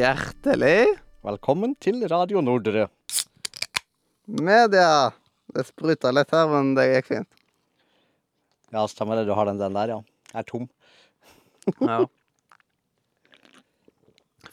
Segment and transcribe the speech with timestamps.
[0.00, 0.96] Hjertelig
[1.26, 2.86] Velkommen til Radio Nordre.
[4.24, 5.10] media.
[5.52, 7.28] Det spruta litt her, men det gikk fint.
[8.72, 9.26] Ja, stemmer det.
[9.28, 9.98] Du har den, den der, ja.
[10.32, 10.64] Jeg er tom.
[11.90, 11.98] Ja.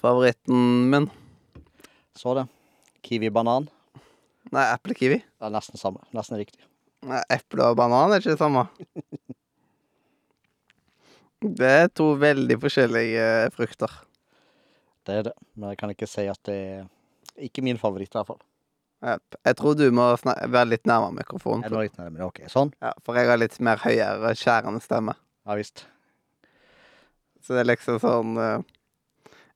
[0.01, 0.59] Favoritten
[0.91, 1.07] min?
[2.17, 2.43] Så det.
[3.07, 3.69] Kiwi-banan.
[4.51, 5.21] Nei, eple-kiwi.
[5.23, 6.03] Det er nesten samme.
[6.17, 6.59] Nesten riktig.
[7.07, 8.67] Nei, Eple og banan er ikke det samme.
[11.61, 13.91] Det er to veldig forskjellige frukter.
[15.07, 15.33] Det er det.
[15.55, 18.43] Men jeg kan ikke si at det er ikke min favoritt, i hvert fall.
[19.45, 21.63] Jeg tror du må være litt nærmere mikrofonen.
[21.67, 22.27] Jeg litt nærmere.
[22.31, 22.71] OK, sånn.
[22.81, 25.13] Ja, for jeg har litt mer høyere, skjærende stemme.
[25.47, 25.85] Ja visst.
[27.45, 28.57] Så det er liksom sånn eh,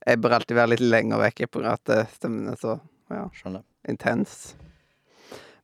[0.06, 2.78] Jeg bør alltid være litt lenger vekk av at eh, stemmen er så
[3.12, 3.66] ja, Skjønner.
[3.90, 4.54] intens.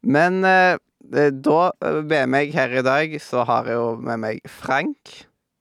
[0.02, 0.74] Men eh,
[1.14, 5.14] eh, da, eh, med meg her i dag, så har jeg jo med meg Frank.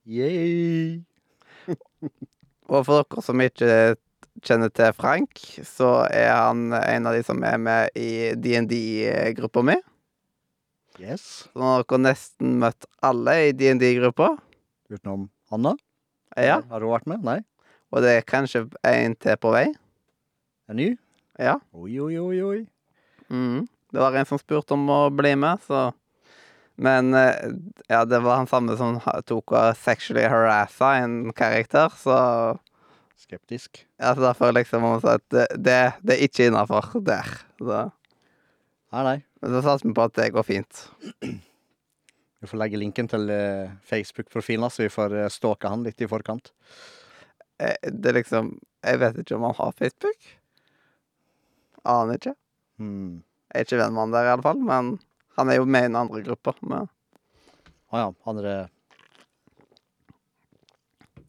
[0.10, 1.04] Yay!
[2.68, 3.72] Og for dere som ikke
[4.46, 9.78] kjenner til Frank, så er han en av de som er med i DND-gruppa mi.
[10.98, 11.46] Yes.
[11.52, 14.32] Så nå har dere nesten møtt alle i DND-gruppa.
[14.90, 15.76] Utenom Anna.
[16.38, 16.62] Ja.
[16.70, 17.26] Har du vært med?
[17.26, 17.40] Nei?
[17.94, 19.68] Og det er kanskje en til på vei.
[20.68, 20.90] En ny?
[21.40, 21.58] Ja.
[21.78, 22.60] Oi, oi, oi, oi.
[23.30, 23.68] Mm.
[23.94, 25.92] Det var en som spurte om å bli med, så
[26.78, 27.54] Men eh,
[27.90, 32.18] ja, det var han samme som tok og sexually harassa en karakter, så
[33.18, 33.82] Skeptisk.
[33.98, 37.32] ja, så derfor liksom må man si at det, det, er ikke innafor der.
[37.58, 37.80] Så,
[38.94, 39.18] Nei, nei.
[39.42, 40.84] men så satser vi på at det går fint.
[42.38, 46.10] Vi får legge linken til eh, Facebook-profilen så vi får uh, stalke han litt i
[46.10, 46.52] forkant.
[47.58, 48.54] Eh, Det er liksom
[48.86, 50.30] Jeg vet ikke om han har Facebook.
[51.84, 52.36] Aner ikke.
[52.78, 53.24] Hmm.
[53.50, 54.94] Jeg er ikke venn med han der, i alle fall, men
[55.40, 56.54] han er jo med i den andre gruppa.
[56.54, 56.84] Å
[57.92, 58.08] Å ja.
[58.30, 58.56] Andre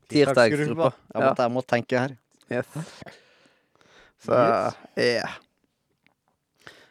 [0.09, 0.93] Tirsdagsgruppa.
[1.15, 1.21] Ja.
[1.23, 2.17] måtte, jeg måtte tenke her.
[2.49, 2.71] Yes.
[4.25, 4.79] Så Yes.
[4.99, 5.37] Yeah.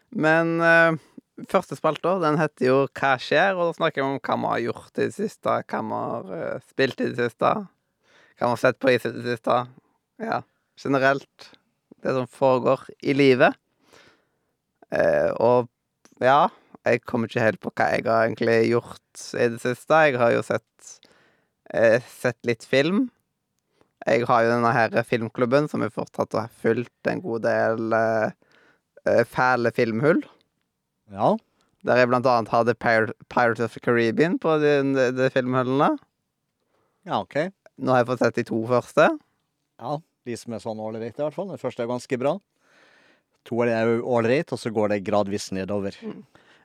[0.09, 0.95] Men uh,
[1.51, 3.57] første spalte, den heter jo Hva skjer?
[3.57, 6.31] Og da snakker vi om hva vi har gjort i det siste, hva vi har
[6.31, 7.53] uh, spilt i det siste,
[8.37, 9.57] hva vi har sett på i det siste.
[10.23, 10.41] Ja,
[10.79, 11.49] generelt.
[12.03, 13.57] Det som foregår i livet.
[14.93, 15.67] Uh, og
[16.23, 16.47] ja,
[16.87, 20.03] jeg kommer ikke helt på hva jeg har egentlig gjort i det siste.
[20.07, 20.93] Jeg har jo sett,
[22.07, 23.07] sett litt film.
[24.07, 28.29] Jeg har jo denne her filmklubben som jeg fortsatt har fulgt en god del eh,
[29.09, 30.21] eh, fæle filmhull.
[31.11, 31.33] Ja.
[31.87, 35.95] Der jeg blant annet hadde Pir Pirates of the Caribbean på de, de, de filmhullene.
[37.07, 37.49] Ja, OK.
[37.77, 39.09] Nå har jeg fått sett de to første.
[39.79, 39.97] Ja,
[40.27, 41.51] De som er sånn ålreite, i hvert fall.
[41.51, 42.33] Den første er ganske bra.
[43.47, 45.95] To er ålreit, og så går det gradvis nedover.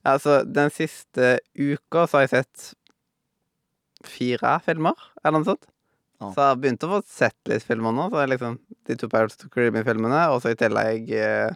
[0.02, 2.72] Altså, den siste uka så har jeg sett
[4.08, 5.68] fire filmer, eller noe sånt.
[6.22, 6.28] Ja.
[6.30, 8.08] Så jeg har begynt å få sett litt filmer nå.
[8.12, 11.54] Så liksom de to Pirates of Caribbean-filmene, og så i tillegg eh,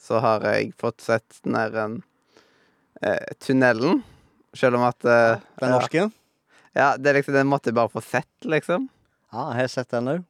[0.00, 1.76] så har jeg fått sett den der
[3.02, 4.02] eh, Tunnelen.
[4.56, 6.08] Selv om at eh, Den norske?
[6.74, 8.88] Ja, det er liksom, den måtte jeg bare få sett, liksom.
[9.30, 10.26] Ja, jeg har sett den òg.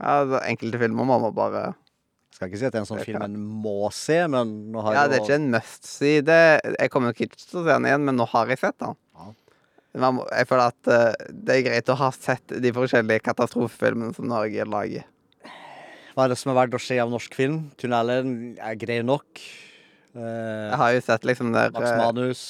[0.00, 1.60] Ja, altså, enkelte filmer må man bare
[2.34, 4.96] Skal ikke si at det er en sånn film en må se, men nå har
[4.96, 6.18] Ja, jo det er ikke en must see.
[6.26, 6.38] Det,
[6.74, 8.96] jeg kommer nok ikke til å se den igjen, men nå har jeg sett den.
[9.14, 9.28] Ja.
[9.94, 14.64] Jeg føler at eh, det er greit å ha sett de forskjellige katastrofefilmene som Norge
[14.66, 15.04] lager.
[16.14, 17.70] Hva er det som er verdt å se av norsk film?
[17.78, 19.38] 'Tunnelen' er grei nok.
[20.14, 20.22] Jeg
[20.70, 22.42] Eh, har jo sett liksom der Max eh, Manus.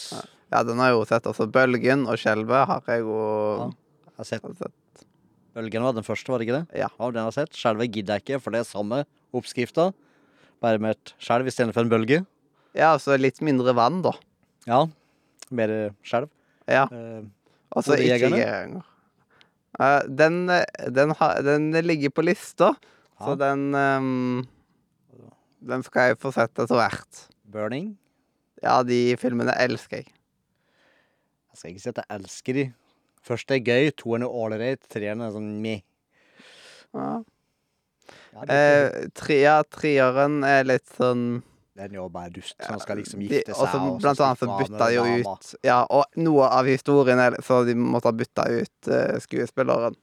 [0.53, 1.25] Ja, den har jeg jo sett.
[1.31, 3.17] Også 'Bølgen' og 'Skjelvet' har jeg jo
[3.61, 3.69] Ja.
[4.05, 5.07] Jeg har sett har sett.
[5.55, 6.79] Bølgen var den første, var det ikke det?
[6.81, 6.89] Ja.
[6.99, 7.57] ja den har jeg sett.
[7.57, 9.93] Skjelvet gidder jeg ikke, for det er samme oppskrifta.
[10.61, 12.27] Bare med et skjelv istedenfor en bølge.
[12.75, 14.13] Ja, altså litt mindre vann, da.
[14.67, 14.87] Ja.
[15.51, 16.29] Mer skjelv.
[16.71, 16.85] Ja.
[16.93, 17.25] Eh,
[17.75, 18.39] Og så ikke jegerne?
[18.41, 18.85] Geiranger.
[19.81, 20.37] Eh, den,
[20.95, 21.15] den,
[21.45, 22.73] den ligger på lista,
[23.21, 24.47] så den um,
[25.65, 27.21] Den skal jeg få sett etter hvert.
[27.49, 27.95] Burning.
[28.63, 30.11] Ja, de filmene elsker jeg.
[31.53, 32.65] Jeg skal ikke si at jeg elsker de.
[33.25, 35.81] Første er gøy, toeren er ålreit, treeren er sånn meh.
[36.95, 37.23] Ja.
[38.35, 39.37] Ja, Eh, tre,
[39.73, 41.43] treeren er litt sånn
[41.75, 42.55] den er jo bare dust.
[42.63, 43.59] Som skal liksom gifte seg.
[43.59, 47.23] Og så og blant annet så bytta de jo ut Ja, og noe av historien
[47.23, 49.97] er så de måtte ha bytta ut uh, skuespilleren.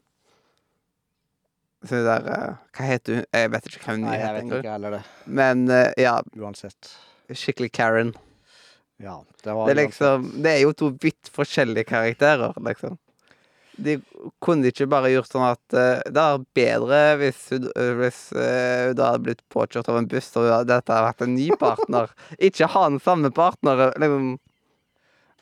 [1.82, 3.30] Så det der uh, Hva heter hun?
[3.40, 5.00] Jeg vet ikke hva hun heter.
[5.26, 6.92] Men uh, ja, Uansett.
[7.32, 8.12] skikkelig Karen.
[9.02, 13.00] Ja, det var Det er liksom Det er jo to vidt forskjellige karakterer, liksom.
[13.82, 13.96] De
[14.44, 18.92] kunne ikke bare gjort sånn at uh, det er bedre hvis hun, eh, hvis uh,
[18.98, 22.14] da hadde blitt påkjørt av en buss og dette hadde vært en ny partner.
[22.50, 23.88] ikke ha den samme partner.
[24.02, 24.32] Liksom.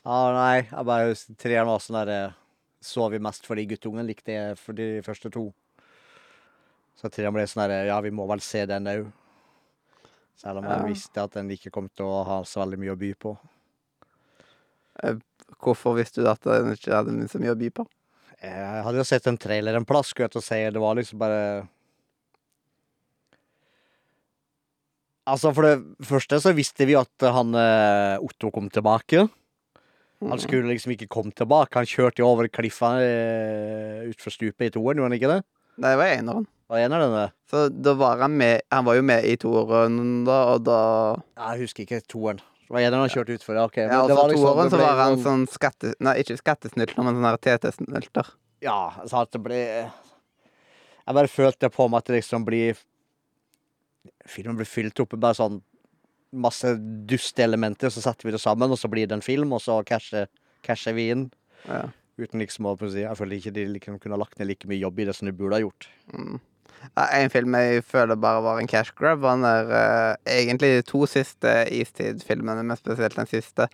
[0.06, 2.20] Ja, nei, jeg bare treeren var sånn derre
[2.80, 5.50] Så vi mest fordi guttungen likte jeg for de første to.
[6.96, 9.08] Så treeren ble sånn herre Ja, vi må vel se den òg.
[10.40, 10.86] Selv om jeg Ja.
[10.88, 13.34] visste at den ikke kom til å ha så veldig mye å by på.
[15.60, 17.84] Hvorfor visste du at den ikke hadde så mye å by på?
[18.40, 20.60] Jeg hadde jo sett en trailer en plass, skulle jeg til å si.
[20.72, 21.42] Det var liksom bare
[25.30, 29.28] Altså, for det første så visste vi at han eh, Otto kom tilbake.
[30.20, 30.32] Mm.
[30.32, 31.76] Han skulle liksom ikke komme tilbake.
[31.78, 35.38] Han kjørte jo over kliffa uh, utfor stupet i toeren, gjorde han ikke det?
[35.80, 36.48] Nei, Det var eneren.
[36.70, 37.28] Hva er det?
[37.50, 39.96] Så da var han med Han var jo med i toeren
[40.28, 40.80] da, og da
[41.16, 42.42] Jeg husker ikke toeren.
[42.70, 43.64] Det var eneren han kjørte utfor, ja.
[43.66, 43.76] ok.
[43.82, 45.88] Ja, og så var liksom- toeren så var han sånn- sånn skatte...
[45.98, 48.28] Nei, ikke skattesnylter, men sånn TT-snylter.
[48.62, 52.78] Ja, altså at det ble Jeg bare følte på meg at det liksom blir
[54.30, 55.62] Filmen blir fylt opp med bare sånn
[56.30, 56.76] masse
[57.10, 60.28] dusteelementer, så setter vi det sammen, og så blir det en film, og så casher,
[60.62, 61.24] casher vi inn.
[61.66, 61.88] Ja.
[62.20, 65.04] Uten liksom å Jeg føler ikke de liksom kunne lagt ned like mye jobb i
[65.08, 65.88] det som de burde ha gjort.
[66.14, 66.38] Mm.
[66.96, 70.82] En film jeg føler bare var en cash grab, var den der uh, Egentlig de
[70.88, 73.66] to siste Istid-filmene, men spesielt den siste.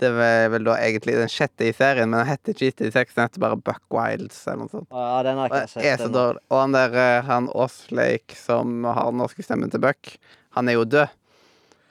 [0.00, 3.14] Det var vel da egentlig den sjette i serien, men den heter ikke Istid 6,
[3.16, 4.88] den heter bare Buck Wilds eller noe sånt.
[4.92, 6.42] Ja, den har ikke sett, dårlig.
[6.52, 10.16] og han der eh, han Oslake som har den norske stemmen til Buck,
[10.58, 11.14] han er jo død.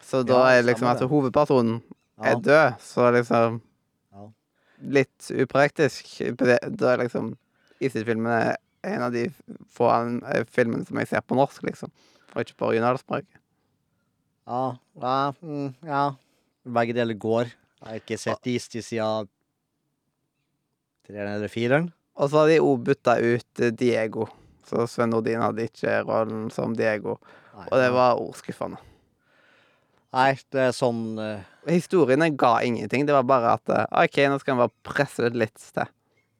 [0.06, 1.80] Så da Ja, er liksom at altså hovedpersonen
[2.22, 2.32] Ja.
[2.32, 3.62] er død, så liksom
[4.86, 6.10] Litt upraktisk.
[6.38, 6.60] Da
[6.94, 7.32] er liksom
[7.82, 9.26] Istid-filmen er en av de
[9.76, 11.92] få eh, filmene som jeg ser på norsk, liksom.
[12.34, 13.42] Og ikke på originalspråket.
[14.46, 16.04] Ja, ja, mm, ja.
[16.78, 17.52] Begge deler går.
[17.82, 19.30] Jeg har ikke sett Easty siden
[21.06, 21.92] treeren eller fireren.
[22.16, 24.30] Og så har de òg bytta ut eh, Diego.
[24.66, 27.20] Så Sven Nordin hadde ikke rollen som Diego.
[27.56, 28.82] Nei, Og det var ordskuffende.
[30.16, 31.44] Nei, det er sånn uh...
[31.68, 33.04] Historiene ga ingenting.
[33.08, 33.74] Det var bare at
[34.06, 35.90] OK, nå skal vi bare presse ut litt til.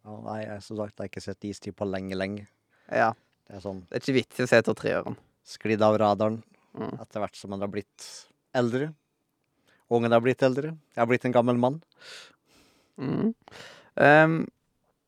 [0.06, 2.48] Ja, Nei, jeg, som sagt, jeg har ikke sett istid på lenge, lenge.
[2.94, 3.12] Ja.
[3.46, 5.18] Det er sånn Det er ikke vits i å se etter treåren.
[5.46, 6.44] sklidd av radaren
[6.76, 6.98] Mm.
[7.00, 8.06] etter hvert som man har blitt
[8.54, 8.90] eldre.
[9.90, 10.74] Ungen har blitt eldre.
[10.92, 11.78] Jeg har blitt en gammel mann.
[13.00, 13.34] Mm.
[13.96, 14.34] Um,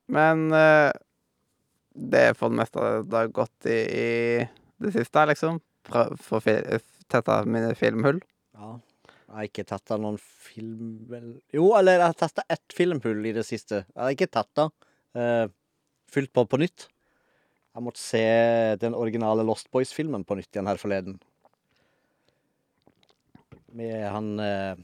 [0.08, 0.92] men uh,
[1.92, 4.48] det er for det meste det har gått i, i
[4.80, 5.60] det siste, liksom.
[5.88, 6.78] For å
[7.08, 8.22] tette mine filmhull.
[8.56, 8.78] Ja.
[9.28, 11.04] Jeg har ikke tetta noen film
[11.52, 13.82] Jo, eller jeg har testa ett filmhull i det siste.
[13.92, 14.70] Jeg har ikke tetta.
[15.16, 15.48] Uh,
[16.12, 16.88] fylt på på nytt.
[17.78, 18.22] Jeg måtte se
[18.82, 21.18] den originale Lost Boys-filmen på nytt igjen her forleden.
[23.78, 24.80] Med han eh,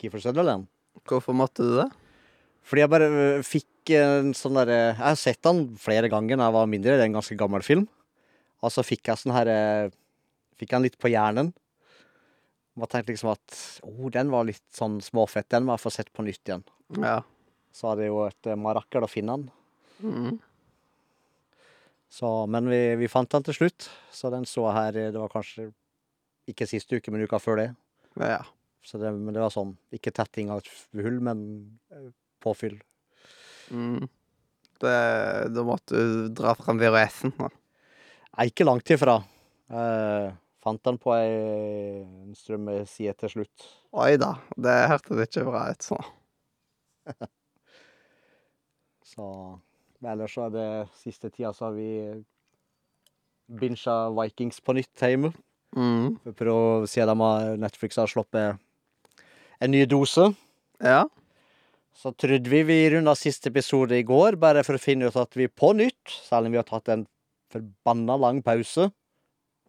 [0.00, 0.66] Keefer Sutherland.
[1.06, 1.86] Hvorfor måtte du det?
[2.66, 6.48] Fordi jeg bare øh, fikk en sånn derre Jeg har sett den flere ganger da
[6.48, 6.96] jeg var mindre.
[6.96, 7.86] Det er en ganske gammel film.
[8.64, 9.52] Og så fikk jeg sånn her
[10.56, 11.52] Fikk jeg den litt på hjernen.
[12.76, 15.48] Og tenkte liksom at oh, den var litt sånn småfett.
[15.52, 16.66] Den må jeg få sett på nytt igjen.
[16.98, 17.20] Ja.
[17.76, 19.48] Så er det jo et øh, marakel å finne den.
[20.00, 20.36] Mm.
[22.16, 23.88] Så, men vi, vi fant den til slutt.
[24.14, 25.70] Så den så her øh, Det var kanskje
[26.48, 27.70] ikke siste uke, men uka før det.
[28.22, 28.44] ja.
[28.86, 30.62] Så det, men det var sånn Ikke tetting av
[30.94, 31.40] hull, men
[31.90, 32.10] øh,
[32.44, 32.78] påfyll.
[33.74, 34.06] Mm.
[34.78, 34.96] Det,
[35.50, 37.32] da måtte du dra fram VHS-en.
[37.40, 39.16] Nei, ikke langt ifra.
[39.72, 40.28] Eh,
[40.62, 43.66] fant den på ei strømmeside til slutt.
[43.96, 46.12] Oi da, det hørtes ikke bra ut sånn.
[49.16, 49.26] Så
[50.06, 50.68] ellers så er det
[51.00, 51.90] siste tida så har vi
[53.60, 55.32] bincha Vikings på nytt hjemme.
[55.76, 56.16] Mm.
[56.36, 56.58] For å
[56.88, 58.58] se dem har Netflix har sluppet
[59.60, 60.30] en ny dose.
[60.82, 61.04] Ja.
[61.96, 65.32] Så trodde vi vi runda siste episode i går, bare for å finne ut at
[65.36, 67.06] vi på nytt, selv om vi har tatt en
[67.52, 68.90] forbanna lang pause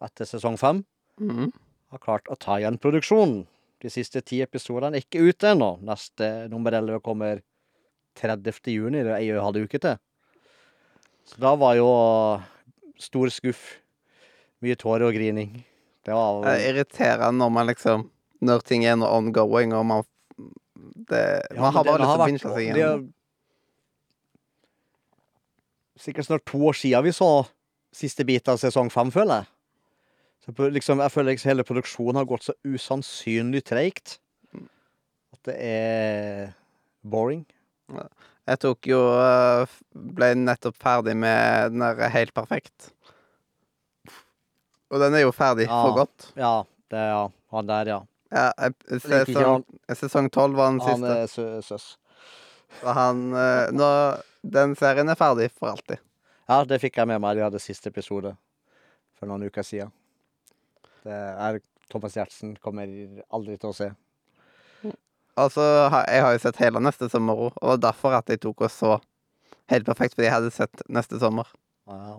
[0.04, 0.84] etter sesong fem,
[1.18, 1.50] Mm.
[1.90, 3.46] har klart å ta igjen produksjonen.
[3.80, 5.80] De siste ti episodene er ikke ute ennå.
[5.82, 7.42] Neste nummer 11 kommer
[8.18, 8.70] 30.
[8.74, 9.02] juni.
[9.06, 9.96] Det er ei halv uke til.
[11.28, 11.88] Så da var jo
[12.98, 13.78] stor skuff.
[14.64, 15.64] Mye tårer og grining.
[16.04, 18.10] Det var Det er irriterende når man liksom
[18.40, 20.02] Når ting er noe ongoing, og man
[21.08, 22.76] det, Ja, Man har bare lyst til å binge seg igjen.
[22.78, 23.06] er
[25.98, 27.30] Sikkert snart to år siden vi så
[27.92, 29.46] siste bit av sesong fem, føler jeg.
[30.46, 34.18] Så liksom, jeg føler liksom hele produksjonen har gått så usannsynlig treigt.
[35.34, 36.52] At det er
[37.02, 37.42] boring.
[38.48, 39.66] Jeg tok jo øh,
[40.16, 42.90] Ble nettopp ferdig med den der Helt perfekt.
[44.88, 45.82] Og den er jo ferdig Ja.
[45.84, 46.30] for godt.
[46.36, 47.24] Ja, det er ja.
[47.52, 47.98] han der, ja.
[48.32, 48.46] Ja,
[49.00, 49.96] sesong, han.
[49.96, 51.14] sesong 12 var den Han siste.
[51.16, 51.86] er sø søs.
[52.80, 53.88] Så han øh, Nå
[54.44, 55.98] Den serien er ferdig for alltid.
[56.48, 57.36] Ja, det fikk jeg med meg.
[57.36, 58.34] De hadde siste episode
[59.18, 59.90] for noen uker siden.
[61.04, 61.58] Det er
[61.90, 62.88] Thomas Giertsen kommer
[63.32, 63.90] aldri til å se.
[65.38, 68.16] Og så har jeg har jo sett hele neste sommer òg, og det var derfor
[68.18, 68.98] at jeg tok og så
[69.68, 71.48] Helt perfekt, fordi jeg hadde sett neste sommer.
[71.84, 72.14] Ja.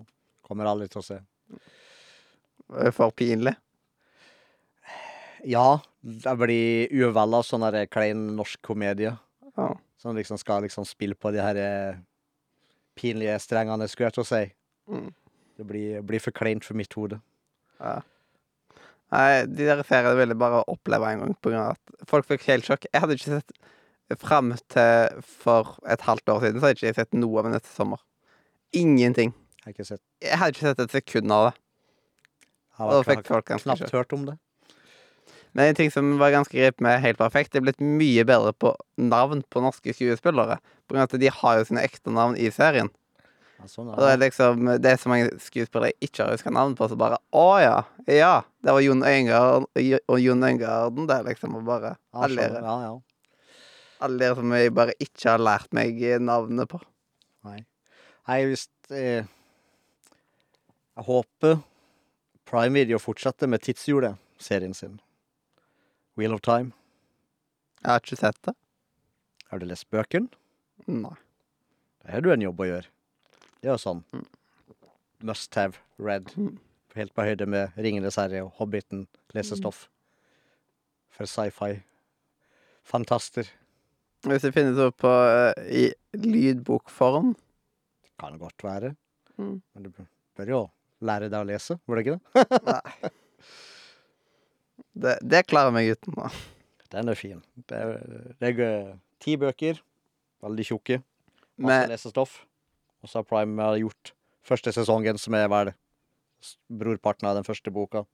[0.46, 1.16] Kommer aldri til å se.
[2.94, 3.56] For pinlig.
[5.42, 9.16] Ja, jeg blir uvel av sånn der klein norsk komedie.
[9.56, 9.66] Ja.
[9.98, 11.98] Som liksom skal liksom spille på de her eh,
[12.94, 14.42] pinlige strengene, skulle jeg til å si.
[14.94, 15.10] Mm.
[15.58, 17.18] Det blir, blir for kleint for mitt hode.
[17.80, 17.98] Ja.
[19.10, 22.28] Nei, de der feriene ville jeg bare oppleve en gang på grunn av at folk
[22.28, 22.86] fikk helt sjokk.
[22.90, 23.60] Jeg hadde ikke sett
[24.18, 27.70] Fram til for et halvt år siden så hadde jeg ikke sett noe av neste
[27.70, 28.00] sommer.
[28.74, 29.30] Ingenting.
[29.62, 31.52] Jeg ikke sett Jeg hadde ikke sett et sekund av det.
[32.80, 34.34] Og da fikk folk ganske knapt hørt om det.
[35.54, 38.52] Men en ting som var ganske grip med Helt perfekt, det er blitt mye bedre
[38.54, 40.58] på navn på norske skuespillere.
[40.86, 42.90] På grunn av at de har jo sine ekte navn i serien.
[43.60, 46.52] Ja, sånn, Og det er liksom Det er så mange skuespillere jeg ikke har huska
[46.54, 47.76] navn på, så bare Å ja!
[48.08, 48.32] Ja!
[48.64, 49.66] Det var Jon Øyengarden
[50.08, 51.56] og Jon Øyengarden der, liksom.
[51.60, 52.94] Og bare Ja, alle dere ja, ja.
[54.00, 56.80] alle dere som jeg bare ikke har lært meg navnet på.
[57.44, 57.58] Nei.
[58.28, 59.24] Nei, hvis eh,
[60.96, 61.60] Jeg håper
[62.48, 64.98] Prime Video fortsetter med Tidshjulet-serien sin.
[66.18, 66.72] Wheel of Time.
[67.84, 68.56] Jeg har ikke sett det.
[69.50, 70.28] Har du lest bøkene?
[70.90, 71.14] Nei.
[72.02, 72.90] Da har du en jobb å gjøre.
[73.60, 74.04] Det er jo sånn
[75.22, 76.32] must have read.
[76.96, 79.84] Helt på høyde med Ringenes herre og Hobbiten lesestoff.
[81.14, 81.82] For sci-fi.
[82.88, 83.48] Fantaster.
[84.24, 88.94] Hvis det finnes opp på, uh, i lydbokform Det Kan godt være.
[89.36, 89.60] Mm.
[89.74, 89.92] Men du
[90.36, 90.62] bør jo
[91.00, 92.60] lære deg å lese, bør du ikke det?
[92.68, 93.10] Nei.
[95.00, 96.16] Det, det klarer meg uten.
[96.18, 96.28] da.
[96.92, 97.38] Den er fin.
[97.70, 98.90] Det er, det er
[99.22, 99.78] ti bøker.
[100.44, 100.98] Veldig tjukke.
[101.60, 102.40] Masse lesestoff.
[103.00, 104.14] Og så har Prime gjort
[104.46, 105.72] første sesongen, som er vel
[106.72, 108.04] brorparten av den første boka.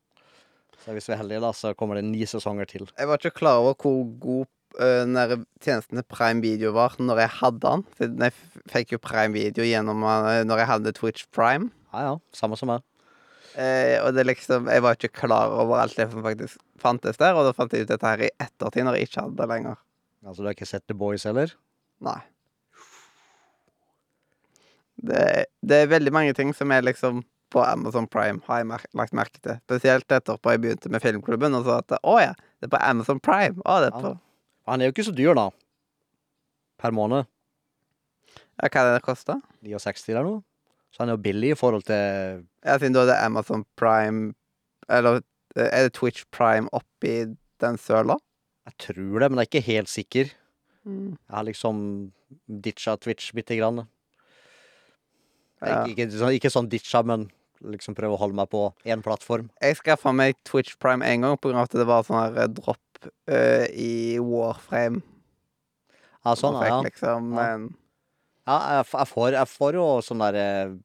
[0.83, 2.87] Så hvis vi er heldige, da, så kommer det ni sesonger til.
[2.99, 6.99] jeg var ikke klar over hvor god uh, den der tjenesten til Prime Video var
[6.99, 7.87] når jeg hadde den.
[8.27, 8.35] Jeg
[8.73, 11.71] fikk jo Prime Video gjennom uh, når jeg hadde Twitch Prime.
[11.93, 12.15] Ja, ja.
[12.37, 12.85] Samme som meg.
[13.57, 17.33] Eh, og det liksom Jeg var ikke klar over alt det som faktisk fantes der,
[17.33, 19.79] og da fant jeg ut dette her i ettertid, når jeg ikke hadde det lenger.
[20.27, 21.55] Altså, du har ikke sett The Boys heller?
[22.05, 22.19] Nei.
[24.97, 28.85] Det, det er veldig mange ting som er liksom på Amazon Prime, har jeg mer
[28.99, 29.61] lagt merke til.
[29.69, 33.21] Spesielt etterpå jeg begynte med Filmklubben, og så at Å ja, det er på Amazon
[33.23, 33.63] Prime.
[33.63, 34.19] Å, det er på Ja.
[34.67, 35.51] Han er jo ikke så dyr, da.
[36.83, 37.29] Per måned.
[38.59, 39.39] Ja, hva er det det koster?
[39.63, 40.43] 69 eller noe.
[40.91, 44.33] Så han er jo billig i forhold til Ja, siden da er det Amazon Prime
[44.89, 45.21] Eller
[45.57, 48.19] er det Twitch Prime oppi den søla?
[48.67, 50.33] Jeg tror det, men jeg er ikke helt sikker.
[50.85, 51.15] Mm.
[51.15, 51.77] Jeg har liksom
[52.47, 53.87] ditcha Twitch bitte grann.
[55.63, 57.31] Ikke, ikke, sånn- ikke sånn ditcha, men
[57.65, 59.49] liksom prøve å holde meg på én plattform.
[59.65, 63.13] Jeg skaffa meg Twitch Prime en gang av at det var sånn her Drop dropp
[63.29, 65.03] eh, i Warframe.
[66.25, 66.81] Ja, sånn, fikk ja.
[66.83, 67.57] liksom Ja.
[67.57, 67.69] Men...
[68.47, 70.77] ja jeg, jeg, får, jeg får jo sånne der eh,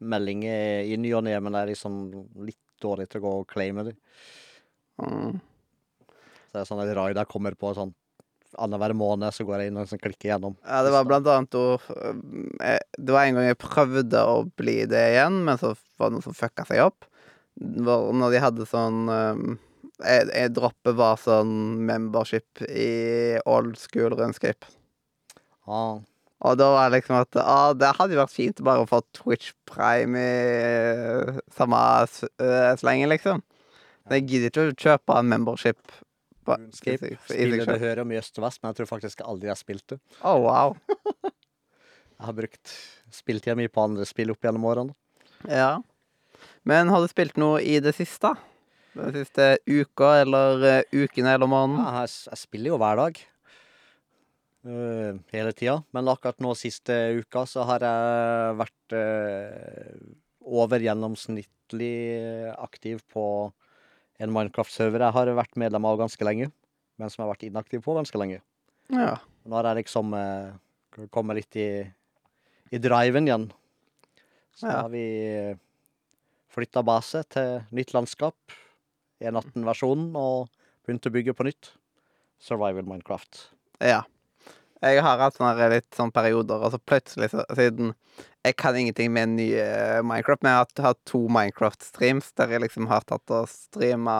[0.00, 2.00] meldinger i ny og ne, men det er liksom
[2.46, 3.96] litt dårlig til å gå og claime dem.
[5.02, 5.40] mm,
[6.04, 7.94] Så det er sånn at raid jeg kommer på sånn
[8.56, 10.56] annenhver måned, så går jeg inn og liksom klikker gjennom.
[10.64, 15.04] Ja, det var blant annet eh, Det var en gang jeg prøvde å bli det
[15.12, 17.08] igjen, men så var det noen som fucka seg opp.
[17.58, 19.56] Når de hadde sånn um,
[19.98, 21.50] jeg, jeg Droppet var sånn
[21.88, 24.66] membership i old school rundskip.
[25.66, 25.98] Ah.
[26.46, 29.50] Og da var det liksom at ah, det hadde vært fint bare å få Twitch
[29.66, 30.26] Prime i
[30.62, 33.42] eh, samme eh, slenge, liksom.
[34.06, 35.98] Men jeg gidder ikke å kjøpe en membership.
[36.56, 37.12] RuneScape.
[37.28, 39.60] Spiller det hører om i øst og vest, men jeg tror faktisk aldri jeg har
[39.60, 40.00] spilt det.
[40.22, 40.78] Å, wow.
[42.18, 42.70] Jeg har brukt
[43.14, 44.94] spiltida mi på andre spill opp gjennom årene.
[45.46, 45.76] Ja.
[46.66, 48.32] Men har du spilt noe i det siste?
[48.98, 51.78] Den siste uka, eller uh, ukene, eller måneden?
[51.78, 53.20] Ja, jeg, jeg spiller jo hver dag.
[54.66, 55.76] Uh, hele tida.
[55.94, 59.94] Men akkurat nå siste uka så har jeg vært uh,
[60.58, 61.94] over gjennomsnittlig
[62.58, 63.24] aktiv på
[64.18, 66.50] en Minecraft-server jeg har vært medlem av ganske lenge.
[66.98, 68.40] Men som jeg har vært inaktiv på ganske lenge.
[68.90, 69.12] Ja.
[69.46, 71.68] Nå har jeg liksom eh, kommet litt i,
[72.74, 73.48] i driven igjen.
[74.58, 74.80] Så Ja.
[74.82, 75.04] har vi
[76.50, 78.34] flytta base til nytt landskap.
[79.22, 80.48] 1.18-versjonen, og
[80.86, 81.72] begynt å bygge på nytt.
[82.42, 83.48] Survival Minecraft.
[83.82, 84.02] ja.
[84.78, 87.94] Jeg har hatt sånne litt sånn perioder, og så plutselig, så, siden
[88.46, 89.66] jeg kan ingenting med nye
[90.06, 94.18] Minecraft, men jeg har hatt to Minecraft-streams der jeg liksom har tatt og streama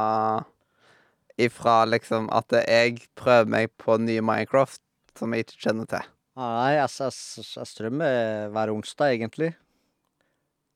[1.39, 4.83] ifra liksom at jeg prøver meg på nye Minecraft
[5.19, 6.11] som jeg ikke kjenner til.
[6.39, 9.53] Nei, jeg, jeg, jeg strømmer hver onsdag, egentlig.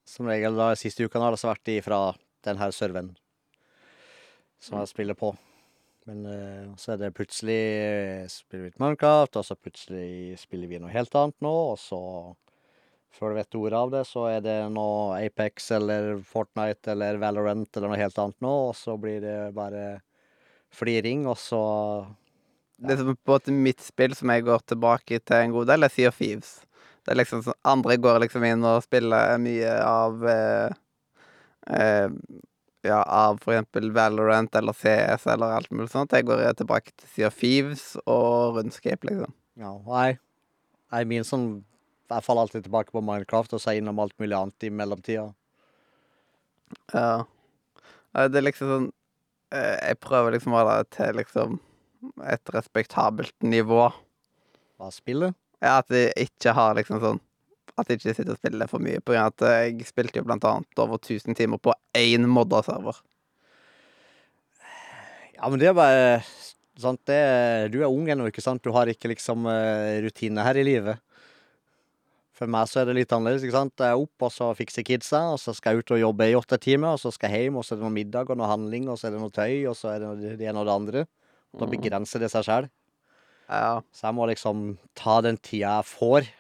[0.09, 2.01] Som regel da siste uka har det vært ifra
[2.47, 3.13] den her serveren
[4.63, 5.33] som jeg spiller på.
[6.09, 10.71] Men eh, så er det plutselig eh, spiller vi litt Minecraft, og så plutselig spiller
[10.71, 12.01] vi noe helt annet nå, og så
[13.13, 17.77] Før du vet ordet av det, så er det noe Apex eller Fortnite eller Valorant
[17.77, 20.01] eller noe helt annet nå, og så blir det bare
[20.73, 21.63] fliring, og så
[22.81, 25.85] Det som på en måte mitt spill som jeg går tilbake til en god del,
[25.85, 26.55] er Sea of Thieves.
[27.05, 30.81] Det er liksom sånn Andre går liksom inn og spiller mye av eh,
[31.69, 32.09] eh,
[32.83, 36.13] Ja, av eksempel Valorant eller CS eller alt mulig sånt.
[36.13, 39.35] Jeg går tilbake til Sea of Thieves og Rundscape, liksom.
[39.61, 40.17] Ja, nei.
[40.93, 41.47] Jeg min sånn
[42.13, 44.71] Jeg faller alltid tilbake på Minecraft og så er jeg innom alt mulig annet i
[44.75, 45.31] mellomtida.
[46.93, 47.23] Ja.
[48.13, 48.89] Det er liksom sånn
[49.55, 51.61] eh, Jeg prøver liksom å ha det til liksom
[52.27, 53.87] et respektabelt nivå.
[54.77, 55.39] Hva spillet?
[55.63, 57.23] Ja, at jeg ikke har liksom sånn
[57.79, 59.01] At jeg ikke sitter og spiller for mye.
[59.01, 62.29] På grunn av at eh, jeg spilte jo blant annet over 1000 timer på én
[62.29, 62.99] modda server.
[65.39, 66.03] Ja, men det er bare
[66.79, 68.63] sant, det, Du er ung ennå, ikke sant?
[68.63, 71.01] Du har ikke liksom eh, rutine her i livet.
[72.37, 73.45] For meg så er det litt annerledes.
[73.47, 73.75] ikke sant?
[73.79, 76.37] Jeg er opp, og så fikser kidsa, og så skal jeg ut og jobbe i
[76.37, 78.51] åtte timer, og så skal jeg hjem, og så er det noe middag og noe
[78.51, 80.77] handling, og så er det noe tøy, og så er det det ene og det
[80.77, 81.05] andre.
[81.61, 82.71] Da begrenser det seg sjøl.
[83.53, 83.83] Ja.
[83.93, 84.63] Så jeg må liksom
[84.99, 86.31] ta den tida jeg får,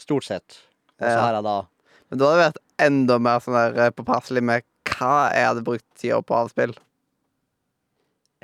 [0.00, 0.58] stort sett.
[1.00, 1.20] Og så Ja.
[1.20, 1.66] har jeg da
[2.10, 5.64] Men da hadde det vært enda mer sånn der eh, påpasselig med hva jeg hadde
[5.64, 6.74] brukt tida på av spill.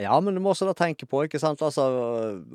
[0.00, 1.84] Ja, men du må også da tenke på, ikke sant, altså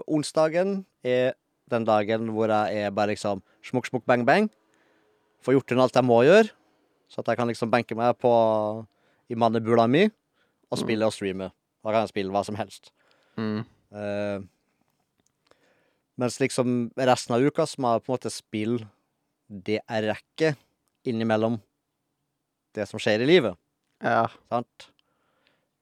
[0.10, 1.36] Onsdagen er
[1.70, 4.50] den dagen hvor jeg er bare liksom smukk, smukk, bang, bang.
[5.46, 6.50] Får gjort unna alt jeg må gjøre,
[7.10, 8.32] så at jeg kan liksom benke meg på
[9.30, 10.08] i mannebula mi
[10.72, 11.52] og spille og streame.
[11.86, 12.90] Da kan jeg spille hva som helst.
[13.38, 13.62] Mm.
[13.94, 14.40] Eh,
[16.22, 18.88] mens liksom resten av uka så må jeg på en måte spille
[19.46, 20.56] det jeg rekker
[21.06, 21.60] innimellom
[22.76, 23.58] det som skjer i livet.
[24.04, 24.28] Ja.
[24.52, 24.90] Sant?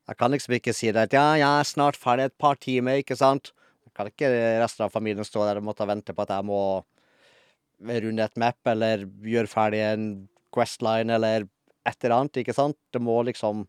[0.09, 2.99] Jeg kan liksom ikke si det at ja, jeg er snart ferdig et par timer,
[2.99, 3.53] ikke sant?
[3.85, 4.31] Jeg kan ikke
[4.61, 6.59] resten av familien stå der og måtte vente på at jeg må
[7.83, 10.05] runde et map, eller gjøre ferdig en
[10.53, 11.47] questline, eller
[11.87, 12.77] et eller annet, ikke sant?
[12.93, 13.65] Det må liksom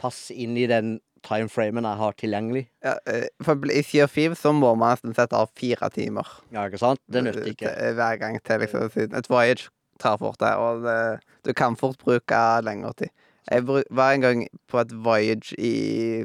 [0.00, 2.64] passe inn i den timeframen jeg har tilgjengelig.
[2.84, 6.26] ja eh, for I Sea of Thieves så må man nesten sette av fire timer.
[6.54, 7.02] Ja, ikke sant?
[7.06, 7.74] Det nytter ikke.
[7.98, 9.68] Hver gang til liksom Et voyage
[10.00, 13.12] tar fort det, og det, du kan fort bruke lengre tid.
[13.50, 16.24] Jeg var en gang på et voyage i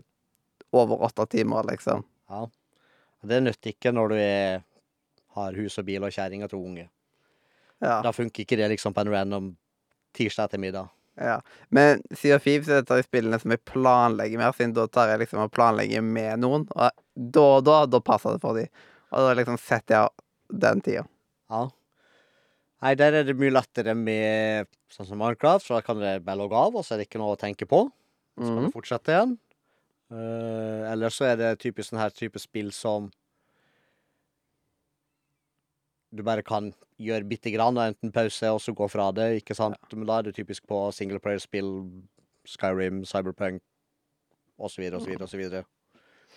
[0.75, 2.03] over åtte timer, liksom.
[2.29, 2.45] Ja.
[3.25, 4.63] Det nytter ikke når du er,
[5.35, 6.87] har hus og bil og kjerring og to unge.
[7.83, 8.01] Ja.
[8.05, 9.49] Da funker ikke det liksom på en random
[10.15, 10.91] tirsdag ettermiddag.
[11.17, 11.37] Ja.
[11.69, 14.87] Men Sea of Thieves er et av de spillene som jeg planlegger mer, siden da
[14.91, 16.65] tar jeg liksom og planlegger med noen.
[16.75, 18.67] Og da og da, da passer det for dem.
[19.15, 21.05] Og da liksom setter jeg av den tida.
[21.49, 21.63] Ja.
[22.83, 26.37] Nei, der er det mye lettere med sånn som Minecraft, så da kan det bare
[26.43, 27.85] logge av, og så er det ikke noe å tenke på.
[28.37, 28.65] Så kan Mhm.
[28.67, 29.37] du fortsette igjen.
[30.11, 33.07] Uh, eller så er det typisk sånn her type spill som
[36.15, 39.57] du bare kan gjøre bitte grann, og enten pause og så gå fra det, ikke
[39.57, 39.79] sant?
[39.93, 41.71] Men da er det typisk på singleplayer-spill,
[42.45, 43.63] Skyrim, Cyberpunk,
[44.55, 45.63] så videre, og så videre, og så videre.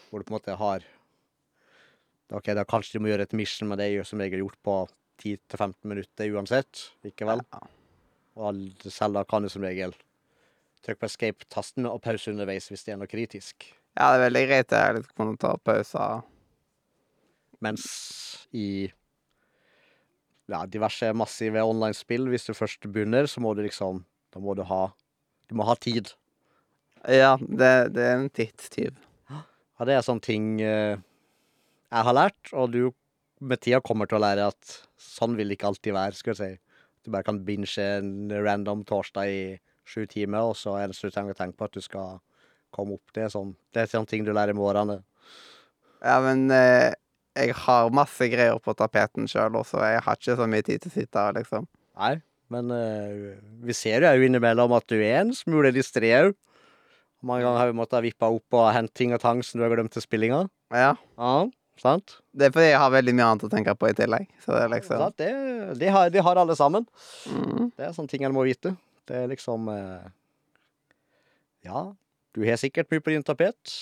[0.09, 0.87] Hvor du på en måte har
[2.29, 4.59] OK, da kanskje du må gjøre et mission, men det er jo som regel gjort
[4.65, 4.75] på
[5.23, 7.41] 10-15 minutter uansett, likevel.
[7.55, 7.63] Ja.
[8.39, 9.95] Og selv da kan du som regel
[10.85, 13.67] trykke på escape-tasten og pause underveis hvis det er noe kritisk.
[13.99, 16.21] ja, det er veldig greit å kunne ta pauser.
[17.65, 17.87] Mens
[18.55, 18.87] i
[20.49, 24.65] ja, diverse massive online-spill, hvis du først begynner, så må du liksom Da må du
[24.69, 24.93] ha
[25.49, 26.13] Du må ha tid.
[27.09, 28.97] Ja, det, det er en tidstyv.
[29.31, 30.99] Ja, det er sånne ting eh,
[31.89, 32.91] jeg har lært, og du
[33.41, 36.39] med tida kommer til å lære at sånn vil det ikke alltid være, skal jeg
[36.41, 36.81] si.
[37.07, 39.43] Du bare kan binge en random torsdag i
[39.89, 42.19] sju timer, og så er det slutt å tenke på at du skal
[42.75, 43.15] komme opp.
[43.15, 44.99] Det er sånn, det er sånne ting du lærer med årene.
[46.03, 46.93] Ja, men eh,
[47.39, 49.79] jeg har masse greier på tapeten sjøl også.
[49.87, 51.69] Jeg har ikke så mye tid til å sitte her, liksom.
[51.99, 52.15] Nei,
[52.53, 56.35] men uh, vi ser jo innimellom at du er en smule distré òg.
[57.27, 59.73] Mange ganger har vi måttet vippe opp og hente ting og tang som du har
[59.75, 60.45] glemt til spillinga.
[60.71, 60.93] Ja.
[61.19, 61.33] Ja,
[61.83, 62.19] sant?
[62.31, 64.29] Det er fordi jeg har veldig mye annet å tenke på i tillegg.
[64.45, 65.31] Så det er liksom ja, Det,
[65.81, 66.87] det, har, det har alle sammen.
[67.27, 67.73] mm.
[67.75, 68.77] Det er sånne ting en må vite.
[69.11, 70.07] Det er liksom eh,
[71.67, 71.89] Ja,
[72.37, 73.75] du har sikkert mye på din tapet.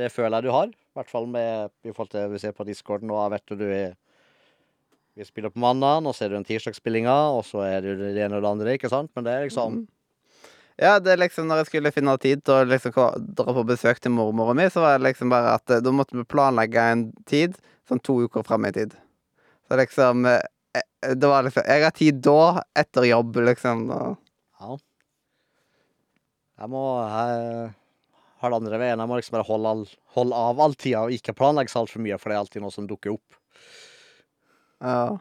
[0.00, 0.70] Det føler jeg du har.
[0.72, 3.20] I hvert fall med i forhold til vi ser på discorden, nå.
[3.32, 3.94] vet du er
[5.18, 8.22] Vi spiller på mandag, og så er det den tirsdagsspillinga, og så er det det
[8.24, 9.10] ene og det andre, ikke sant?
[9.14, 9.88] Men det er liksom Mm.
[10.80, 12.94] Ja, det er liksom når jeg skulle finne tid til å liksom
[13.36, 16.16] dra på besøk til mormora mi, så var det liksom bare at eh, da måtte
[16.16, 17.58] vi planlegge en tid
[17.88, 18.94] sånn to uker fram i tid.
[19.68, 20.40] Så liksom eh,
[20.72, 23.90] eh, Det var liksom Jeg har tid da, etter jobb, liksom.
[23.90, 24.16] Og,
[24.60, 24.78] Ja.
[26.60, 27.74] Jeg må Jeg
[28.40, 29.00] har det andre veien.
[29.02, 29.82] Jeg må liksom bare holde, all,
[30.16, 32.74] holde av all tida og ikke planlegge så altfor mye, for det er alltid noe
[32.74, 33.40] som dukker opp.
[34.84, 35.18] ja.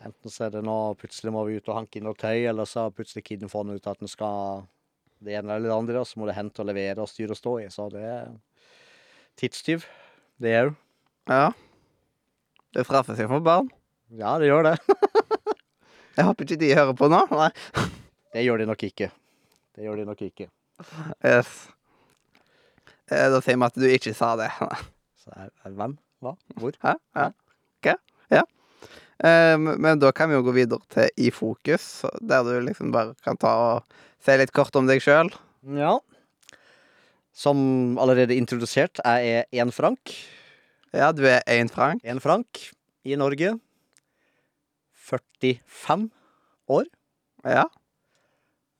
[0.00, 2.64] Enten så er det nå plutselig må vi ut og hanke inn noe tøy, eller
[2.64, 4.62] så har plutselig kiden funnet ut at den skal
[5.20, 7.40] det ene eller det andre, og så må det hente og levere og styre og
[7.40, 7.66] stå i.
[7.68, 8.30] Så det er
[9.40, 9.84] tidstyv,
[10.40, 10.72] det òg.
[11.28, 11.50] Ja.
[12.72, 13.68] Det straffer seg for barn.
[14.16, 14.76] Ja, det gjør det.
[16.16, 17.20] Jeg håper ikke de hører på nå.
[17.36, 17.50] Nei.
[18.32, 19.10] Det gjør de nok ikke.
[19.76, 20.48] Det gjør de nok ikke.
[21.20, 21.52] Yes.
[23.10, 24.50] Eh, Da sier vi at du ikke sa det.
[25.22, 25.96] Så er, er hvem?
[26.22, 26.34] Hva?
[26.60, 26.72] Hvor?
[26.84, 26.94] Hæ?
[27.16, 27.26] Hæ?
[27.80, 27.88] Ok,
[28.32, 28.42] ja.
[29.24, 33.14] Eh, men- da kan vi jo gå videre til I fokus, der du liksom bare
[33.24, 35.28] kan ta og si litt kort om deg sjøl.
[35.76, 35.98] Ja.
[37.36, 40.12] Som allerede introdusert, jeg er én frank.
[40.92, 42.02] Ja, du er én frank.
[42.04, 42.64] Én frank
[43.06, 43.54] i Norge.
[45.10, 46.08] 45
[46.68, 46.86] år.
[47.44, 47.64] Ja.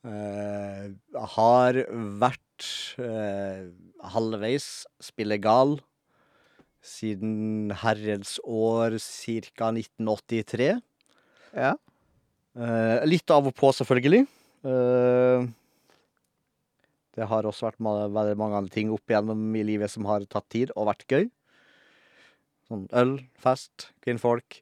[0.05, 0.89] Eh,
[1.37, 1.79] har
[2.21, 2.41] vært
[3.01, 3.69] eh,
[4.15, 5.79] halvveis spillegal
[6.85, 9.71] siden herrens år ca.
[9.73, 10.71] 1983.
[11.55, 11.75] Ja.
[12.57, 14.25] Eh, litt av og på, selvfølgelig.
[14.65, 15.49] Eh,
[17.19, 20.25] det har også vært ma veldig mange andre ting opp igjennom i livet som har
[20.31, 21.29] tatt tid og vært gøy.
[22.71, 24.61] Sånn øl, fest, kvinnfolk,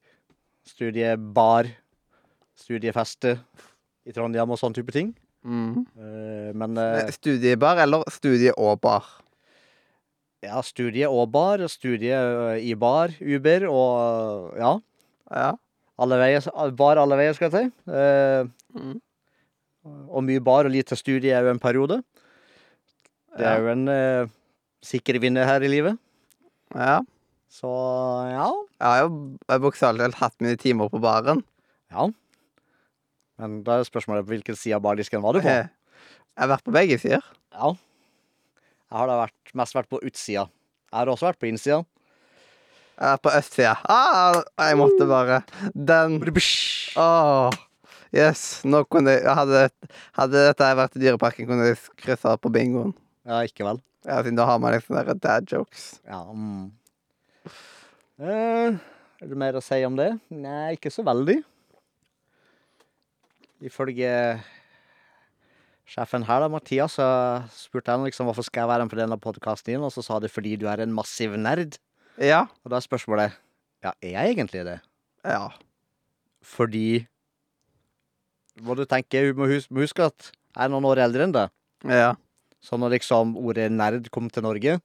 [0.67, 1.69] studiebar,
[2.59, 3.37] studiefeste
[4.09, 5.13] i Trondheim og sånn type ting.
[5.46, 5.85] Mm.
[5.96, 9.05] Eh, men eh, Eh, Studiebar eller studie og bar?
[10.42, 14.72] ja, studie og bar, studie eh, i bar, Uber og ja.
[15.31, 15.53] Ja.
[15.98, 16.44] Alle veier,
[16.79, 17.92] bar alle veier, skal jeg si.
[17.92, 18.48] Eh,
[18.79, 19.01] Mm.
[20.12, 22.03] og mye bar og lite studie er jo en periode.
[23.38, 24.27] Det er jo en eh,
[24.85, 25.98] sikker vinner her i livet.
[26.74, 27.01] ja.
[27.48, 27.64] Så
[28.29, 28.51] ja.
[28.77, 31.40] Jeg har jo eh, bokstavelig talt hatt mine timer på baren.
[31.90, 32.11] Ja.
[33.38, 35.53] Men da er spørsmålet på hvilken side av bardisken var du på?
[35.53, 37.22] Jeg har vært på begge sider.
[37.55, 37.70] Ja.
[38.88, 40.48] Jeg har da vært, mest vært på utsida.
[40.88, 41.83] Jeg har også vært på innsida.
[42.98, 43.74] Jeg har vært på østsida.
[43.87, 45.42] Ah, jeg måtte bare
[45.74, 46.16] Den
[46.98, 47.53] oh,
[48.11, 48.62] yes.
[48.66, 49.68] Nå kunne jeg Hadde,
[50.18, 52.96] hadde dette vært i Dyreparken, kunne jeg kryssa på bingoen.
[53.29, 53.83] Ja, ikke vel.
[54.09, 56.01] Ja, siden da har man liksom der dad jokes.
[56.09, 56.24] Ja.
[56.33, 56.72] Mm.
[58.18, 58.79] Eh,
[59.20, 60.14] er det mer å si om det?
[60.33, 61.42] Nei, ikke så veldig.
[63.64, 64.11] Ifølge
[65.88, 67.09] sjefen her, da, Mathias, så
[67.57, 70.05] spurte jeg han liksom hvorfor skal jeg være med på denne podkasten din, og så
[70.05, 71.79] sa de fordi du er en massiv nerd.
[72.21, 72.44] Ja.
[72.62, 73.37] Og da er spørsmålet
[73.85, 74.79] ja, er jeg egentlig det?
[75.25, 75.49] Ja.
[76.42, 77.07] Fordi
[78.66, 81.53] Må du tenke, må huske at jeg er noen år eldre enn deg.
[81.87, 82.16] Ja.
[82.59, 84.81] Så når liksom ordet nerd kom til Norge,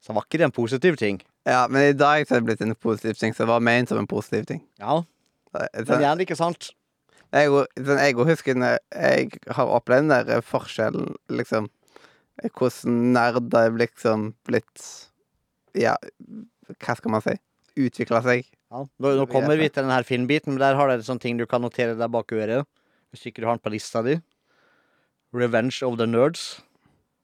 [0.00, 1.20] så var ikke det en positiv ting.
[1.44, 1.66] ja.
[1.68, 4.00] Men i dag så er det blitt en positiv ting, så det var ment som
[4.00, 4.62] en positiv ting.
[4.80, 5.02] Ja,
[5.52, 6.70] men igjen, ikke sant?
[7.34, 11.68] Jeg, sånn, jeg husker når jeg har opplevd den der forskjellen, liksom
[12.54, 14.84] Hvordan nerd er liksom blitt
[15.74, 15.96] Ja,
[16.78, 17.34] hva skal man si?
[17.78, 18.46] Utvikla seg.
[18.70, 18.84] Ja.
[18.84, 21.46] Nå, nå kommer vi til den her Finn-biten, men der har dere sånne ting du
[21.50, 22.66] kan notere deg bak øret.
[23.10, 24.16] Hvis ikke du har den på lista di.
[25.34, 26.60] Revenge of the Nerds.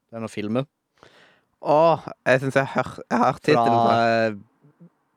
[0.09, 0.61] Det er noe film
[1.65, 1.77] Å,
[2.27, 4.35] jeg syns jeg har hørt tittelen Fra eh,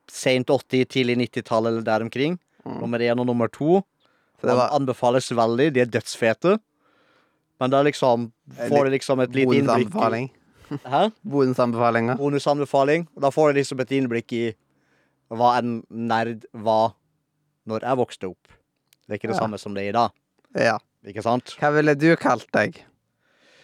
[0.08, 2.38] seint 80-, tidlig 90-tallet eller der omkring.
[2.64, 2.78] Mm.
[2.80, 3.82] Nummer én og nummer to.
[4.40, 5.72] Så det var anbefales veldig.
[5.74, 6.58] De er dødsfete.
[7.58, 8.28] Men da liksom
[8.68, 10.28] får du liksom et lite innblikk bonusanbefaling.
[10.92, 11.00] Hæ?
[11.26, 13.06] Bonusanbefaling.
[13.16, 14.44] Og da får du liksom et innblikk i
[15.28, 16.94] hva en nerd var
[17.68, 18.52] når jeg vokste opp.
[19.08, 19.42] Det er ikke det Ja.
[19.42, 20.14] samme som det er i dag.
[20.56, 20.76] Ja.
[21.08, 21.56] Ikke sant?
[21.60, 22.78] Hva ville du kalt deg?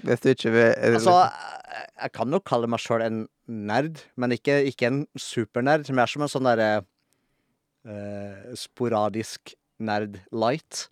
[0.05, 4.33] Hvis du ikke vil Altså, jeg, jeg kan jo kalle meg sjøl en nerd, men
[4.37, 5.89] ikke, ikke en supernerd.
[5.97, 6.69] Mer som en sånn derre
[7.87, 10.89] eh, sporadisk nerd light.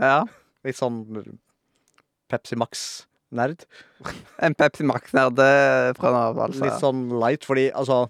[0.00, 0.22] Ja.
[0.64, 1.02] Litt sånn
[2.30, 3.64] Pepsi Max-nerd.
[4.40, 6.64] En Pepsi Max-nerd eh, fra nå av, altså.
[6.64, 8.06] Litt sånn light, fordi altså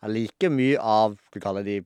[0.00, 1.78] Jeg liker mye av Skal vi kalle de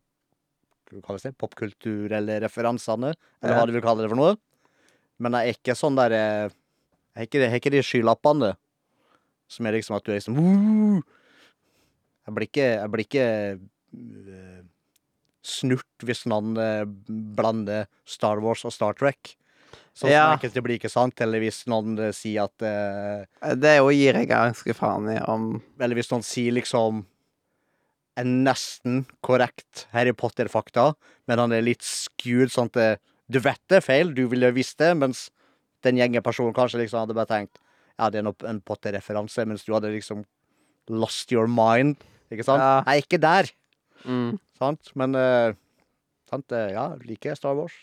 [0.92, 1.32] Hva kalles det?
[1.40, 3.60] Popkulturelle referansene, eller Ja.
[3.60, 4.36] hva du vil kalle det for noe.
[5.18, 6.20] Men jeg er ikke sånn derre
[6.50, 8.52] Jeg har ikke, jeg har ikke de skylappene
[9.54, 10.38] som er liksom at du er liksom
[12.24, 13.26] Jeg blir ikke, jeg blir ikke
[15.44, 16.84] snurt hvis noen øh,
[17.36, 19.34] blander Star Wars og Star Trek.
[19.94, 20.24] Sånn Ja.
[20.24, 21.20] som enkelte blir, ikke sant?
[21.22, 25.18] Eller hvis noen øh, sier at eh, Det er jo gir jeg ganske faen i
[25.30, 27.04] om Eller hvis noen sier liksom
[28.16, 30.92] en nesten korrekt Harry Potter-fakta,
[31.26, 34.52] men han er litt skewed sånn at det- du vet det er feil, du ville
[34.54, 35.30] visst det, mens
[35.82, 37.58] den gjengepersonen kanskje liksom hadde bare tenkt
[37.98, 40.24] ja, det er en Potter-referanse, mens du hadde liksom
[40.90, 41.96] lost your mind,
[42.30, 42.60] ikke sant?
[42.62, 42.82] Ja.
[42.86, 43.50] Jeg er ikke der,
[44.04, 44.92] mm, sant?
[44.98, 45.54] Men uh,
[46.30, 47.74] sant, eh, ja, liker Star Wars.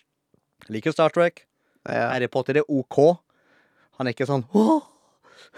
[0.71, 1.45] Liker Star Trek.
[1.89, 2.99] er, Harry Potter er OK.
[3.97, 4.81] Han er ikke sånn Åh!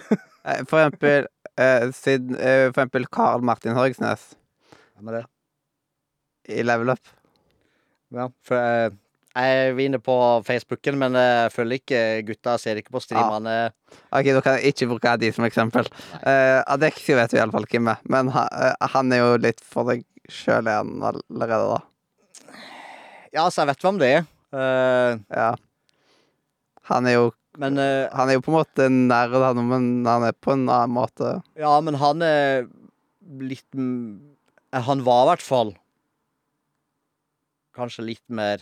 [0.43, 4.33] Eh, For eksempel uh, siden, uh, For eksempel Carl Martin Horgsnes
[4.97, 5.21] Hvem er det?
[6.51, 7.11] i Level Up.
[8.11, 8.91] Ja, for uh,
[9.33, 12.57] jeg er inne på Facebooken, men jeg følger ikke gutta.
[12.61, 13.71] Ser ikke på streamene.
[14.11, 15.87] OK, da kan jeg ikke bruke de som eksempel.
[16.19, 19.87] Uh, Adexio vet vi iallfall hvem er, men ha, uh, han er jo litt for
[19.89, 22.57] deg sjøl igjen allerede, da.
[23.33, 24.27] Ja, altså, jeg vet hvem det er.
[24.53, 25.53] Uh, Ja.
[26.91, 30.25] Han er jo men uh, Han er jo på en måte nerd, han, men han
[30.27, 32.65] er på en annen måte Ja, men han er
[33.39, 35.73] litt eh, Han var i hvert fall
[37.73, 38.61] kanskje litt mer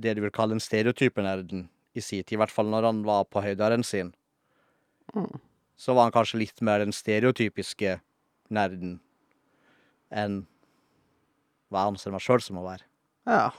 [0.00, 2.38] det du vil kalle en stereotype nerden i sin tid.
[2.38, 4.14] I hvert fall når han var på høydaren sin.
[5.12, 5.34] Mm.
[5.76, 7.98] Så var han kanskje litt mer den stereotypiske
[8.48, 8.94] nerden
[10.10, 10.42] enn
[11.70, 12.86] hva jeg anser meg sjøl som å være.
[13.30, 13.50] Ja.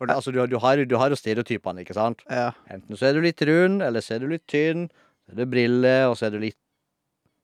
[0.00, 2.22] For det, altså, du, du, har, du har jo stereotypene, ikke sant?
[2.32, 2.50] Ja.
[2.72, 4.86] Enten så er du litt rund, eller så er du litt tynn.
[5.26, 6.58] Så er du briller, og så er du litt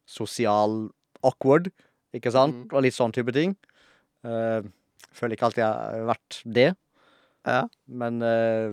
[0.09, 0.87] sosial
[1.26, 1.68] awkward,
[2.16, 2.66] ikke sant?
[2.66, 2.70] Mm.
[2.72, 3.52] Og litt sånn type ting.
[4.24, 4.64] Uh,
[5.16, 6.70] føler ikke alltid jeg har vært det,
[7.46, 7.61] ja.
[7.87, 8.72] men uh,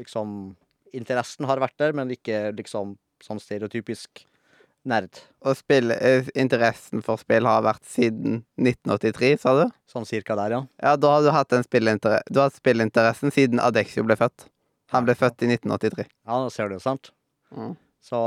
[0.00, 0.56] liksom
[0.96, 4.22] Interessen har vært der, men ikke liksom sånn stereotypisk
[4.86, 5.20] nerd.
[5.42, 9.72] Og spill, eh, interessen for spill har vært siden 1983, sa du?
[9.90, 10.62] Sånn cirka der, ja.
[10.82, 14.48] Ja, da har du hatt en spillinter Du har hatt spillinteressen siden Adexio ble født.
[14.94, 16.06] Han ble født i 1983.
[16.26, 17.10] Ja, da ser du, sant?
[17.52, 17.76] Mm.
[18.00, 18.18] Så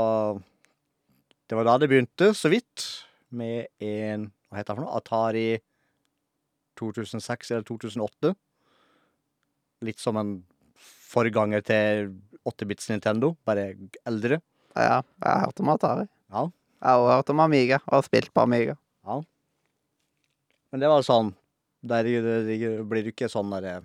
[1.48, 4.96] det var da det begynte, så vidt, med en Hva heter det for noe?
[5.00, 5.60] Atari
[6.76, 8.34] 2006 eller 2008.
[9.82, 10.34] Litt som en
[11.12, 12.12] forganger til
[12.48, 13.72] 8-bits Nintendo, bare
[14.08, 14.40] eldre.
[14.76, 16.06] Ja, jeg har hørt om Atari.
[16.32, 16.48] Ja.
[16.82, 18.76] Jeg har også hørt om Amiga, og har spilt på Amiga.
[19.06, 19.20] Ja.
[20.72, 21.34] Men det var sånn
[21.82, 23.82] Der blir du ikke sånn derre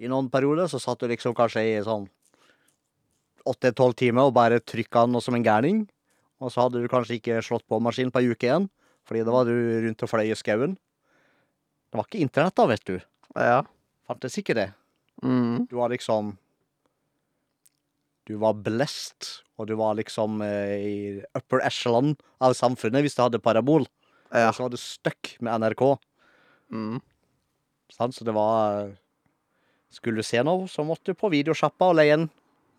[0.00, 2.06] I noen perioder så satt du liksom kanskje i sånn
[3.50, 5.82] åtte-tolv timer og bare trykka noe som en gærning.
[6.40, 8.68] Og så hadde du kanskje ikke slått på maskinen på ei uke igjen,
[9.04, 9.52] fordi da var du
[9.84, 10.76] rundt og fløy i skauen.
[11.90, 12.96] Det var ikke internett da, vet du.
[13.34, 13.60] Ja.
[14.08, 14.70] Fantes ikke det.
[15.20, 15.66] Mm.
[15.68, 16.32] Du var liksom
[18.30, 19.26] Du var blessed,
[19.58, 20.98] og du var liksom eh, i
[21.34, 23.88] upper echelon av samfunnet hvis du hadde parabol.
[24.30, 24.48] Ja.
[24.48, 25.82] Og så var du stuck med NRK.
[26.70, 27.00] Mm.
[27.90, 28.14] Sant?
[28.14, 28.92] Så det var
[29.90, 32.28] Skulle du se noe, så måtte du på videosjappa og leie en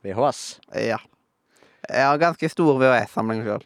[0.06, 0.62] VHS.
[0.80, 1.02] ja.
[1.90, 3.64] Jeg har ganske stor VHS-samling sjøl.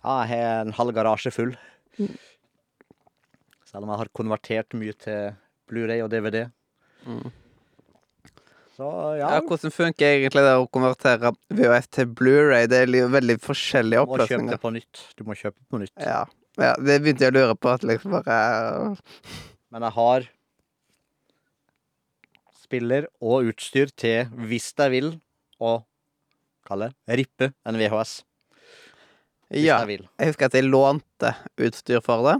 [0.00, 1.52] Ja, jeg har en halv garasje full.
[1.98, 2.14] Mm.
[3.68, 5.34] Selv om jeg har konvertert mye til
[5.68, 6.46] Blu-ray og DVD.
[7.04, 7.28] Mm.
[8.72, 12.68] Så ja, Ja, hvordan funker egentlig det å konvertere VHS til Blu-ray?
[12.70, 14.38] Det er jo veldig forskjellige oppløsninger.
[14.38, 15.02] du må kjøpe det på nytt.
[15.18, 15.92] Du må kjøpe på nytt.
[16.00, 16.22] Ja.
[16.56, 17.74] ja, det begynte jeg å lure på.
[17.74, 18.38] At liksom bare
[19.72, 20.28] Men jeg har
[22.62, 25.10] spiller og utstyr til, hvis jeg vil,
[25.60, 25.82] å
[26.64, 28.22] kalle rippe en VHS.
[29.52, 29.82] Hvis Ja.
[29.84, 30.08] jeg.
[30.18, 32.38] Jeg husker at jeg lånte utstyr for det.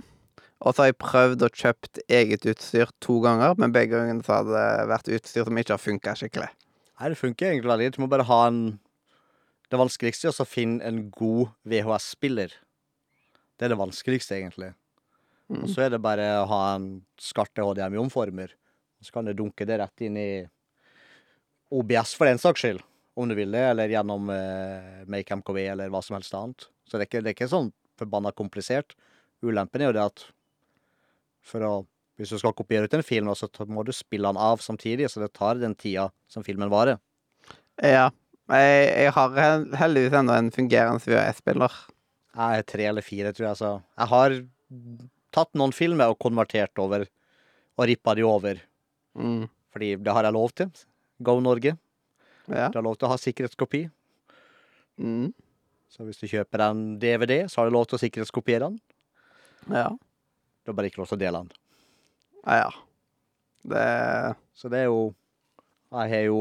[0.62, 4.36] Og så har jeg prøvd og kjøpt eget utstyr to ganger, men begge gangene så
[4.40, 6.50] har det vært utstyr som ikke har funka skikkelig.
[7.00, 7.88] Nei, det funker egentlig veldig.
[7.96, 8.78] Du må bare ha en
[9.72, 12.50] Det vanskeligste er å finne en god VHS-spiller.
[13.56, 14.74] Det er det vanskeligste, egentlig.
[15.48, 15.68] Og Mm.
[15.72, 18.52] så er det bare å ha en skarte HDMI-omformer.
[19.02, 20.46] Så kan du dunke det rett inn i
[21.72, 22.82] OBS for den saks skyld,
[23.16, 26.68] om du vil det, eller gjennom eh, Make MKV eller hva som helst annet.
[26.86, 28.92] Så det er ikke, det er ikke sånn forbanna komplisert.
[29.42, 30.26] Ulempen er jo det at
[31.46, 31.72] for å
[32.20, 35.22] Hvis du skal kopiere ut en film, så må du spille den av samtidig, så
[35.22, 37.00] det tar den tida som filmen varer.
[37.80, 38.10] Ja.
[38.52, 39.38] Jeg, jeg har
[39.80, 41.78] heldigvis ennå en fungerende VHS-spiller.
[42.36, 43.58] Jeg er tre eller fire, tror jeg.
[43.62, 44.36] Så jeg har
[45.34, 47.08] tatt noen filmer og konvertert over,
[47.80, 48.60] og rippa de over.
[49.16, 49.48] Mm.
[49.72, 50.70] Fordi det har jeg lov til.
[51.24, 51.74] Go Norge.
[52.50, 52.68] Ja.
[52.68, 53.86] Du har lov til å ha sikkerhetskopi.
[55.00, 55.32] Mm.
[55.92, 58.80] Så hvis du kjøper en DVD, så har du lov til å sikkerhetskopiere den.
[59.72, 59.90] Ja.
[60.62, 61.50] Du blir bare ikke lov til å dele den.
[62.46, 62.70] Ja, ja.
[63.62, 63.82] Det
[64.58, 65.14] Så det er jo
[65.92, 66.38] Jeg har jo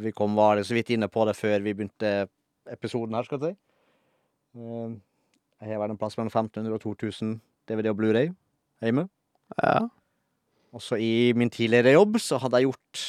[0.00, 2.28] Vi kom var det så vidt inne på det før vi begynte
[2.70, 3.58] episoden her, skal jeg si.
[4.56, 4.94] Eh,
[5.62, 7.36] Jeg har vært en plass mellom 1500 og 2000
[7.68, 8.32] DVD og Blu-ray
[8.82, 9.04] hjemme.
[9.62, 9.88] Ja.
[10.74, 13.02] Også i min tidligere jobb så hadde jeg gjort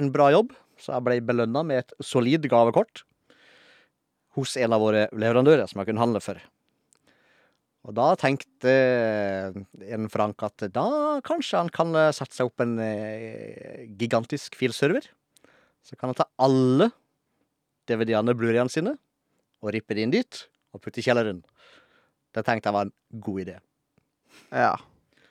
[0.00, 3.04] en bra jobb, så jeg ble belønna med et solid gavekort
[4.38, 6.40] hos en av våre leverandører som jeg kunne handle for.
[7.88, 8.72] Og da tenkte
[9.88, 10.88] en Frank at da
[11.24, 15.06] kanskje han kan eh, sette seg opp en eh, gigantisk filserver.
[15.80, 16.90] Så kan han ta alle
[17.88, 18.94] DVD-ene, Blu-rayene sine,
[19.64, 20.42] og rippe det inn dit,
[20.76, 21.40] og putte i kjelleren.
[22.36, 23.56] Det tenkte jeg var en god idé.
[24.52, 24.74] Ja.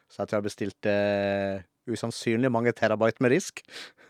[0.10, 3.62] Så jeg tror jeg bestilte eh, usannsynlig mange terabyte med risk.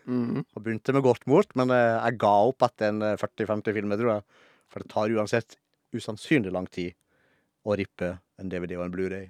[0.09, 0.41] Mm.
[0.41, 3.99] Og begynte med godt mot, men eh, jeg ga opp etter en eh, 40-50 filmer,
[3.99, 4.47] tror jeg.
[4.71, 5.59] For det tar uansett
[5.95, 6.95] usannsynlig lang tid
[7.67, 9.29] å rippe en DVD og en Blu-ray.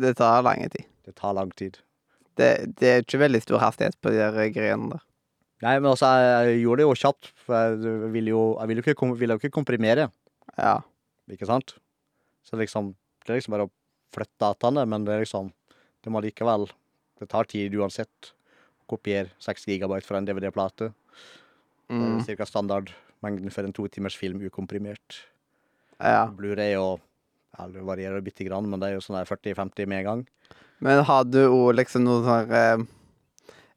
[0.00, 0.86] Det tar lang tid.
[1.06, 1.78] Det tar lang tid.
[2.38, 2.50] Det,
[2.80, 5.02] det er ikke veldig stor hastighet på de der greiene der.
[5.60, 8.94] Nei, men altså, jeg, gjorde det jo kjapt, for jeg ville jo, jeg ville jo
[8.94, 10.06] ikke, ville jo ikke komprimere,
[10.56, 10.78] Ja.
[11.28, 11.74] ikke sant?
[12.48, 12.94] Så liksom,
[13.26, 13.72] det er liksom bare å
[14.16, 15.50] flytte dataene, men det er liksom,
[16.00, 16.64] det må likevel,
[17.20, 18.30] det tar tid uansett
[18.80, 20.94] å kopiere 6 gigabyte fra en DVD-plate.
[21.90, 22.20] Mm.
[22.22, 25.24] cirka standardmengden for en to timers film ukomprimert.
[25.98, 26.28] ja.
[26.30, 27.00] Blu-ray og,
[27.58, 30.24] ja, det varierer bitte grann, men det er jo sånn der 40-50 med en gang.
[30.84, 32.60] Men har du òg liksom noen sånne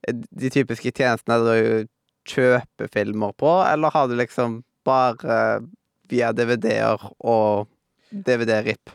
[0.03, 1.89] eh, De typiske tjenestene du
[2.27, 5.61] kjøper filmer på, eller har du liksom bare
[6.11, 7.69] via DVD-er og
[8.11, 8.91] DVD-RIP?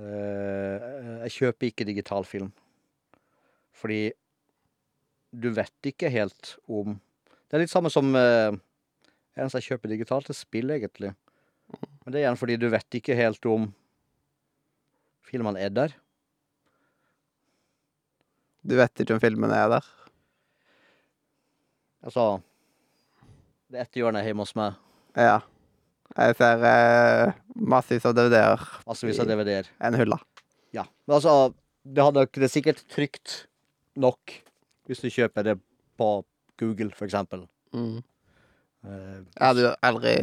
[0.00, 0.86] Eh,
[1.24, 2.50] jeg kjøper ikke digital film.
[3.76, 4.12] Fordi
[5.34, 10.36] du vet ikke helt om Det er litt samme som eneste jeg kjøper digitalt, er
[10.36, 11.12] spill, egentlig.
[12.04, 13.68] Men det er igjen fordi du vet ikke helt om
[15.24, 15.94] filmene er der.
[18.64, 19.88] Du vet ikke om filmene er der?
[22.04, 22.24] Altså
[23.72, 24.76] Det er ett hjørne hjemme hos meg.
[25.16, 25.38] Ja.
[26.14, 28.60] Jeg ser eh, massevis av DVD-er.
[28.86, 29.70] Massevis av DVD-er.
[29.82, 30.18] En hylle.
[30.76, 30.84] Ja.
[31.08, 31.32] Men altså,
[31.82, 33.34] det, hadde, det er sikkert trygt
[33.98, 34.36] nok
[34.86, 35.54] hvis du kjøper det
[35.98, 36.08] på
[36.60, 37.46] Google, for eksempel.
[37.74, 37.98] Mm.
[38.84, 40.14] Eh, Jeg hadde jo aldri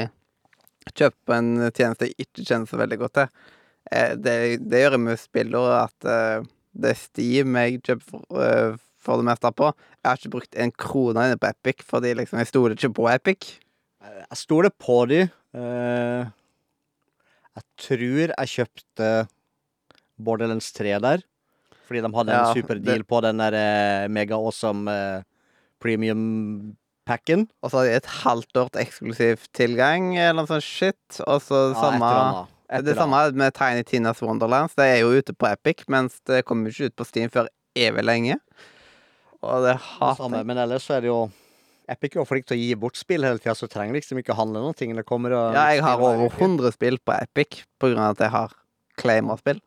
[0.90, 3.28] kjøpt på en tjeneste jeg ikke kjenner så veldig godt til.
[3.92, 4.36] Eh, Det,
[4.70, 9.18] det gjør jeg med spillere, at eh, det er Steam jeg kjøper for, eh, for
[9.22, 9.72] det meste på.
[10.02, 13.10] Jeg har ikke brukt en krone inne på Epic, fordi liksom, jeg stoler ikke på
[13.12, 13.52] Epic.
[14.02, 15.24] Jeg stoler på de.
[17.52, 19.10] Jeg tror jeg kjøpte
[20.22, 21.24] Borderlands 3 der.
[21.88, 25.24] Fordi de hadde en Ja, superdeal på den der mega awesome eh,
[27.06, 27.48] premium-packen.
[27.62, 31.22] Og så hadde jeg et halvt år eksklusiv tilgang, eller noe sånt shit.
[31.28, 32.48] Og så det samme
[32.84, 34.76] Det samme med Tiny Tinas Wonderlands.
[34.76, 38.04] Det er jo ute på Epic, mens det kommer ikke ut på Steam før evig
[38.04, 38.38] lenge.
[39.42, 40.46] Og det hater jeg.
[40.46, 41.30] men ellers så er det jo
[41.90, 44.36] Epic er jo flink til å gi bort spill hele tida, så trenger liksom ikke
[44.38, 44.96] handle noen ting.
[44.96, 46.40] Det kommer og Ja, jeg har over uke.
[46.40, 48.54] 100 spill på Epic på grunn av at jeg har
[49.02, 49.60] claimer-spill.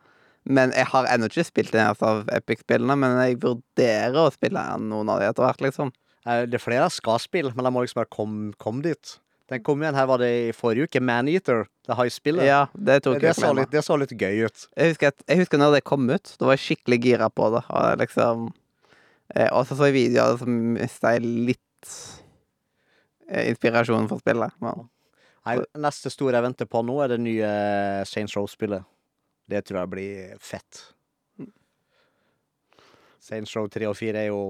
[0.45, 4.63] Men jeg har ennå ikke spilt en eneste av Epic-spillene, men jeg vurderer å spille
[4.81, 5.93] noen av de etter hvert, liksom.
[6.27, 9.19] Eh, Det er flere jeg skal spille, men jeg må liksom bare komme kom dit.
[9.53, 11.01] Den kom igjen her var det i forrige uke.
[11.05, 11.67] Maneater.
[11.85, 12.47] Det high-spillet.
[12.49, 14.63] Ja, det tok det, det, så litt, det så litt gøy ut.
[14.73, 16.33] Jeg husker, at, jeg husker når det kom ut.
[16.41, 17.61] Da var jeg skikkelig gira på det.
[17.69, 18.47] Og liksom
[19.37, 21.93] eh, så så jeg videoer som mista jeg litt
[23.29, 24.57] eh, inspirasjon for spillet.
[24.65, 24.89] Men,
[25.45, 27.49] Nei, neste store jeg venter på nå, er det nye
[28.09, 28.87] Saints Row-spillet.
[29.53, 30.87] Det tror jeg blir fett.
[33.21, 34.41] Saints Row 3 og 4 er jo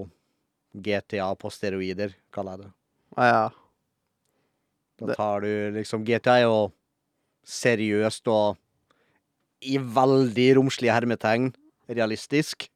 [0.75, 2.73] GTA på steroider, kaller jeg det.
[3.17, 3.45] ah, ja.
[5.01, 6.73] Da tar du liksom GTA er jo
[7.45, 8.57] seriøst og
[9.65, 11.51] i veldig romslige hermetegn
[11.91, 12.69] realistisk.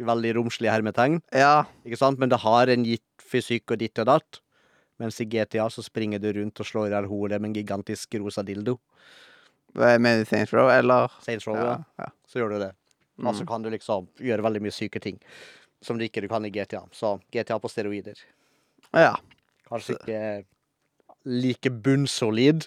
[0.00, 1.64] I veldig romslige hermetegn, ja.
[1.84, 2.18] ikke sant?
[2.18, 4.38] Men det har en gitt fysikk og ditt og datt.
[5.00, 8.14] Mens i GTA så springer du rundt og slår i hjel hodet med en gigantisk
[8.22, 8.78] rosa dildo.
[9.76, 11.12] Mener du Saints Row, eller?
[11.24, 11.76] Saints Row, ja.
[12.00, 12.08] ja.
[12.28, 12.72] Så gjør du det.
[13.22, 13.48] Og så Mm.
[13.48, 15.20] kan du liksom gjøre veldig mye syke ting.
[15.82, 16.84] Som du ikke du kan i GTA.
[16.94, 18.18] Så GTA på steroider.
[18.94, 19.16] ja.
[19.68, 20.22] Kanskje ikke
[21.24, 22.66] like bunnsolid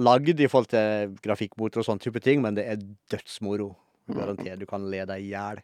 [0.00, 3.72] lagd i forhold til grafikkmotor og sånne type ting, men det er dødsmoro.
[4.10, 4.58] Garantert.
[4.60, 5.60] Du kan le deg i hjel.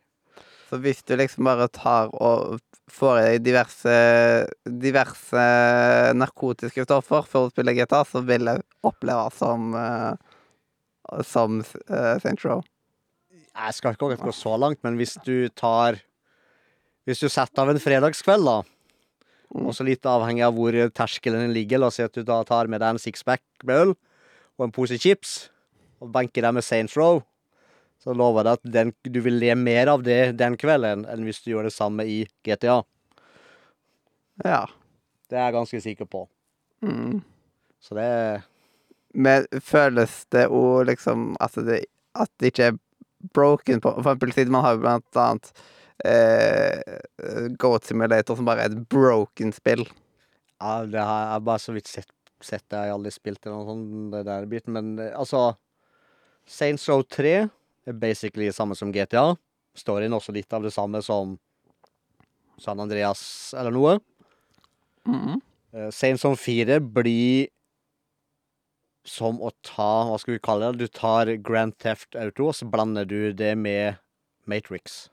[0.66, 2.58] Så hvis du liksom bare tar og
[2.90, 3.96] får i deg diverse,
[4.66, 5.44] diverse
[6.18, 10.14] narkotiske stoffer for å spille GTA, så vil jeg oppleve som eh,
[11.22, 12.22] som St.
[12.22, 12.64] Saints Row.
[13.56, 16.00] Jeg skal ikke gå så langt, men hvis du tar
[17.06, 18.62] Hvis du setter av en fredagskveld, da,
[19.54, 19.68] Mm.
[19.70, 22.66] også litt avhengig av hvor terskelen din ligger, la oss si at du da tar
[22.66, 23.92] med deg en sixpack med øl
[24.58, 25.50] og en pose chips,
[26.02, 27.22] og benker deg med Saints Row,
[28.02, 31.24] så lover jeg deg at den, du vil le mer av det den kvelden enn
[31.24, 32.82] hvis du gjør det samme i GTA.
[34.44, 34.66] Ja.
[35.30, 36.26] Det er jeg ganske sikker på.
[36.82, 37.22] Mm.
[37.80, 38.42] Så det
[39.14, 42.78] Men føles det jo liksom at det, at det ikke er
[43.32, 45.52] broken på For eksempel siden man har blant annet
[46.04, 46.98] eh,
[47.60, 49.86] Goat Simulator, som bare er et broken spill.
[50.60, 52.80] Ja, det har jeg bare så vidt sett, sett det.
[52.80, 54.76] Jeg har aldri spilt det, noe sånt, det der biten.
[54.76, 55.54] Men eh, altså
[56.46, 57.34] Saints Row 3
[57.86, 59.34] er basically det samme som GTA.
[59.76, 61.36] Storyen inn også litt av det samme som
[62.62, 63.98] San Andreas eller noe.
[65.06, 65.20] Mm.
[65.20, 65.90] -hmm.
[65.92, 67.48] Saints Row 4 blir
[69.06, 70.86] som å ta Hva skal vi kalle det?
[70.86, 74.00] Du tar Grand Theft Auto, og så blander du det med
[74.46, 75.08] Matrix.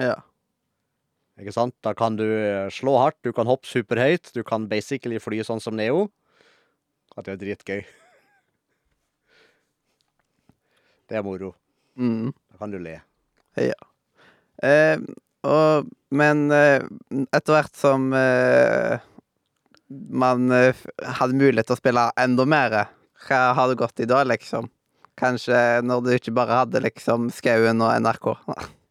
[0.00, 0.16] Ja.
[1.36, 1.74] Ikke sant?
[1.84, 5.60] Da kan du eh, slå hardt, du kan hoppe superhøyt, du kan basically fly sånn
[5.60, 6.06] som Neo.
[7.16, 7.82] At det er dritgøy.
[11.06, 11.52] Det er moro.
[11.94, 12.32] Mm.
[12.50, 12.96] Da kan du le.
[13.56, 14.96] Eh,
[15.46, 16.82] og, men eh,
[17.30, 18.98] etter hvert som eh,
[20.10, 20.74] man eh,
[21.20, 22.74] hadde mulighet til å spille enda mer,
[23.28, 24.66] hva har det gått i da, liksom?
[25.16, 28.32] Kanskje når du ikke bare hadde liksom Skauen og NRK.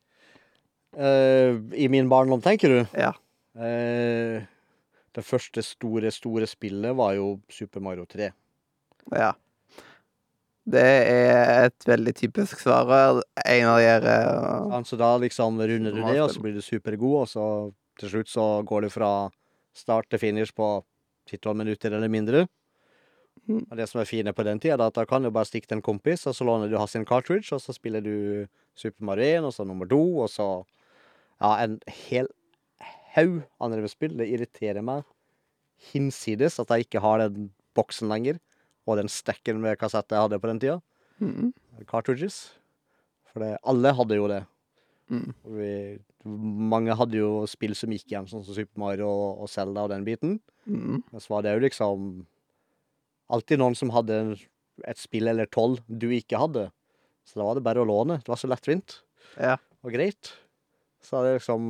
[0.95, 2.81] Eh, I min barndom, tenker du?
[2.95, 3.13] ja.
[3.55, 4.43] Uh,
[5.15, 8.31] det første store, store spillet var jo Super Mario 3.
[9.15, 9.33] ja.
[10.65, 12.89] Det er et veldig typisk svar.
[13.45, 16.61] En av de her uh, Så da liksom runder du det, og så blir du
[16.61, 17.45] supergod, og så
[18.01, 19.29] til slutt så går du fra
[19.77, 20.83] start til finish på
[21.29, 22.47] 10-12 minutter eller mindre.
[23.45, 23.61] Mm.
[23.69, 25.69] Og det som er fine på den tida, er at da kan du bare stikke
[25.69, 29.45] til en kompis, og så låner du Hassin cartridge, og så spiller du Super Mario
[29.45, 30.49] 1, og så nummer 2, og så
[31.41, 32.29] Ja, en hel
[33.15, 34.15] haug andre spill.
[34.19, 35.03] Det irriterer meg
[35.91, 38.39] hinsides at jeg ikke har den boksen lenger,
[38.87, 40.81] og den stekken med kassett jeg hadde på den tida.
[41.19, 41.53] mm,
[41.89, 42.53] Cartridges.
[43.31, 44.43] For det, alle hadde jo det.
[45.11, 45.71] mm, Vi,
[46.25, 49.91] mange hadde jo spill som gikk igjen, sånn som Super Mario og, og Zelda og
[49.91, 50.39] den biten.
[50.65, 52.07] mm, Men så var det jo liksom
[53.33, 54.37] alltid noen som hadde
[54.85, 56.69] et spill eller tolv du ikke hadde.
[57.25, 58.19] Så da var det bare å låne.
[58.21, 58.99] Det var så lettvint
[59.41, 59.57] ja.
[59.83, 60.35] og greit.
[61.05, 61.65] Så det er liksom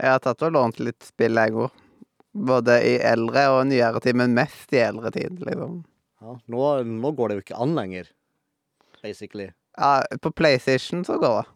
[0.00, 1.82] Jeg har tatt og lånt litt spill, jeg òg.
[2.34, 5.84] Både i eldre og nyere tid, men mest i eldre tid, liksom.
[6.24, 8.08] Ja, nå, nå går det jo ikke an lenger,
[9.04, 9.50] basically.
[9.78, 11.50] Ja, på PlayStation så går det.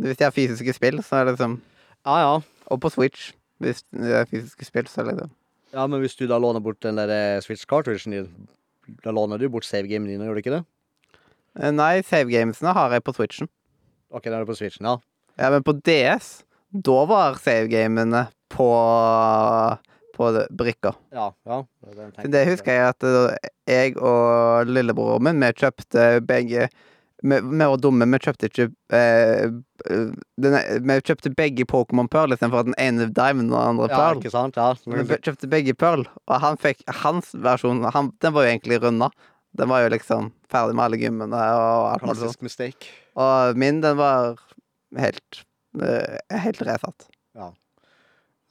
[0.00, 1.58] Hvis de har fysiske spill, så er det liksom
[2.06, 2.34] Ja ja.
[2.70, 5.32] Og på Switch, hvis de har fysiske spill, så er det liksom
[5.74, 8.48] Ja, Men hvis du da låner bort den der eh, Switch cartridgen din,
[9.04, 10.64] da låner du bort savegamen din, gjør du ikke det?
[11.60, 13.50] Eh, Nei, savegamesene har jeg på Switchen.
[14.10, 14.96] Ok, da er det på Switchen, ja.
[15.40, 16.42] Ja, men på DS,
[16.84, 18.68] da var savegamene på
[20.20, 20.92] på brikka.
[21.12, 21.64] Ja, ja.
[21.96, 26.66] Det, det, Det husker jeg at eh, jeg og lillebroren min, vi kjøpte begge
[27.24, 28.66] Vi vi var dumme, vi kjøpte ikke
[28.96, 29.48] eh,
[30.40, 33.96] denne, Vi kjøpte begge Pokémon Pearl istedenfor at den ene Diamond og den andre Ja,
[33.96, 34.20] Pearl.
[34.20, 34.60] ikke sant?
[34.60, 34.74] Ja.
[34.84, 39.08] Vi kjøpte begge Pearl, og han fikk hans versjon han, Den var jo egentlig runda.
[39.56, 42.90] Den var jo liksom ferdig med alle gymmene og alt mulig sånt.
[43.18, 44.36] Og min, den var
[44.98, 45.42] helt
[45.82, 47.08] eh, Helt resatt.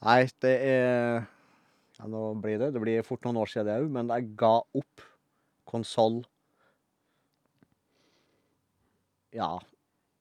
[0.00, 1.26] Nei, det er
[1.98, 4.54] Ja, nå blir det Det blir fort noen år siden det òg, men jeg ga
[4.64, 5.04] opp
[5.68, 6.22] konsoll
[9.36, 9.58] Ja,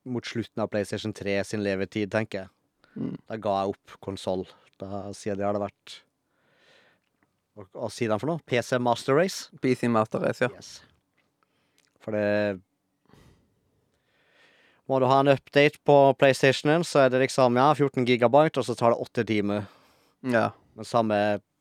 [0.06, 2.50] mot slutten av PlayStation 3 sin levetid, tenker jeg.
[2.94, 3.16] Mm.
[3.26, 4.44] Da ga jeg opp konsoll.
[5.18, 5.96] Siden det har det vært
[7.74, 8.44] Hva sier de for noe?
[8.48, 9.50] PC Master Race?
[9.64, 10.52] PC Master Race, ja.
[10.56, 10.70] Yes.
[12.00, 12.62] For det
[14.90, 18.66] Må du ha en update på PlayStationen, så er det liksom ja, 14 gigabyte, og
[18.66, 19.68] så tar det åtte timer.
[20.26, 20.50] ja.
[20.80, 21.16] Men samme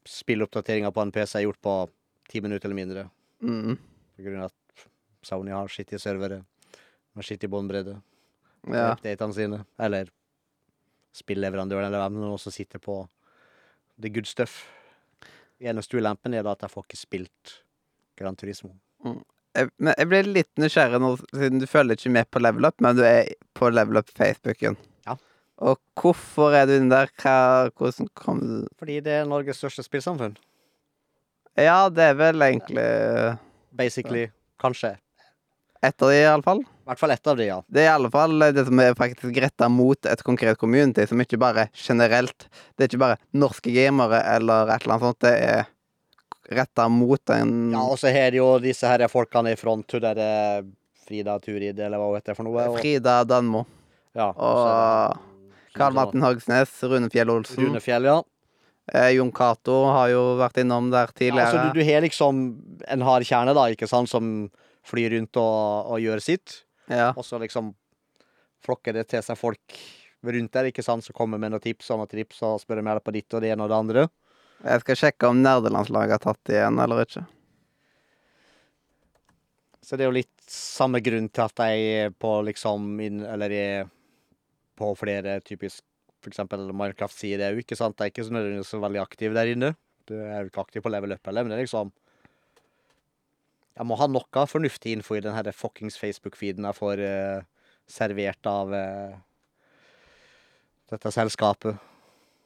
[0.07, 1.73] spilloppdateringa på en PC er gjort på
[2.31, 3.03] ti minutter eller mindre.
[3.43, 3.75] Mm.
[4.17, 4.85] På grunn av at
[5.27, 6.45] Sony har skittige servere
[7.19, 7.97] med skittig båndbredde.
[8.71, 8.93] ja.
[8.95, 9.59] Updatene sine.
[9.79, 10.13] Eller
[11.19, 13.01] spilleverandøren eller hvem som sitter på
[14.01, 14.61] the good stuff.
[15.59, 17.57] Eneste ulempen er da at jeg får ikke spilt
[18.19, 18.77] Gran Turismo.
[19.59, 22.77] Jeg, men jeg ble litt nysgjerrig nå, siden du følger ikke med på Level Up,
[22.85, 24.77] men du er på Level Up Facebooken.
[25.09, 25.17] Ja.
[25.67, 27.11] Og hvorfor er du inne der?
[27.19, 27.35] Hva,
[27.75, 30.37] hvordan kom du Fordi det er Norges største spillsamfunn.
[31.59, 32.87] Ja, det er vel egentlig
[33.75, 34.29] Basically.
[34.63, 34.97] Kanskje.
[35.83, 36.61] ett av de, iallfall.
[36.63, 37.59] I hvert fall ett av de, ja.
[37.67, 41.21] Det er i alle fall det som er faktisk retta mot et konkret community, som
[41.23, 45.21] ikke bare er generelt Det er ikke bare norske gamere eller et eller annet sånt.
[45.27, 45.69] Det er
[46.49, 50.29] retta mot en Ja, og så har jo disse her folkene i front, hun derre
[51.09, 52.69] Frida Turid, eller hva hun heter for noe.
[52.73, 53.65] Og, Frida Danmo
[54.17, 55.19] ja, og
[55.79, 57.69] Karl Martin Hogsnes, Rune Fjell Olsen.
[57.69, 58.19] Rune Fjell, ja.
[58.89, 61.45] Eh, Jon Cato har jo vært innom der ja tidligere.
[61.51, 62.41] altså, du, du har liksom
[62.89, 64.49] en hard kjerne, da, ikke sant, som
[64.89, 66.63] flyr rundt og, og gjør sitt.
[66.89, 67.13] Ja.
[67.13, 67.75] Og så liksom
[68.65, 69.81] flokker det til seg folk
[70.25, 72.91] rundt der, ikke sant, som kommer med noen tips og noen trips og spør om
[72.91, 74.07] hjelp på ditt og det ene og det andre.
[74.65, 77.23] Jeg skal sjekke om nerdelandslaget har tatt det igjen eller ikke.
[79.89, 83.87] Så det er jo litt samme grunn til at jeg er på liksom Eller er
[84.79, 85.85] på flere typisk
[86.29, 87.97] eksempel Minecraft-sider òg, ikke sant.
[87.97, 89.73] Jeg er ikke så nødvendigvis veldig aktiv der inne.
[90.09, 91.93] Du er jo ikke aktiv på level up heller, men det er liksom
[93.79, 97.45] Jeg må ha noe fornuftig info i den her fuckings Facebook-feeden jeg får uh,
[97.87, 99.15] servert av uh,
[100.91, 101.79] dette selskapet.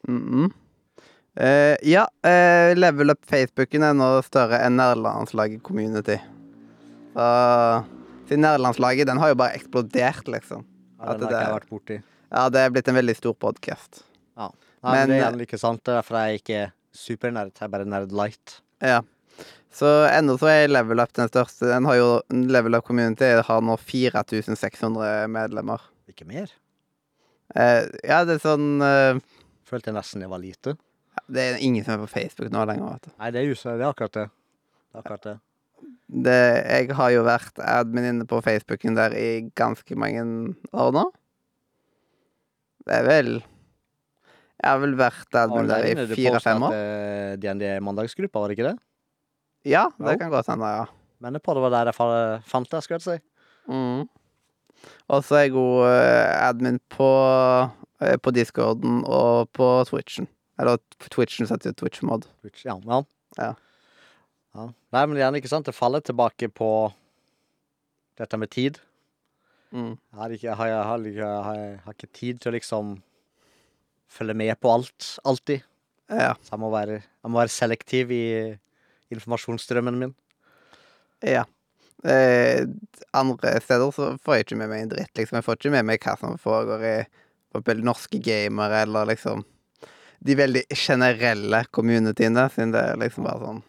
[0.07, 0.53] Mhm.
[1.41, 6.19] Eh, ja, uh, level up Facebooken er nå større enn nerdelandslaget community.
[7.15, 7.27] Så
[8.29, 10.63] Siden nerdelandslaget, den har jo bare eksplodert, liksom.
[11.01, 11.97] Ja, den har ikke jeg vært borti.
[12.33, 14.05] Ja, det er blitt en veldig stor podkast.
[14.83, 15.83] Nei, men, det er ikke sant.
[15.85, 17.53] Det er derfor jeg ikke er supernerd.
[17.55, 18.57] Jeg er bare nerd light.
[18.83, 19.01] Ja.
[19.73, 21.69] Så ennå så er Level Up den største.
[21.71, 25.85] Den har jo, Level Up Community har nå 4600 medlemmer.
[26.11, 26.51] Ikke mer.
[27.55, 28.83] Eh, ja, det er sånn
[29.69, 30.75] Følte jeg nesten det var lite.
[31.33, 33.15] Det er ingen som er på Facebook nå lenger, vet du.
[33.19, 34.29] Nei, det er jo det er akkurat det.
[34.29, 35.35] Det er akkurat det.
[36.13, 36.37] Det,
[36.69, 40.23] jeg har jo vært admin inne på Facebooken der i ganske mange
[40.73, 41.07] år nå.
[42.87, 43.33] Det er vel
[44.63, 46.77] Jeg har vel vært admin der i fire-fem år.
[47.43, 48.77] DND mandagsgruppa, var det ikke det?
[49.67, 50.19] Ja, det Jo.
[50.19, 50.85] kan godt hende, ja.
[51.23, 53.25] Men det var der jeg fant det, skulle jeg si.
[53.71, 54.09] Mm.
[55.09, 57.09] Og så er jeg god eh, admin på,
[58.03, 60.27] eh, på discorden og på Twitchen.
[60.63, 60.79] Eller
[61.11, 62.29] Twitchen setter jo Twitch-mod.
[62.43, 63.03] Twitch, Ja, ja.
[63.39, 63.53] Ja.
[64.55, 64.67] ja.
[64.95, 66.71] Nei, men igjen, ikke sant, det faller tilbake på
[68.21, 68.79] dette med tid.
[69.73, 69.97] Mm.
[69.97, 71.07] Jeg har ikke, jeg har, jeg har,
[71.57, 72.93] jeg har, ikke tid til å liksom
[74.13, 75.65] følge med på alt, alltid.
[76.13, 76.35] Ja.
[76.45, 78.25] Så jeg må være, jeg må være selektiv i
[79.13, 80.15] informasjonsstrømmen min.
[81.25, 81.49] ja.
[82.03, 82.67] Eh,
[83.15, 85.37] andre steder så får jeg ikke med meg en dritt, liksom.
[85.39, 86.95] Jeg får ikke med meg hva som foregår i
[87.53, 89.45] for norske gamere, eller liksom
[90.23, 93.63] de veldig generelle communityene, siden det er liksom bare sånn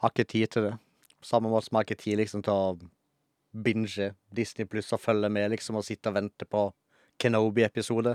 [0.00, 0.74] Har ikke tid til det.
[1.22, 2.78] Samme måte som jeg har ikke tid liksom til å
[3.52, 6.68] binge Disney pluss og følge med liksom og sitte og vente på
[7.20, 8.14] Kenobi-episode.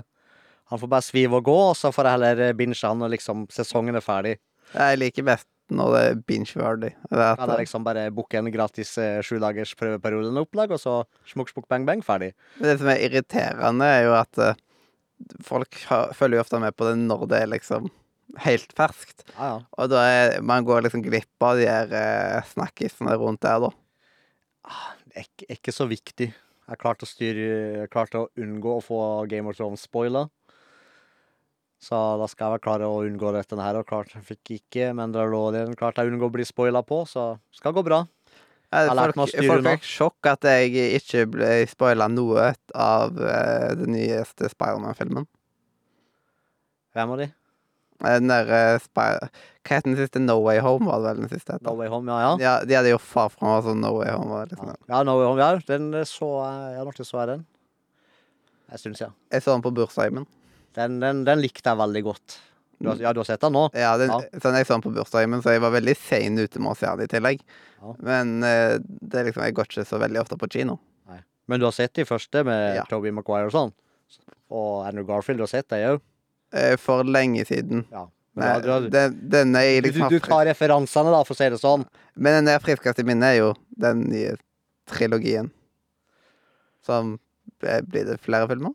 [0.72, 3.44] Han får bare svive og gå, og så får jeg heller binge han når liksom
[3.54, 4.32] sesongen er ferdig.
[4.74, 6.90] Jeg liker best når det er binge-worthy.
[7.10, 10.42] Det er at- Kan jeg liksom bare booke en gratis sjudagers sju dagers prøveperiode med
[10.42, 12.32] opplag, og så smukk, smukk, bang, bang, ferdig.
[12.60, 14.54] Det som er irriterende, er jo at eh,
[15.44, 15.78] folk
[16.16, 17.88] følger jo ofte med på det når det er liksom
[18.44, 19.24] helt ferskt.
[19.36, 19.58] Ja, ja.
[19.78, 23.72] Og da er man går liksom glipp av de her eh, snakkisene rundt der, da.
[25.06, 26.32] Det er ikke, ikke så viktig.
[26.66, 27.44] Jeg klarte å styre
[27.84, 28.98] Jeg klarte å unngå å få
[29.30, 30.26] Game of Thrones spoila.
[31.82, 33.78] Så da skal jeg være klare å unngå dette her.
[33.78, 37.76] Og klart jeg fikk ikke Mandalorian klart jeg unngår å bli spoila på, så skal
[37.76, 38.02] gå bra.
[38.74, 39.14] Eh, Folk,
[39.46, 45.28] folk fikk sjokk at jeg ikke ble spoila noe av uh, den nyeste Spiderman-filmen.
[46.96, 47.28] Hvem av de?
[48.02, 49.30] Eh, Den der uh, Spider...
[49.66, 50.20] Hva het den siste?
[50.22, 51.58] No Way Home, var det vel den siste?
[51.66, 51.74] No?
[51.78, 52.32] Way Home, ja ja.
[52.42, 54.70] Ja, de hadde jo far fra meg, så No Way Home liksom.
[54.70, 55.62] Ja, ja No Way Home, ja.
[55.70, 56.28] Den eh, så
[56.76, 57.46] Ja, når så jeg den?
[58.70, 59.10] Jeg syns, ja.
[59.32, 60.28] Jeg så den på bursdagen min.
[60.76, 62.38] Den, den, den likte jeg veldig godt.
[62.78, 63.62] Du har, ja, du har sett den nå?
[63.72, 64.40] Ja, den, Ja.
[64.42, 66.76] Sånn, jeg så den på bursdagen min, så jeg var veldig sein ute med å
[66.76, 67.40] se den i tillegg.
[67.80, 67.94] Ja.
[68.04, 70.78] Men eh, det er liksom, jeg går ikke så veldig ofte på kino.
[71.48, 72.82] Men du har sett de første med Ja.
[72.90, 73.72] Toby Maguire og sånn?
[74.50, 76.00] Og Andrew Garfield, du har sett dem òg?
[76.52, 77.84] Eh, For lenge siden.
[77.92, 78.08] Ja.
[78.36, 81.48] Nei, du, har- den, den er liksom du, du tar referansene, da, for å si
[81.54, 81.86] det sånn.
[82.16, 84.34] Men den er friskest i minnet er jo den nye
[84.90, 85.48] trilogien.
[86.84, 87.14] Som
[87.62, 88.74] eh, Blir det flere filmer?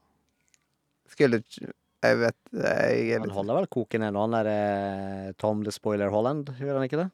[1.12, 5.62] Skulle ikke Jeg vet jeg er Han holder vel koken ennå, han der eh, Tom
[5.66, 7.10] the Spoiler Holland, gjør han ikke det?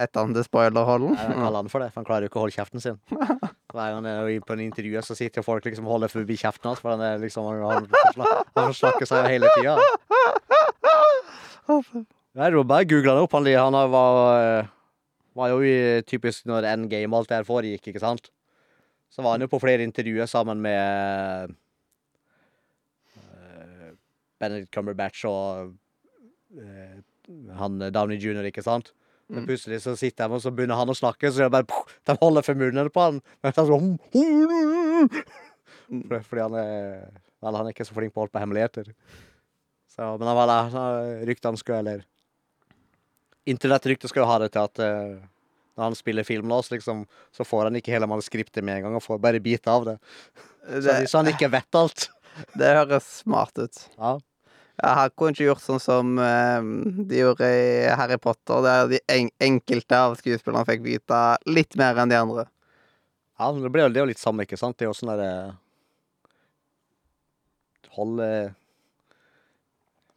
[0.00, 1.12] Et annet spoiler-holden.
[1.18, 2.96] Jeg kaller han for det, for han klarer jo ikke å holde kjeften sin.
[3.72, 6.80] Hver gang han er på en intervju, så sitter folk liksom holder forbi kjeften hans,
[6.80, 9.76] for han er liksom Han, han, forsnakker seg hele tida.
[12.32, 13.36] Nei, du må bare google han opp.
[13.36, 14.70] Han, han var, eh,
[15.36, 15.74] var jo
[16.08, 18.32] typisk når endgame alt det her foregikk, ikke sant?
[19.12, 21.52] Så var han jo på flere intervjuer sammen med
[24.42, 25.72] Benedict Cumberbatch og
[26.58, 26.98] eh,
[27.58, 28.92] han Downey jr., ikke sant?
[29.32, 29.46] Men Mm.
[29.48, 31.64] plutselig så sitter de, og så begynner han å snakke, så det bare
[32.04, 33.20] De holder for munnen på han.
[33.46, 33.86] Han sånn.
[36.26, 37.06] Fordi han er
[37.42, 38.90] Vel, han er ikke så flink på å holde på hemmeligheter.
[39.90, 40.82] Så, men han var der, så
[41.26, 42.04] ryktene skulle Eller
[43.50, 45.16] Internettryktet skal jo ha det til at uh,
[45.74, 47.00] når han spiller film nå, så, liksom,
[47.34, 49.96] så får han ikke hele manuskriptet med en gang, og får bare biter av det.
[50.68, 52.04] Så, Det, så han ikke vet alt.
[52.60, 53.80] det høres smart ut.
[53.96, 54.12] Ja.
[54.80, 56.68] Jeg har kanskje ikke gjort sånn som eh,
[57.10, 61.20] de gjorde i Harry Potter, der de en enkelte av skuespillerne fikk vite
[61.50, 62.46] litt mer enn de andre.
[63.38, 64.78] Ja, men det blir jo det er jo litt samme, ikke sant?
[64.78, 65.30] Det er jo sånn derre
[67.92, 68.58] Holde eh,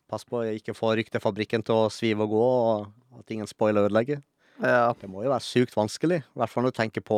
[0.06, 3.88] Pass på å ikke få ryktefabrikken til å svive og gå, og at ingen spoiler
[3.88, 4.20] ødelegger.
[4.62, 4.93] Ja.
[4.99, 7.18] Det må jo være sykt vanskelig, i hvert fall når du tenker på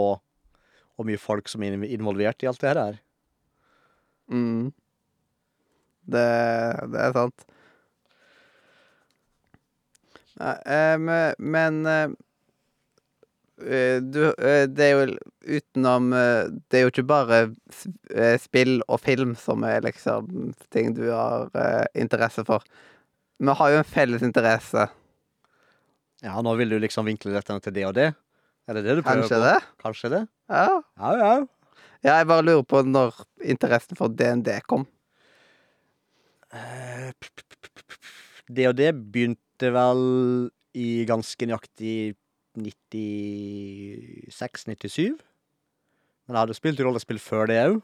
[0.98, 2.98] hvor mye folk som er involvert i alt det her.
[4.32, 4.72] Mm.
[6.08, 6.28] Det,
[6.94, 7.46] det er sant.
[10.38, 12.10] Nei, eh, men, eh,
[13.66, 14.22] eh, du,
[14.70, 17.40] det er jo utenom Det er jo ikke bare
[18.42, 22.66] spill og film som er liksom ting du har eh, interesse for.
[23.38, 24.88] Vi har jo en felles interesse.
[26.26, 28.12] Ja, nå vil du liksom vinkle dette til det og det?
[28.68, 29.46] Er det det du prøver Kanskje på?
[29.46, 29.58] det?
[29.84, 30.22] Kanskje det?
[30.52, 30.82] Ja.
[31.00, 31.34] Ja, ja.
[32.04, 34.88] ja, jeg bare lurer på når interessen for DND kom.
[36.54, 37.12] Eh,
[38.48, 40.04] Det og det begynte vel
[40.78, 42.16] i ganske nøyaktig
[42.58, 45.18] 96-97.
[46.28, 47.76] Men jeg hadde spilt rollespill før det òg.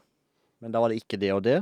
[0.62, 1.58] Men da var det ikke det og det.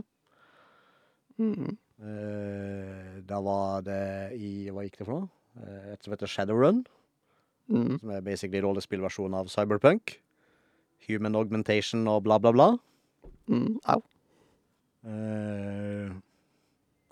[1.40, 1.70] Mm.
[2.03, 4.03] Eh, da var det
[4.38, 4.40] i
[4.70, 5.28] Hva gikk det for noe?
[5.59, 6.78] Eh, et som heter Shadowrun.
[7.72, 7.94] Mm.
[8.00, 10.03] Som er basically rollespillversjonen av Cyberpunk.
[11.09, 12.68] Human augmentation og bla, bla, bla.
[13.50, 13.72] Mm.
[13.90, 14.00] Au.
[15.11, 16.09] Eh,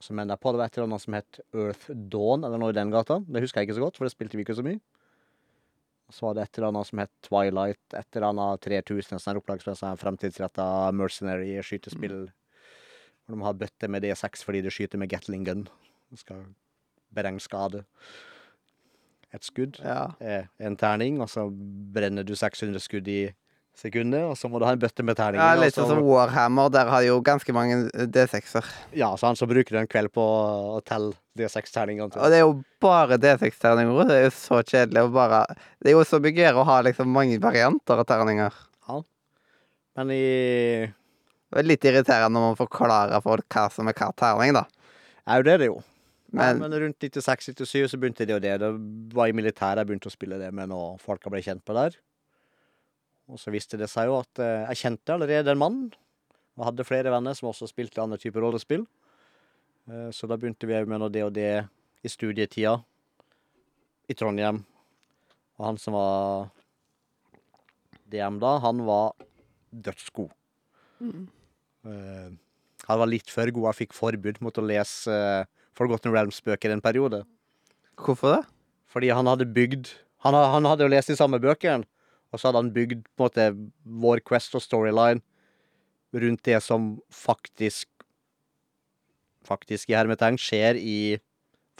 [0.01, 2.73] så mener jeg på det var et eller annet som het Earth Dawn, eller noe
[2.73, 3.19] i den gata.
[3.21, 4.81] Det husker jeg ikke så godt, for det spilte vi ikke så mye.
[6.11, 9.39] Så var det et eller annet som het Twilight, et eller annet 3000, en sånn
[9.39, 12.25] opplagsplass, sånn fremtidsretta mercenary skytespill.
[13.27, 15.69] Hvor de har bøtte med D6 fordi du skyter med Gatling gun.
[16.11, 16.49] Du skal
[17.15, 17.85] beregne skade.
[19.33, 20.15] Et skudd Ja.
[20.19, 23.33] er en terning, og så brenner du 600 skudd i
[23.79, 25.41] sekundet, og så må du ha en bøtte med terninger.
[25.41, 26.69] ja, litt sånn som Warhammer.
[26.73, 27.79] Der har jo ganske mange
[28.13, 28.67] D6-er.
[28.97, 32.13] Ja, så han så bruker du en kveld på å telle D6-terningene.
[32.19, 34.03] Og det er jo bare D6-terninger.
[34.11, 35.45] Det er jo så kjedelig å bare
[35.81, 38.59] Det er jo så mye gøyere å ha liksom mange varianter av terninger.
[38.89, 39.01] Ja,
[40.01, 40.25] Men i
[41.51, 44.67] Det er litt irriterende når man forklarer folk hva som er hva terning, da.
[45.27, 45.81] er jo det, det jo.
[46.31, 48.53] Men, ja, men rundt 96-97 så begynte det og det.
[48.63, 48.71] Det
[49.17, 51.97] var i militæret jeg begynte å spille det med når folka ble kjent på der.
[53.31, 55.83] Og så viste det seg jo at eh, jeg kjente allerede en mann,
[56.59, 58.85] og hadde flere venner som også spilte andre typer rollespill.
[59.91, 61.53] Eh, så da begynte vi med noe det og det
[62.03, 62.79] i studietida
[64.11, 64.63] i Trondheim.
[65.61, 66.51] Og han som var
[68.11, 69.13] DM da, han var
[69.71, 70.33] dødsgod.
[71.01, 72.31] Eh,
[72.89, 73.71] han var litt for god.
[73.71, 75.47] Jeg fikk forbud mot å lese uh,
[75.79, 77.23] Forgotten Realms-bøker en periode.
[77.95, 78.43] hvorfor det?
[78.91, 79.93] Fordi han hadde bygd
[80.25, 81.87] Han, han hadde jo lest de samme bøkene,
[82.33, 83.47] og så hadde han bygd på en måte
[84.03, 85.23] vår quest og storyline
[86.15, 87.87] rundt det som faktisk
[89.49, 91.17] Faktisk i hermetegn skjer i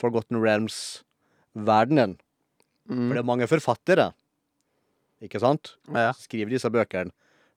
[0.01, 2.15] Forgotten Realms-verdenen.
[2.87, 3.09] For Mm.
[3.13, 4.07] det er mange forfattere,
[5.21, 5.75] ikke sant?
[5.93, 6.11] Ja.
[6.17, 7.11] skriver disse bøkene.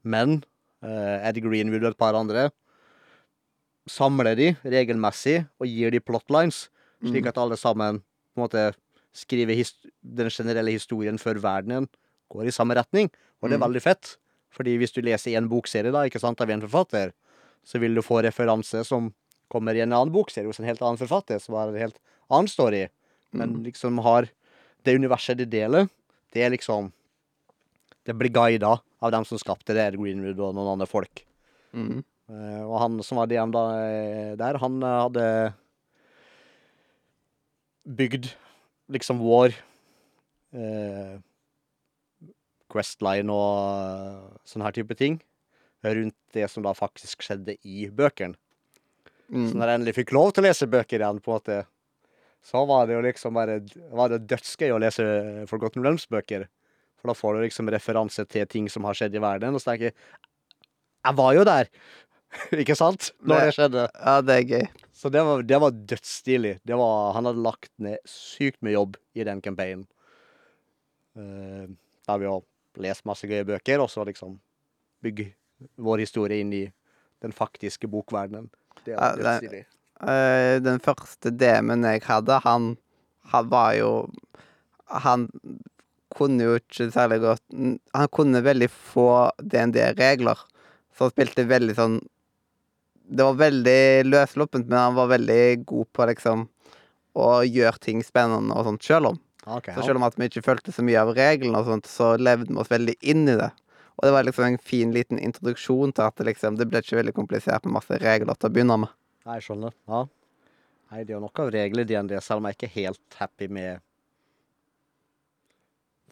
[0.04, 0.44] Men
[0.82, 2.50] eh, Ed Greenwood og et par andre
[3.88, 6.68] samler de regelmessig og gir de plotlines,
[7.02, 7.28] slik Mm.
[7.28, 8.02] at alle sammen
[8.34, 8.74] på en måte
[9.14, 9.72] skriver
[10.04, 11.88] den generelle historien for verdenen
[12.32, 13.10] går i samme retning.
[13.42, 13.68] Og det er Mm.
[13.72, 14.16] veldig fett.
[14.50, 17.12] Fordi hvis du leser en bokserie da, ikke sant, av en forfatter,
[17.64, 19.12] så vil du få referanse som
[19.50, 21.98] kommer i en annen bokserie hos en helt annen forfatter, som har en helt
[22.30, 22.88] annen story.
[23.32, 23.64] Men Mm.
[23.64, 24.28] liksom har
[24.84, 25.88] det universet de deler,
[26.32, 26.92] det er liksom
[28.06, 31.24] Det blir guida av dem som skapte det, Ed Greenwood og noen andre folk.
[31.72, 32.04] Mm.
[32.28, 35.54] Uh, og han som var DM da, eh, der, han uh, hadde
[37.86, 38.28] bygd
[38.92, 39.54] liksom vår
[40.54, 41.16] eh,
[42.74, 45.20] Questline og eh, sånne her type ting
[45.84, 48.34] rundt det som da faktisk skjedde i bøkene.
[49.28, 49.54] Så Mm.
[49.56, 51.58] når jeg endelig fikk lov til å lese bøker igjen, på en måte,
[52.44, 53.54] så var det jo liksom bare
[53.96, 55.04] var det dødsgøy å lese
[55.48, 56.44] Forgotten Realms-bøker.
[57.00, 59.70] For da får du liksom referanse til ting som har skjedd i verden, og så
[59.72, 59.94] tenker jeg
[61.04, 61.68] Jeg var jo der!
[62.64, 63.12] Ikke sant?
[63.24, 63.86] Når det Det- skjedde.
[64.04, 64.68] Ja, det er gøy.
[64.92, 66.54] Så det var, det var dødsstilig.
[66.64, 69.86] Det var, han hadde lagt ned sykt mye jobb i den campaignen.
[71.16, 71.66] Uh,
[72.08, 72.40] da vi jo
[72.82, 74.38] lest masse gøye bøker, og så liksom
[75.04, 75.30] bygge
[75.78, 76.64] vår historie inn i
[77.22, 78.50] den faktiske bokverdenen.
[78.84, 79.64] Det var Ja, det- dødsstilig.
[80.04, 82.76] Eh, den første DM-en jeg hadde, han,
[83.30, 84.10] han var jo
[84.90, 85.28] Han
[86.14, 87.40] kunne jo ikke særlig godt
[87.94, 90.36] Han kunne veldig få DND-regler,
[90.94, 91.96] så han spilte veldig sånn
[93.08, 96.48] Det var veldig løssluppent, men han var veldig god på liksom
[97.16, 99.18] å gjøre ting spennende og sånt sjøl om.
[99.46, 102.14] Ok, Så selv om at vi ikke fulgte så mye av reglene og sånt, så
[102.16, 103.50] levde vi oss veldig inn i det.
[103.94, 106.98] Og det var liksom en fin liten introduksjon til at det liksom, det ble ikke
[106.98, 108.94] veldig komplisert med masse regler til å begynne med.
[109.28, 109.76] Nei, Jeg skjønner.
[109.90, 110.00] Ja.
[110.90, 113.20] Nei, det er jo noe av regler i DND, selv om jeg ikke er helt
[113.20, 113.84] happy med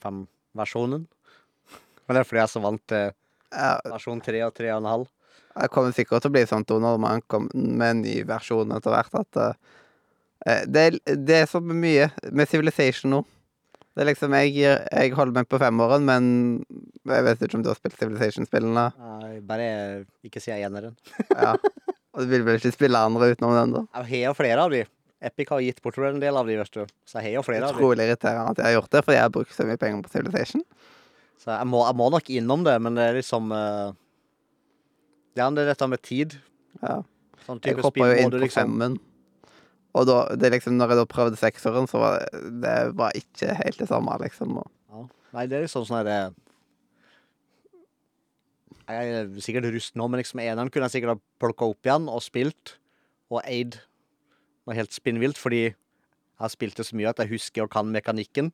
[0.03, 1.09] fem-versjonen.
[2.05, 3.11] Men det er fordi jeg er så vant til
[3.93, 5.11] versjon tre og tre og en halv.
[5.53, 8.95] Det kommer sikkert til å bli sånn når man kommer med en ny versjon etter
[8.95, 9.73] hvert, at eh,
[10.45, 13.23] det, er, det er så mye med Civilization nå.
[13.93, 16.29] Det er liksom, jeg, jeg holder meg på femåren, men
[17.05, 18.87] jeg vet ikke om du har spilt Civilization-spillene.
[18.97, 19.67] Nei, Bare
[20.25, 20.97] ikke si er eneren.
[21.37, 21.57] Ja.
[22.13, 23.83] Og du vil vel ikke spille andre utenom den, da?
[24.03, 24.83] Jeg har jo flere av de.
[25.25, 26.83] Epic har gitt bort en del av de, vet du.
[27.09, 27.81] Så jeg har jo flere av de.
[27.81, 30.13] Utrolig irriterende at jeg har gjort det, fordi jeg har brukt så mye penger på
[30.13, 30.65] Civilization.
[31.41, 33.95] Så jeg må, jeg må nok innom det, men det er liksom uh,
[35.33, 36.37] det er dette med tid.
[36.83, 36.99] Ja.
[37.47, 38.99] Sånn Jeg hoppa spill jo inn på liksom femmen.
[39.93, 43.57] Og da, det liksom, når jeg da prøvde sekseren, så var det, det var ikke
[43.59, 44.57] helt det samme, liksom.
[44.89, 45.05] Ja.
[45.37, 46.17] Nei, det er liksom sånn herre
[48.93, 52.09] Jeg er sikkert rust nå, men liksom eneren kunne jeg sikkert ha plukka opp igjen
[52.13, 52.77] og spilt
[53.33, 53.79] og eid
[54.67, 55.77] noe helt spinnvilt, fordi jeg
[56.43, 58.51] har spilt det så mye at jeg husker og kan mekanikken.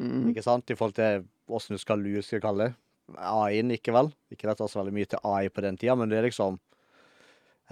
[0.00, 0.30] Mm.
[0.32, 0.70] Ikke sant?
[0.70, 2.76] I forhold til åssen du skal lure, skal jeg kalle det.
[3.20, 4.10] AI-en, ikke vel?
[4.32, 6.28] Ikke at det var så veldig mye til AI på den tida, men det er
[6.30, 6.58] liksom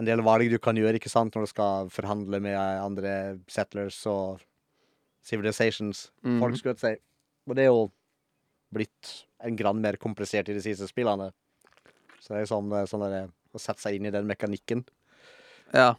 [0.01, 3.99] en del valg du kan gjøre, ikke sant, når du skal forhandle med andre settlers
[4.11, 4.41] og
[5.25, 6.11] civilizations.
[6.25, 6.41] Mhm.
[6.41, 6.95] Folk skulle si.
[7.49, 7.91] Og det er jo
[8.73, 9.13] blitt
[9.43, 11.33] en grann mer komplisert i de siste spillene.
[12.23, 14.85] Så det er sånn, eh, sånn der, å sette seg inn i den mekanikken.
[15.75, 15.95] Ja.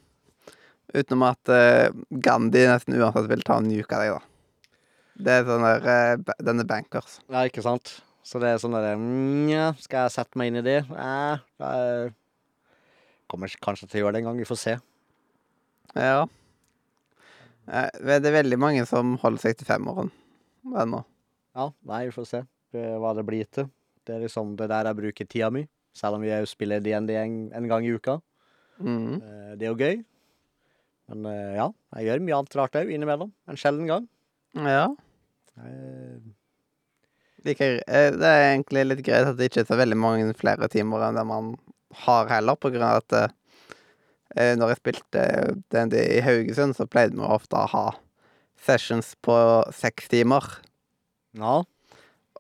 [0.94, 4.22] Utenom at uh, Gandhi nesten uansett vil ta en nuke deg, da.
[5.24, 5.86] Det er sånn der
[6.18, 7.20] uh, Denne bankers.
[7.30, 8.02] Ja, ikke sant?
[8.24, 10.80] Så det er sånn derre mm, ja, Skal jeg sette meg inn i det?
[10.88, 12.14] Eh,
[13.34, 14.40] kommer kanskje til å gjøre det en gang.
[14.40, 14.76] Vi får se.
[15.98, 16.24] Ja.
[17.68, 20.10] Eh, Det er veldig mange som holder seg til ennå.
[21.54, 23.68] Ja, nei, vi får se eh, hva det blir til.
[24.06, 25.66] Det er liksom det der jeg bruker tida mi.
[25.94, 28.18] Selv om vi jo spiller DND en, en gang i uka.
[28.82, 29.20] Mm.
[29.22, 30.04] Eh, Det er jo gøy.
[31.14, 31.28] Men
[31.58, 31.66] ja,
[31.98, 33.32] jeg gjør mye annet rart òg innimellom.
[33.52, 34.06] En sjelden gang.
[34.56, 34.86] Ja.
[37.44, 41.18] Det er egentlig litt greit at det ikke er så veldig mange flere timer enn
[41.20, 41.50] det man
[42.06, 43.36] har heller, på grunn av at eh,
[44.36, 45.26] eh, når jeg spilte
[45.74, 47.86] DND i Haugesund, så pleide vi ofte å ha
[48.64, 49.36] sessions på
[49.76, 50.46] seks timer.
[51.40, 51.62] Ja.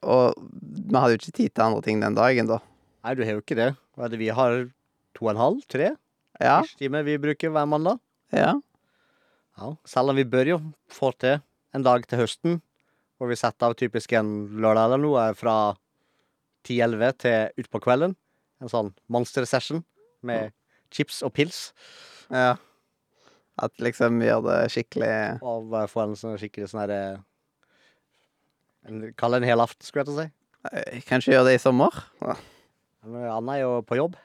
[0.03, 2.59] Og vi hadde jo ikke tid til andre ting den dagen, da.
[3.03, 3.73] Nei, du har jo ikke det.
[3.95, 4.63] Hva er det vi har?
[5.13, 5.63] To og en halv?
[5.69, 5.91] Tre?
[6.41, 6.61] Ja.
[6.63, 7.99] Ish time vi bruker hver mandag.
[8.33, 8.55] Ja.
[9.59, 9.73] Ja.
[9.85, 10.59] Selv om vi bør jo
[10.91, 11.37] få til
[11.73, 12.61] en dag til høsten,
[13.17, 14.31] hvor vi setter av typisk en
[14.61, 15.55] lørdag eller noe fra
[16.65, 18.15] 10-11 til utpå kvelden.
[18.63, 19.83] En sånn monster session
[20.23, 20.53] med
[20.93, 21.71] chips og pils.
[22.31, 22.53] ja.
[23.61, 27.01] At liksom vi gjør det skikkelig Og bare få en sånn skikkelig sånn herre
[29.19, 30.31] Kall det en hel aften, skulle jeg til å si.
[30.73, 31.93] eh, Kanskje gjøre det i sommer?
[32.23, 32.33] Ja.
[33.05, 34.15] Men Anna er jo på jobb.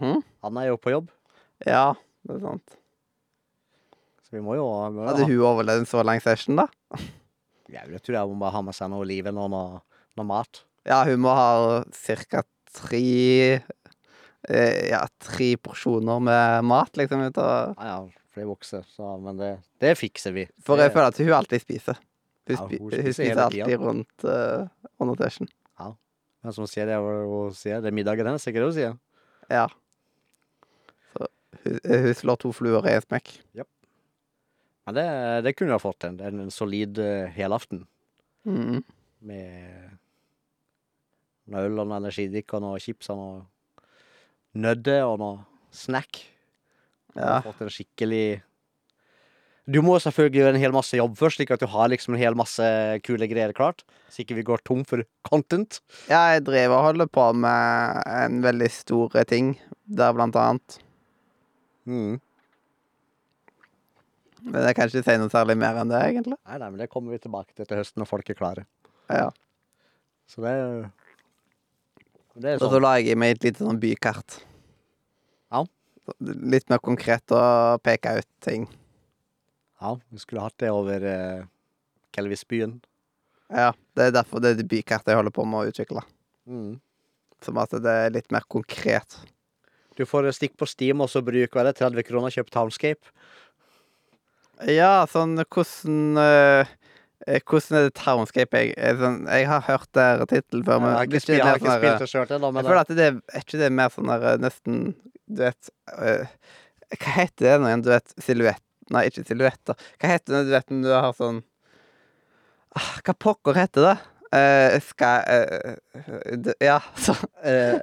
[0.00, 0.22] Mhm.
[0.46, 1.10] Anna er jo på jobb,
[1.66, 1.94] Ja,
[2.28, 2.76] det er sant.
[4.22, 6.66] så vi må jo, vi må Hadde ha hun overlevd en så lang session, da?
[7.68, 9.80] Jeg tror jeg må bare ha med seg noe oliven og noe,
[10.16, 10.62] noe mat.
[10.86, 11.82] Ja, hun må ha
[12.30, 12.42] ca.
[12.72, 13.62] tre
[14.46, 17.22] Ja, tre porsjoner med mat, liksom.
[17.26, 20.44] Ut og, Ja, ja, for det vokser, så Men det, det fikser vi.
[20.62, 21.98] for jeg føler at hun alltid spiser.
[22.46, 24.68] Hun, Ja, spi hun hun spiser spiser alltid rundt uh,
[25.02, 25.48] under session.
[26.46, 28.92] Men som sier det, hun sier det er middagen hennes, ikke det hun sier?
[29.50, 29.64] Ja.
[31.10, 31.26] Så
[31.64, 33.32] hun, hun slår to fluer i en smekk.
[34.86, 35.06] Men det,
[35.42, 36.20] det kunne vi ha fått til.
[36.22, 37.82] En, en solid uh, helaften
[38.46, 38.84] Mm.
[39.26, 39.96] med
[41.50, 43.40] noe øl og noe energidrikk og chips og
[44.58, 45.38] nødder og noe
[45.74, 46.22] snack.
[47.16, 47.40] Ja.
[47.44, 48.42] Fått en skikkelig
[49.66, 52.20] Du må selvfølgelig gjøre en hel masse jobb først, slik at du har liksom en
[52.20, 52.62] hel masse
[53.02, 53.82] kule greier klart.
[54.12, 55.80] Så ikke vi går tom for content.
[56.06, 59.56] Ja, jeg driver og holder på med en veldig stor ting,
[59.90, 60.78] der blant annet.
[61.82, 62.20] Mm.
[64.46, 66.38] Men jeg kan ikke si noe særlig mer enn det, egentlig.
[66.46, 68.66] Nei, nei, men det kommer vi tilbake til til høsten når folk er klare.
[69.10, 69.30] Ja.
[70.30, 70.54] Så det
[72.36, 72.82] Det er Og så sånn.
[72.84, 74.42] lager jeg meg et lite sånn bykart.
[76.22, 77.40] Litt mer konkret å
[77.82, 78.66] peke ut ting.
[79.80, 81.46] Ja, vi skulle hatt det over uh,
[82.16, 82.78] Kelvisbyen.
[83.52, 86.02] Ja, det er derfor det er det bykartet jeg holder på med å utvikle.
[86.48, 86.76] Mm.
[87.44, 89.18] Som at det er litt mer konkret.
[89.96, 93.12] Du får stikk på Steam, og så bruker jeg det 30 kroner, kjøp Townscape.
[94.72, 96.74] Ja, sånn hvordan eh, eh,
[97.26, 101.08] Hvordan er det Townscape jeg, sånn, jeg har hørt der tittelen før, men jeg har
[101.08, 103.06] ikke, spilt, jeg har ikke sånn spilt der, det sjøl men Jeg føler at det
[103.08, 104.78] er, ikke det mer sånn der eh, nesten
[105.26, 106.52] Du vet uh,
[106.94, 107.82] Hva heter det nå igjen?
[107.82, 108.62] Du vet silhuett
[108.94, 109.74] Nei, ikke silhuetter.
[109.98, 111.40] Hva heter det du vet når du har sånn
[112.78, 113.96] ah, Hva pokker heter det?
[114.36, 115.76] Eh, skal eh,
[116.44, 117.80] det- Ja, så uh,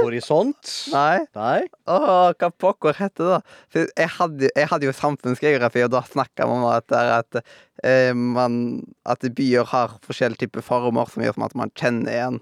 [0.00, 0.70] Horisont?
[0.92, 1.20] Nei.
[1.36, 1.60] Nei?
[1.86, 3.38] Oh, hva pokker heter det?
[3.38, 3.58] da?
[3.70, 7.40] For jeg hadde, jeg hadde jo samfunnsgeografi, og da snakka man om at, det at,
[7.84, 8.56] eh, man,
[9.04, 12.40] at byer har forskjellige typer former som gjør som at man kjenner igjen.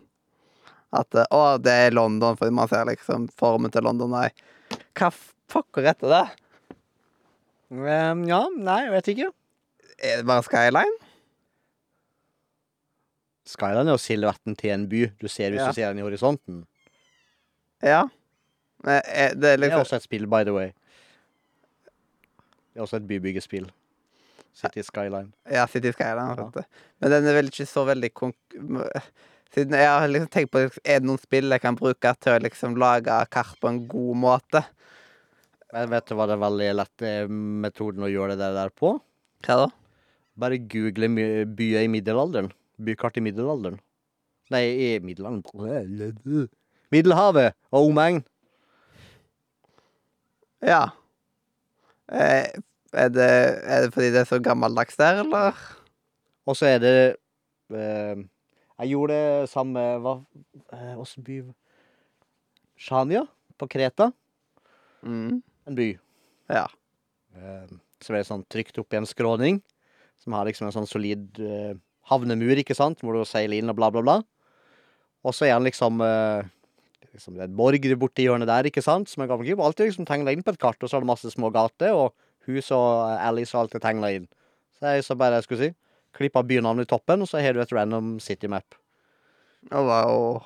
[0.97, 4.15] At eh, Å, det er London, fordi man ser liksom formen til London.
[4.15, 4.31] Nei.
[4.97, 5.11] Hva
[5.53, 6.25] pokker heter det?
[7.69, 9.31] Um, ja, nei, jeg vet ikke.
[9.99, 10.97] Er det bare Skyline?
[13.49, 15.07] Skyline er jo silhuetten til en by.
[15.21, 15.69] Du ser hvis Ja.
[15.71, 16.67] du ser den i horisonten.
[17.83, 18.03] Ja.
[18.85, 20.73] Men, eh, det er Det er liksom også et spill, by the way.
[22.75, 23.71] Det er også et bybyggespill.
[24.55, 25.33] City Skyline.
[25.51, 26.37] Ja, City Skyline.
[26.37, 26.63] Ja.
[27.01, 28.37] Men den er vel ikke så veldig konk...
[29.55, 32.41] Siden jeg har liksom tenkt på Er det noen spill jeg kan bruke til å
[32.43, 34.65] liksom lage kart på en god måte?
[35.73, 39.01] Men vet du hva den veldig lette metoden å gjøre det der på?
[39.47, 39.69] Hva da?
[40.39, 41.09] Bare google
[41.47, 42.53] byer i middelalderen.
[42.79, 43.79] Bykart i middelalderen.
[44.53, 46.49] Nei, i middelalderen
[46.95, 48.23] Middelhavet og omegn.
[50.65, 50.89] Ja.
[52.09, 52.49] Eh,
[52.93, 55.59] er, det, er det fordi det er så gammeldags der, eller?
[56.49, 56.99] Og så er det
[57.69, 58.21] Eh,
[58.79, 60.15] jeg gjorde det sammen med hva
[60.73, 61.41] eh, Åssen by
[62.79, 63.27] Shania
[63.59, 64.11] på Kreta.
[65.03, 65.41] Mm.
[65.69, 65.91] En by.
[66.49, 66.65] Ja.
[67.37, 69.61] Eh, som er sånn trygt opp i en skråning.
[70.23, 71.75] Som har liksom en sånn solid eh,
[72.11, 74.17] havnemur, ikke sant, hvor du seiler inn og bla, bla, bla.
[75.27, 76.49] Og så er han liksom eh,
[77.13, 79.63] liksom Det er en borg borti hjørnet der, ikke sant, som er gammel kub.
[79.65, 82.15] Alltid liksom tegna inn på et kart, og så er det masse små gater, og
[82.49, 84.29] hus og eh, alleys og alt er tegna inn.
[84.79, 85.75] Så jeg så bare, jeg skulle si,
[86.17, 88.79] klippa bynavnet i toppen, og så har du et random city map.
[89.73, 90.39] Og wow.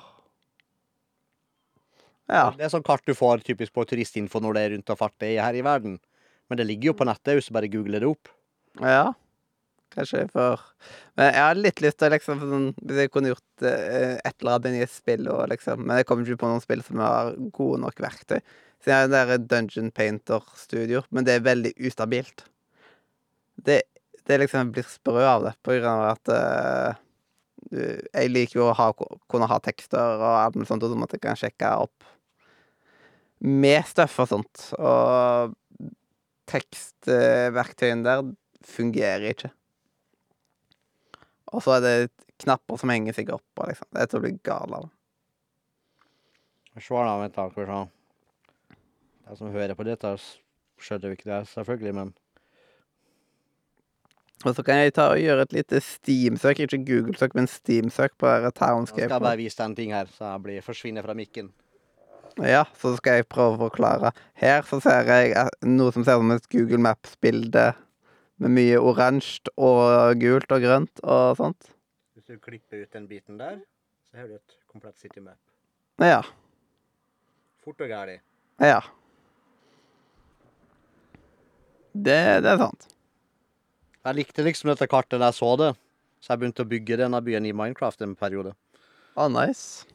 [2.31, 2.47] Ja.
[2.57, 5.35] Det er sånn kart du får typisk på turistinfo når det er rundt og farter
[5.43, 5.99] her i verden.
[6.49, 8.31] Men det ligger jo på nettet hvis du bare googler det opp.
[8.81, 9.13] Ja.
[9.93, 10.61] Kanskje for
[11.17, 14.57] Men jeg har litt lyst til liksom sånn, Hvis jeg kunne gjort eh, et eller
[14.57, 17.33] annet i et spill, og liksom Men jeg kommer ikke på noen spill som har
[17.55, 18.39] gode nok verktøy.
[18.83, 22.43] Så jeg har der Dungeon Painter-studio, men det er veldig ustabilt.
[23.55, 23.77] Det,
[24.27, 26.99] det liksom blir sprø av det, på grunn av at eh,
[28.11, 28.89] Jeg liker jo å ha,
[29.31, 32.09] kunne ha tekster og alt mulig sånt, og sånn at jeg kan sjekke opp
[33.43, 34.67] med støff og sånt.
[34.79, 35.55] Og
[36.51, 38.23] tekstverktøyene der
[38.67, 39.51] fungerer ikke.
[41.53, 41.95] Og så er det
[42.41, 43.89] knapper som henger seg opp, og liksom.
[43.93, 44.89] Det er til å bli gal av.
[46.81, 48.79] Svar da, vent da, skal vi se.
[49.23, 50.13] De som hører på dette,
[50.81, 52.13] skjønner jo ikke det, selvfølgelig, men
[54.43, 58.27] Og så kan jeg ta og gjøre et lite Steam-søk, ikke Google-søk, men Steam-søk på
[58.57, 59.05] Townscape.
[59.05, 61.53] Jeg skal bare vise deg en ting her, så jeg blir, forsvinner fra mikken.
[62.41, 64.11] Ja, så skal jeg prøve å forklare.
[64.41, 67.69] Her så ser jeg eh, noe som ser ut som et Google Maps-bilde
[68.41, 71.69] med mye oransje og gult og grønt og sånt.
[72.13, 73.59] Hvis du klipper ut den biten der,
[74.09, 75.39] så har du et komplett city map.
[76.01, 76.21] Ja.
[77.63, 78.19] Fort og gærlig.
[78.61, 78.81] Ja.
[81.93, 82.89] Det, det er sant.
[84.03, 85.71] Jeg likte liksom dette kartet da jeg så det,
[86.19, 88.55] så jeg begynte å bygge denne byen i Minecraft en periode.
[89.15, 89.85] Ah, nice.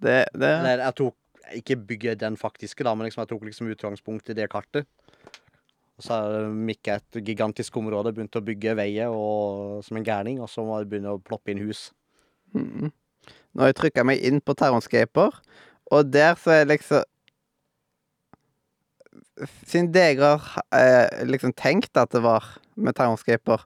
[0.00, 1.16] Det, det Eller jeg tok,
[1.60, 4.88] ikke bygge den faktiske da, men liksom jeg tok liksom utgangspunkt i det kartet.
[6.00, 6.34] Og så har
[6.64, 10.78] jeg et gigantisk område, begynt å bygge veier og, som en gærning, og så må
[10.80, 11.90] jeg begynne å ploppe inn hus.
[12.56, 12.88] Mm.
[12.88, 15.36] Nå har jeg trykka meg inn på Terronscaper,
[15.92, 17.04] og der så er liksom
[19.64, 20.42] Siden det jeg har
[20.76, 22.44] eh, liksom tenkt at det var
[22.76, 23.62] med Terronscaper,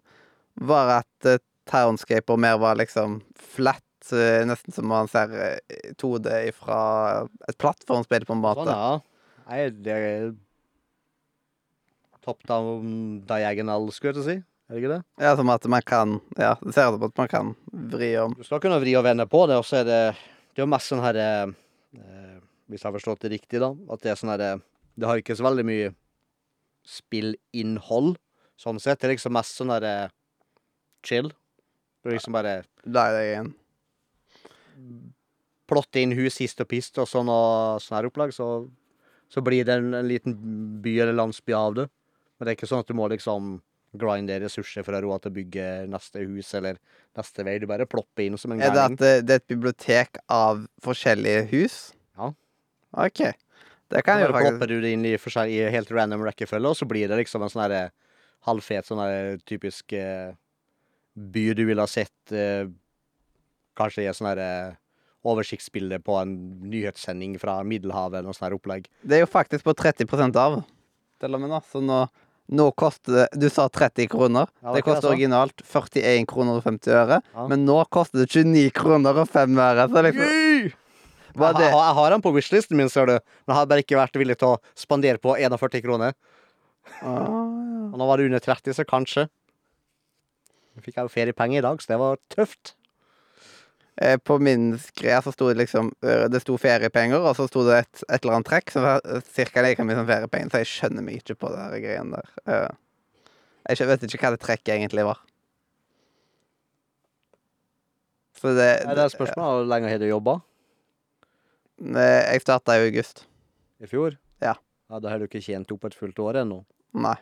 [0.62, 3.16] var at eh, Terronscaper mer var liksom
[3.54, 3.82] flat,
[4.14, 6.80] eh, nesten som man ser eh, 2D fra
[7.48, 8.68] et plattformspill, på en måte.
[8.68, 9.42] Sånn, ja.
[9.48, 10.30] Nei, det er
[12.24, 14.36] top down diagonal, skulle jeg til å si.
[14.64, 15.02] Er det ikke det?
[15.20, 17.50] Ja, som at man kan Ja, det ser ut som at man kan
[17.92, 18.32] vri om.
[18.38, 19.98] Du skal kunne vri og vende på det, og så er det
[20.54, 21.52] Det er jo mest sånn her eh,
[22.72, 24.62] Hvis jeg har forstått det riktig, da, at det er sånn her eh,
[24.96, 25.90] Det har ikke så veldig mye
[26.84, 28.16] spillinnhold,
[28.60, 29.00] sånn sett.
[29.00, 30.12] Det er liksom mest sånn her eh,
[31.04, 31.30] chill.
[32.04, 33.52] Du liksom bare Lei deg inn.
[35.68, 38.48] plotte inn hus hist og pist og sånn og sånn her opplag, så,
[39.32, 40.34] så blir det en, en liten
[40.84, 41.86] by eller landsby av det.
[42.38, 43.54] Men det er ikke sånn at du må liksom
[43.94, 46.80] grinde ressurser for å ha råd til å bygge neste hus eller
[47.16, 47.58] neste vei.
[47.62, 48.96] Du bare plopper inn som en Er det gærning.
[48.98, 51.76] at det, det er et bibliotek av forskjellige hus?
[52.18, 52.32] Ja.
[53.06, 53.20] OK.
[53.94, 56.24] Det kan Så jo bare faktisk plopper du det inn i, forskjell- i helt random
[56.26, 57.84] rekkefølge, og så blir det liksom en sånn herre
[58.48, 60.32] halvfet sånn her typisk eh,
[61.14, 62.66] by du ville ha sett eh,
[63.78, 64.50] Kanskje i et sånn herre
[65.26, 66.34] oversiktsbilde på en
[66.68, 68.86] nyhetssending fra Middelhavet eller noe sånt her opplegg.
[69.02, 70.58] Det er jo faktisk på 30 av.
[71.22, 71.58] Til og med nå.
[71.72, 72.02] Så nå,
[72.52, 74.48] nå koster det Du sa 30 kroner.
[74.60, 77.20] Ja, det det koster originalt 41 kroner og 50 øre.
[77.34, 77.46] Ja.
[77.48, 79.86] Men nå koster det 29 kroner og 5 øre.
[79.88, 80.24] Så liksom
[81.34, 83.14] Jeg, jeg har den på wishlisten min, ser du.
[83.16, 86.12] Men jeg har bare ikke vært villig til å spandere på 41 kroner.
[87.02, 87.26] ah,
[87.90, 89.26] Og nå var det under 30, så kanskje.
[90.74, 92.74] Nå fikk jeg jo feriepenger i dag, så det var tøft.
[94.00, 97.64] Eh, På min greie så sto det liksom eh, Det sto feriepenger, og så sto
[97.66, 99.20] det et, et eller annet trekk som var ca.
[99.34, 100.50] cirka like mye som feriepenger.
[100.52, 102.32] Så jeg skjønner meg ikke på det her greiene der.
[102.46, 102.80] Eh,
[103.74, 105.20] Jeg vet ikke hva det trekket egentlig var.
[108.40, 110.34] Så det, Det er spørsmålet hvor lenge har du jobba?
[111.80, 113.24] Jeg starta i august.
[113.80, 114.18] I fjor?
[114.44, 114.54] Ja.
[114.90, 114.98] ja.
[115.00, 116.60] Da har du ikke tjent opp et fullt år ennå.
[116.94, 117.16] Nei.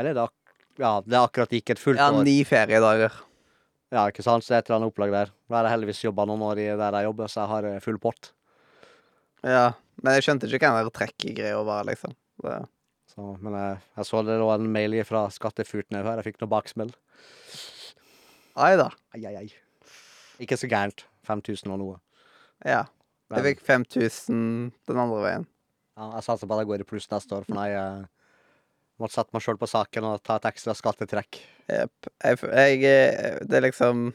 [0.00, 0.24] Eller det,
[0.80, 2.16] ja, det er akkurat ikke et fullt år.
[2.20, 3.12] Ja, ni feriedager.
[3.90, 4.44] Ja, ikke sant?
[4.46, 5.30] Så det er et eller annet opplag der.
[5.50, 7.80] Nå har jeg heldigvis jobba noen år i der jeg jobber, så jeg har eh,
[7.82, 8.30] full pott.
[9.42, 9.64] Ja.
[10.00, 12.14] Men jeg skjønte ikke hva den der trekkegreia var, liksom.
[12.44, 12.60] Det.
[13.10, 16.20] Så, men jeg, jeg så det lå en mail fra Skattefurtene her.
[16.20, 16.92] Jeg fikk noe baksmell.
[18.60, 18.86] Ai da.
[19.16, 19.48] Ai, ai, ai.
[20.42, 21.04] Ikke så gærent.
[21.28, 21.98] 5000 og noe.
[22.64, 22.84] Ja.
[23.30, 24.38] Jeg Men, fikk 5000
[24.90, 25.44] den andre veien.
[25.98, 28.06] ja, jeg satser på at jeg går i pluss neste år, for nei, jeg,
[29.00, 31.38] Måtte sette meg sjøl på saken og ta et ekstra skattetrekk.
[31.70, 32.10] Jepp.
[32.24, 34.10] Eh, Det er liksom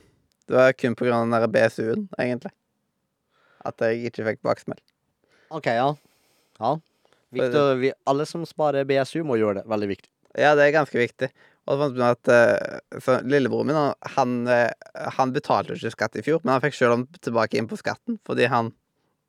[0.46, 2.52] Det var kun på grunn av den der BSU-en, egentlig.
[3.66, 4.78] At jeg ikke fikk baksmell.
[5.50, 5.88] OK, ja.
[6.60, 6.76] Ja.
[7.34, 9.66] Viktig, vi, alle som sparer BSU, må gjøre det.
[9.72, 10.10] Veldig viktig.
[10.38, 11.32] Ja, det er ganske viktig.
[11.66, 13.80] Og så fant vi at eh, så Lillebroren min,
[14.16, 14.70] han, eh,
[15.18, 18.46] han betalte ikke skatt i fjor, men han fikk om tilbake inn på skatten fordi
[18.52, 18.70] han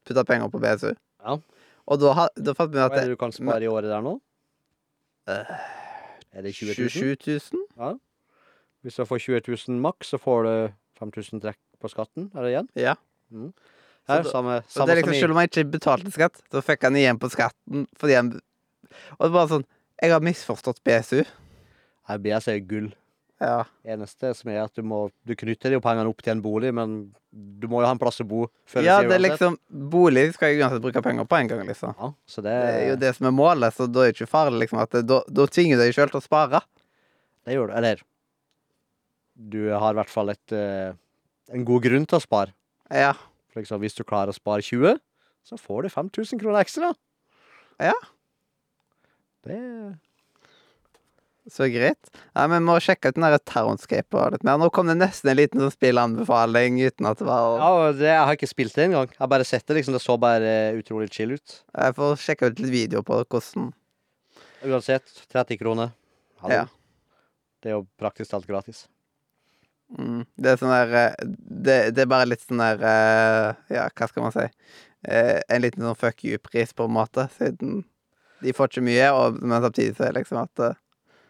[0.06, 0.92] putta penger på BSU.
[1.24, 1.38] Ja.
[1.86, 4.04] Og da, da fant vi at Hva er det du kan spare i året der
[4.04, 4.18] nå?
[5.28, 5.54] Eh,
[6.36, 6.90] Er det 20 000?
[6.90, 7.16] 27
[7.76, 7.98] 000?
[8.82, 10.52] Hvis du får 20 000 maks, så får du
[11.00, 12.30] 5000 trekk på skatten.
[12.36, 12.68] Er det igjen?
[12.76, 12.94] Ja.
[14.06, 16.84] Her, så, samme, Så det er liksom, selv om han ikke betalte skatt, så fikk
[16.86, 19.64] han igjen på skatten fordi han Og det er bare sånn
[20.02, 21.24] Jeg har misforstått BSU.
[22.06, 22.86] Nei, BSU er gull.
[23.42, 23.66] Ja.
[23.84, 26.94] Eneste som er at du må Du knytter jo pengene opp til en bolig, men
[27.28, 29.58] du må jo ha en plass å bo før ja, det er liksom
[29.92, 31.92] Bolig skal jeg uansett bruke penger på en gang, liksom.
[32.00, 34.30] Ja, så det, Det er jo det som er målet, så da er det ikke
[34.32, 34.80] farlig, liksom.
[34.80, 36.62] At det, da, da tvinger du deg sjøl til å spare.
[37.44, 37.76] det gjør du.
[37.76, 38.00] Eller
[39.36, 40.96] Du har i hvert fall et, eh,
[41.52, 42.54] en god grunn til å spare.
[42.88, 43.12] Ja.
[43.52, 44.96] For liksom, hvis du klarer å spare 20,
[45.44, 46.94] så får du 5000 kroner ekstra.
[47.84, 47.92] Ja.
[49.44, 49.60] Det
[51.50, 52.08] Så greit.
[52.34, 54.58] Ja, men Vi må sjekke ut den der Townscaper litt mer.
[54.58, 58.08] Nå kom det nesten en liten sånn spillanbefaling uten at det var Ja, og det,
[58.10, 59.06] jeg har ikke spilt det engang.
[59.12, 59.76] Jeg har bare sett det.
[59.78, 61.60] liksom Det så bare eh, utrolig chill ut.
[61.70, 63.68] Jeg får sjekke ut litt video på hvordan
[64.66, 65.92] Uansett, 30 kroner.
[66.42, 66.54] Hallo.
[66.54, 66.64] Ja.
[67.62, 68.86] Det er jo praktisk talt gratis.
[69.96, 73.84] mm, Det er sånn der eh, det, det er bare litt sånn der eh, Ja,
[73.94, 74.48] hva skal man si?
[75.06, 77.84] En liten sånn fuck you-pris, på en måte, siden
[78.42, 80.62] de får ikke mye, og, men samtidig så er det liksom at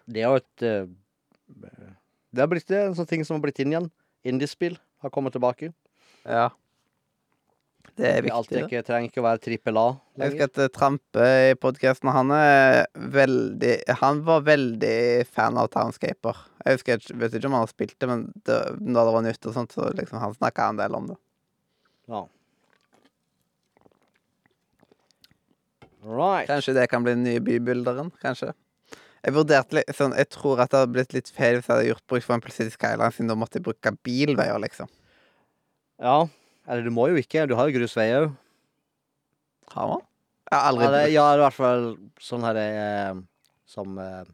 [0.07, 0.87] Det er jo et eh,
[2.31, 3.91] Det har blitt det er en sånn ting som har blitt inn igjen.
[4.27, 5.73] Indiespill har kommet tilbake.
[6.27, 6.51] Ja.
[7.97, 8.57] Det er alt viktig.
[8.57, 8.67] er det.
[8.67, 9.85] ikke, trenger ikke å være trippel A
[10.19, 12.83] Jeg husker at eh, Trampe i podkasten han er
[13.15, 14.99] veldig Han var veldig
[15.31, 16.43] fan av Townscaper.
[16.67, 19.25] Jeg husker jeg vet ikke om han har spilt det, men det, da det var
[19.25, 21.19] nytt og sånt, så liksom han snakka en del om det.
[22.11, 22.27] Ja.
[26.07, 26.47] Right.
[26.51, 28.13] Kanskje det kan bli den nye bybuilderen?
[28.23, 28.53] Kanskje.
[29.25, 31.89] Jeg vurderte litt sånn Jeg tror at det hadde blitt litt feil hvis jeg hadde
[31.89, 34.91] gjort bruk for en City Skyline, siden da måtte jeg bruke bilveier, liksom.
[36.03, 36.27] Ja.
[36.67, 37.47] Eller du må jo ikke.
[37.47, 38.29] Du har jo grusvei òg.
[39.75, 40.05] Har man?
[40.51, 41.87] Jeg har aldri Ja, det, ja, i hvert fall
[42.23, 43.19] sånn her eh,
[43.67, 44.29] som eh,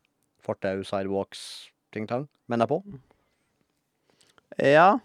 [0.45, 1.45] fortau, sidewalks,
[1.95, 2.27] ting-tang.
[2.53, 2.83] Menn er på.
[4.61, 4.99] Ja.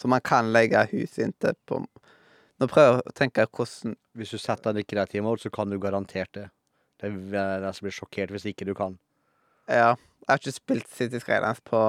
[0.00, 1.82] Så man kan legge hus inntil på
[2.60, 5.70] Nå prøver jeg å tenke hvordan Hvis du setter den i kreativ mode, så kan
[5.70, 6.46] du garantert det.
[7.00, 7.08] Det
[7.40, 8.98] er jeg som blir sjokkert hvis ikke du kan.
[9.70, 9.94] Ja.
[10.26, 11.80] Jeg har ikke spilt City Skylines på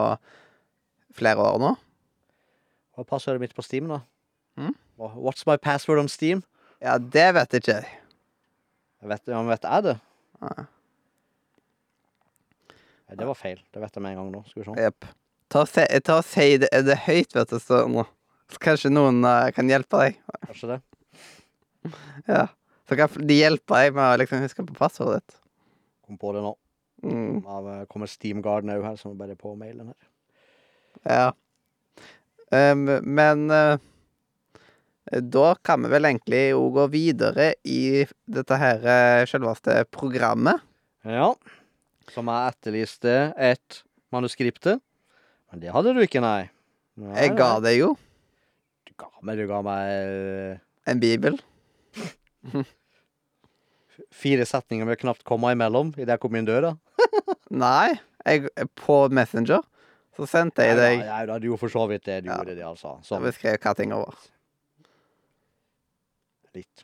[1.17, 1.73] flere år nå.
[2.95, 4.01] Hva er passordet mitt på Steam, da?
[4.59, 4.73] Mm?
[5.01, 6.43] What's my password on Steam?
[6.81, 7.79] Ja, det vet ikke.
[9.01, 9.95] Jeg vet, ja, men vet jeg det?
[10.41, 10.65] Nei.
[13.09, 13.59] Ja, det var feil.
[13.73, 14.41] Det vet jeg med en gang nå.
[14.47, 14.75] Skal vi se.
[14.87, 15.07] Yep.
[15.51, 18.05] Ta, se- ta og si det, det høyt, vet du, så nå.
[18.51, 20.19] Så kanskje noen uh, kan hjelpe deg.
[20.47, 20.79] Kanskje det?
[22.29, 22.45] Ja.
[22.91, 25.35] Så kan de hjelpe deg med å liksom huske på passordet ditt.
[26.03, 26.49] Kom på det nå.
[27.07, 27.37] Mm.
[27.39, 30.09] Eh, kommer Steam Garden òg her, som er bare på mailen her.
[31.07, 31.29] Ja.
[32.51, 33.79] Um, men uh,
[35.23, 40.59] da kan vi vel egentlig jo gå videre i dette her uh, selveste programmet.
[41.07, 41.29] Ja.
[42.11, 43.79] Som jeg etterlyste et
[44.11, 44.75] manuskripte.
[45.47, 46.51] Men det hadde du ikke, nei.
[46.99, 47.95] nei Jeg ga det deg jo
[48.83, 50.61] Du ga meg, du ga meg uh...
[50.91, 51.39] en bibel.
[54.11, 56.73] fire setninger med knapt komma imellom idet jeg kom inn døra.
[57.51, 57.93] Nei,
[58.25, 58.49] jeg,
[58.79, 59.61] på Messenger
[60.17, 62.21] så sendte jeg deg Ja, ja, du gjorde for så vidt det.
[62.25, 62.37] Du Ja.
[62.41, 62.97] gjorde det, altså.
[62.99, 64.15] Jeg Sånn beskrev hva tingene var.
[66.55, 66.83] litt.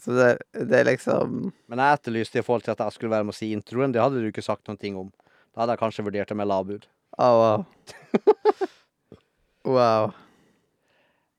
[0.00, 3.26] Så det, det er liksom Men jeg etterlyste i forhold til at jeg skulle være
[3.26, 3.92] med å si introen.
[3.92, 5.10] Det hadde du ikke sagt noen ting om.
[5.52, 6.86] Da hadde jeg kanskje vurdert det med lavbud.
[7.18, 7.34] Oh,
[9.66, 9.74] wow.
[9.74, 10.12] wow.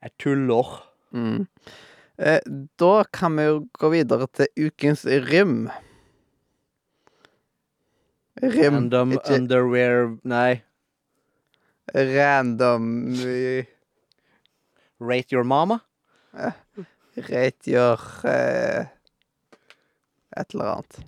[0.04, 0.76] Jeg tuller.
[1.16, 1.48] Mm.
[2.22, 2.40] Eh,
[2.78, 5.72] da kan vi jo gå videre til ukens rym.
[8.42, 10.62] Rim Random ikke underwear Nei.
[11.94, 12.86] random
[13.26, 13.66] eh,
[15.02, 15.80] Rate your mama.
[17.18, 18.86] Rate your eh,
[20.38, 21.02] Et eller annet.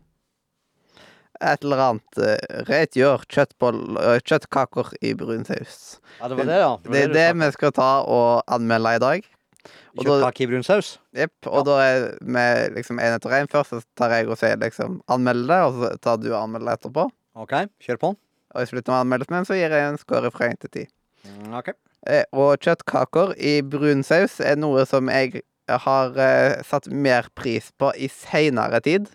[1.40, 2.18] Et eller annet.
[2.18, 6.00] eh, rate your eh, kjøttkaker i brun saus.
[6.20, 6.74] Ja, det var det, ja.
[6.90, 9.33] Det er det vi skal ta og anmelde i dag.
[9.64, 10.98] Og da- Kjøttkake i brun saus.
[11.16, 11.48] Jepp.
[11.48, 12.46] Og da er vi
[12.76, 13.50] liksom én etter én.
[13.52, 16.74] Først så tar jeg og sier liksom anmeld det, og så tar du og anmelder
[16.74, 17.08] det etterpå.
[17.36, 18.12] OK, kjør på.
[18.54, 20.84] Og i slutten av anmeldelsen så gir jeg en score fra én til ti.
[21.26, 21.72] Mm, OK.
[22.06, 27.72] Eh, og kjøttkaker i brun saus er noe som jeg har eh, satt mer pris
[27.80, 29.08] på i seinere tid.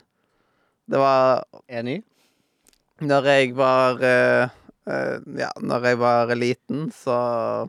[0.88, 2.00] Det var Enig.
[3.04, 4.48] Når jeg var eh,
[4.88, 7.68] eh, Ja, når jeg var liten, så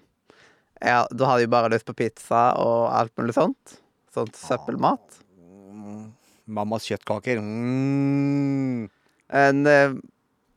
[0.80, 3.80] ja, Da hadde jeg bare lyst på pizza og alt mulig sånt.
[4.16, 5.20] Sånt søppelmat.
[5.38, 6.10] Mm,
[6.50, 7.42] Mammas kjøttkaker.
[7.44, 8.88] Mm.
[9.30, 9.94] En, eh,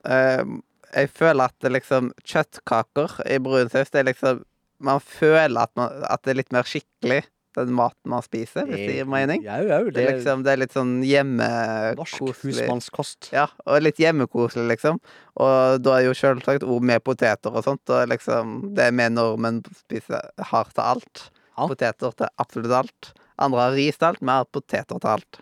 [0.08, 0.44] eh,
[0.92, 4.42] jeg føler at det liksom Kjøttkaker i brunsaus, det er liksom
[4.82, 7.20] Man føler at, man, at det er litt mer skikkelig,
[7.56, 9.42] den maten man spiser, hvis det gir mening.
[9.44, 9.80] Jau, jau.
[9.90, 11.96] Det Det er liksom, det er litt sånn hjemmekoselig.
[11.98, 13.28] norsk husmannskost.
[13.32, 15.00] Ja, og litt hjemmekoselig, liksom.
[15.42, 19.12] Og da er jo selvsagt ord med poteter og sånt, og liksom Det er med
[19.16, 21.26] nordmenn spiser har til alt.
[21.58, 21.66] Ja.
[21.68, 23.12] Poteter til absolutt alt.
[23.38, 25.40] Andre har ris til alt, vi har poteter til alt.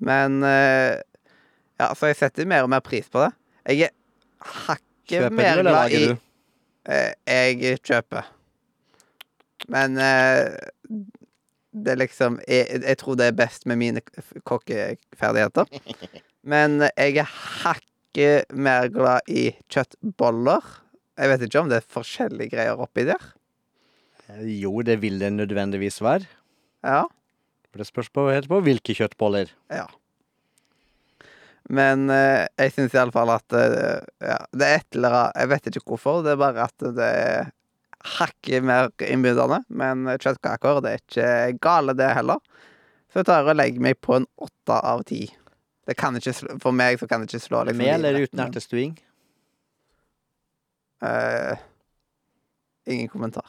[0.00, 1.00] Men eh,
[1.78, 3.30] Ja, så jeg setter mer og mer pris på det.
[3.68, 3.92] Jeg er
[4.66, 6.18] hakket mer glad i lager du?
[6.90, 8.24] eh, Jeg kjøper.
[9.68, 10.54] Men eh,
[11.84, 14.02] det liksom jeg, jeg tror det er best med mine
[14.48, 15.68] kokkeferdigheter.
[16.48, 17.28] Men jeg er
[17.64, 20.64] hakket mer glad i kjøttboller.
[21.18, 23.22] Jeg vet ikke om det er forskjellige greier oppi der.
[24.28, 26.26] Eh, Jo, det vil det nødvendigvis være.
[26.86, 27.04] Ja.
[27.68, 29.50] For det spørs på, helt på hvilke kjøttboller.
[29.74, 29.86] ja.
[31.68, 35.66] Men eh, jeg syns iallfall at eh, ja, det er et eller annet Jeg vet
[35.68, 37.50] ikke hvorfor, det er bare at det er
[38.04, 39.62] hakket mer innbydende.
[39.68, 42.40] Men kjøttkaker, det er ikke gale, det heller.
[43.08, 45.24] Så jeg tar og legger meg på en åtte av ti.
[45.88, 48.42] Det kan ikke slå, for meg så kan det ikke slå liksom, Med eller uten
[48.44, 48.98] ertestuing?
[51.00, 51.56] Uh,
[52.84, 53.46] ingen kommentar.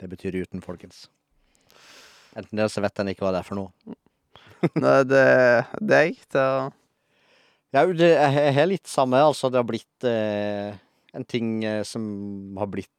[0.00, 1.10] Det betyr uten, folkens.
[2.32, 3.98] Enten det, så vet en ikke hva det er for noe.
[4.78, 6.70] Det er det deg til å
[7.74, 9.18] Ja, det er helt litt samme.
[9.18, 10.76] Altså, det har blitt eh,
[11.16, 12.04] en ting eh, som
[12.60, 12.92] har blitt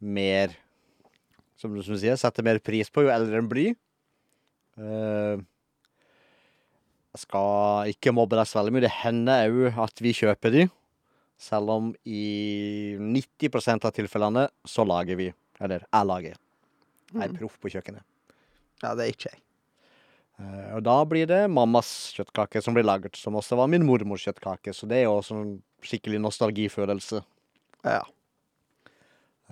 [0.00, 0.54] mer
[1.56, 3.76] Som du sier, setter mer pris på jo eldre en blir.
[4.76, 5.38] Uh,
[7.14, 8.82] jeg skal ikke mobbe deg så veldig mye.
[8.84, 10.64] Det hender òg at vi kjøper de.
[11.40, 15.28] Selv om i 90 av tilfellene så lager vi.
[15.62, 16.34] Eller jeg lager.
[17.14, 17.38] Jeg er Mm.
[17.38, 18.02] proff på kjøkkenet.
[18.82, 19.40] Ja, det er ikke jeg.
[20.40, 24.24] Eh, Og da blir det mammas kjøttkake som blir laget, som også var min mormors
[24.26, 24.74] kjøttkake.
[24.74, 27.22] Så det er jo også en skikkelig nostalgifølelse.
[27.84, 28.02] Ja.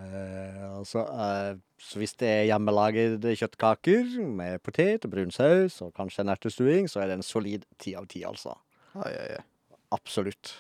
[0.03, 5.93] Eh, altså, eh, så hvis det er hjemmelagede kjøttkaker med potet og brun saus og
[5.97, 8.57] kanskje en ertestuing, så er det en solid ti av ti, altså.
[8.99, 9.79] Oi, oi, oi.
[9.95, 10.55] Absolutt.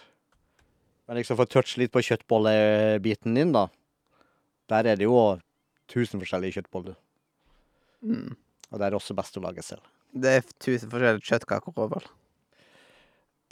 [1.08, 3.66] Men liksom for å touche litt på kjøttbollebiten din, da.
[4.70, 5.18] Der er det jo
[5.90, 6.96] tusen forskjellige kjøttboller.
[8.02, 8.34] Mm.
[8.70, 9.84] Og det er også best å lage selv.
[10.12, 12.10] Det er tusen forskjellige kjøttkaker overalt.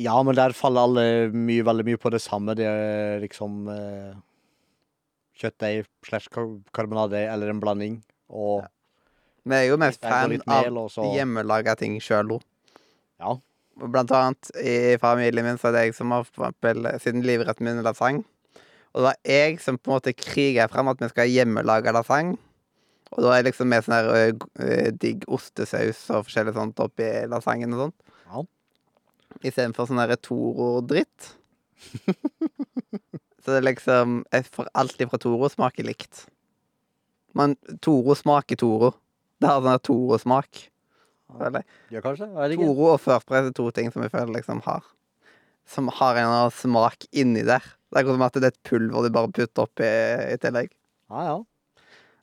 [0.01, 2.55] Ja, men der faller alle mye, veldig mye på det samme.
[2.57, 4.15] Det er liksom eh,
[5.41, 8.01] kjøttdeig slash kar- karbonade eller en blanding.
[8.31, 8.67] Og
[9.49, 12.43] Vi er jo mest fan av mel, hjemmelaga ting sjøl òg.
[13.21, 13.37] ja.
[13.81, 17.65] Blant annet i familien min så er det jeg som har for eksempel siden livretten
[17.65, 18.25] min er lasagne.
[18.93, 21.95] Og det var jeg som på en måte kriga frem at vi skal ha hjemmelaga
[21.97, 22.37] lasagne.
[23.15, 27.87] Og da er liksom med sånn her digg ostesaus og forskjellig sånt oppi lasagnen og
[27.87, 28.13] sånt.
[28.29, 28.45] Ja.
[29.49, 31.31] Istedenfor sånn her Toro-dritt.
[33.65, 36.27] liksom jeg får Alt fra Toro smaker likt.
[37.35, 38.95] Men Toro smaker Toro.
[39.41, 40.67] Det har sånn Toro-smak.
[41.31, 42.27] Ja, kanskje?
[42.59, 44.83] Toro og Førpress er to ting som jeg føler liksom har
[45.71, 47.63] Som har en eller annen smak inni der.
[47.63, 50.73] Det er akkurat som at det er et pulver du bare putter oppi i tillegg.
[51.11, 51.37] Ja, ja.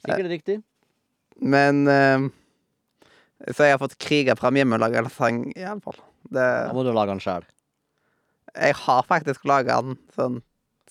[0.03, 0.57] Sikkert riktig.
[1.39, 2.27] Men eh,
[3.53, 5.99] Så jeg har fått kriga fram hjemmelaga lasagne, iallfall.
[6.33, 7.45] Da må du lage den sjøl.
[8.57, 10.41] Jeg har faktisk laga den sånn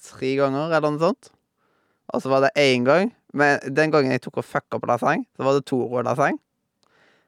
[0.07, 1.31] tre ganger, eller noe sånt.
[2.15, 5.27] Og så var det én gang Men den gangen jeg tok og fucka på lasagne,
[5.37, 6.39] så var det Toro-lasagne.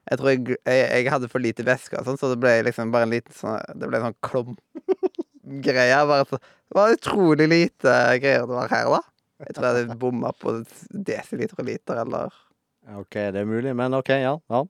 [0.09, 2.89] Jeg tror jeg, jeg, jeg hadde for lite væske, og sånn, så det ble liksom
[2.89, 5.99] bare en liten sånn Det ble en sånn klump-greie.
[6.31, 7.93] Så, det var utrolig lite
[8.23, 9.03] greier det var her, da.
[9.45, 10.55] Jeg tror jeg hadde bomma på
[10.89, 12.33] desiliter og liter, eller
[12.97, 14.33] OK, det er mulig, men OK, ja.
[14.49, 14.63] ja.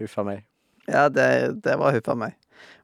[0.00, 0.46] Huff a meg.
[0.88, 2.38] Ja, det, det var huffa meg.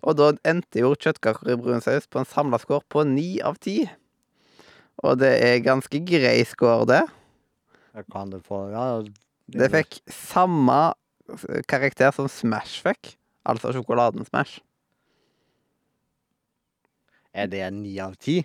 [0.05, 3.59] Og da endte jo kjøttkaker i brun saus på en samla score på ni av
[3.63, 3.83] ti.
[5.05, 7.03] Og det er ganske grei score, det.
[7.97, 9.03] Jeg kan det få Ja.
[9.51, 10.93] Det fikk samme
[11.67, 13.17] karakter som Smash fikk.
[13.47, 14.61] Altså sjokoladen Smash.
[17.35, 18.45] Er det en ni av ti?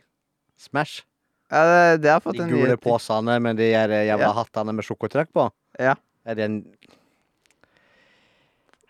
[0.57, 1.03] Smash?
[1.51, 4.31] Ja, det, det har fått De en gule posene med de jævla Ja.
[4.33, 5.49] hattene med sjokotrekk på?
[5.77, 5.95] Ja.
[6.25, 6.59] Er det en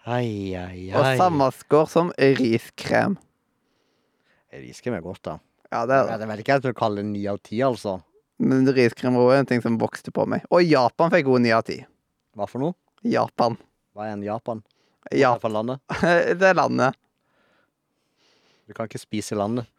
[0.06, 0.94] Ai, ai, ai.
[0.94, 3.18] Og samme score som riskrem.
[4.54, 5.40] Riskrem er godt, da.
[5.72, 6.28] Ja, det er Jeg det.
[6.30, 7.98] vet ikke hva du kaller ni av ti, altså.
[8.40, 10.44] Men riskrem var en ting som vokste på meg.
[10.52, 11.80] Og Japan fikk god ni av ti.
[12.36, 12.76] Hva for noe?
[13.08, 13.56] Japan.
[13.96, 14.62] Hva er en Japan?
[15.14, 15.80] Ja, Hva er for landet?
[16.42, 16.98] det er landet.
[18.68, 19.70] Du kan ikke spise landet.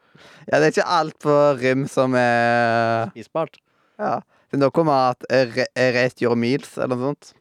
[0.49, 3.59] Ja, det er ikke alt på Rim som er Spisbart.
[4.01, 4.21] Ja.
[4.47, 7.33] Det er noe med at rate your meals, eller noe sånt.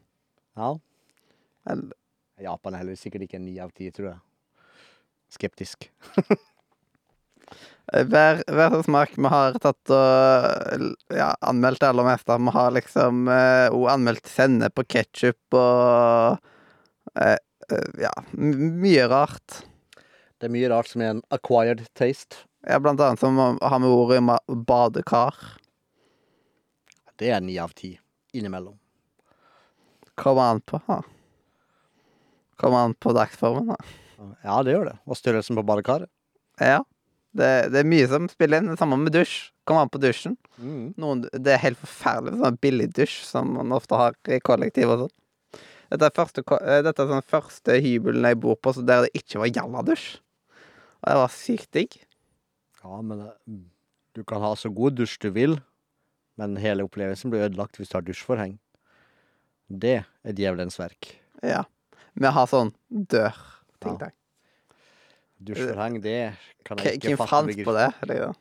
[0.58, 0.72] Ja.
[1.70, 1.94] Eller,
[2.42, 4.18] Japan er heller sikkert ikke en ni av ti, tror jeg.
[5.38, 5.88] Skeptisk.
[7.92, 12.38] eh, hver, hver smak vi har tatt og ja, anmeldt det aller meste.
[12.38, 16.40] Vi har liksom òg uh, anmeldt sennep og ketsjup og
[17.16, 19.62] uh, uh, Ja, mye rart.
[20.36, 22.44] Det er mye rart som er en acquired taste.
[22.66, 24.20] Ja, blant annet som har med ordet
[24.66, 25.36] badekar.
[27.16, 27.94] Det er ni av ti
[28.36, 28.76] innimellom.
[30.16, 30.80] Kommer an på.
[30.86, 31.02] da.
[32.56, 33.76] Kommer an på dagsformen, da.
[34.44, 34.96] Ja, det gjør det.
[35.04, 36.10] Og størrelsen på badekaret.
[36.60, 36.82] Ja.
[37.36, 38.72] Det, det er mye som spiller inn.
[38.72, 39.36] Det samme med dusj.
[39.66, 40.36] Kommer an på dusjen.
[40.62, 40.94] Mm.
[41.00, 45.04] Noen, det er helt forferdelig sånn billig dusj som man ofte har i kollektiv og
[45.04, 45.14] sånn.
[45.86, 49.20] Dette er, første, eh, dette er sånn første hybelen jeg bor på så der det
[49.20, 50.06] ikke var jalladusj.
[51.02, 51.98] Og det var sykt digg.
[52.82, 53.58] Ja, men eh,
[54.16, 55.58] du kan ha så god dusj du vil,
[56.40, 58.56] men hele opplevelsen blir ødelagt hvis du har dusjforheng.
[59.66, 61.14] Det er djevelens verk.
[61.42, 61.64] Ja.
[62.16, 63.34] Vi har sånn dør.
[63.82, 64.10] Ting Ja.
[65.42, 66.32] Dusjforheng, det
[66.64, 67.88] kan jeg ikke Hvem fant på det?
[68.08, 68.36] Liksom?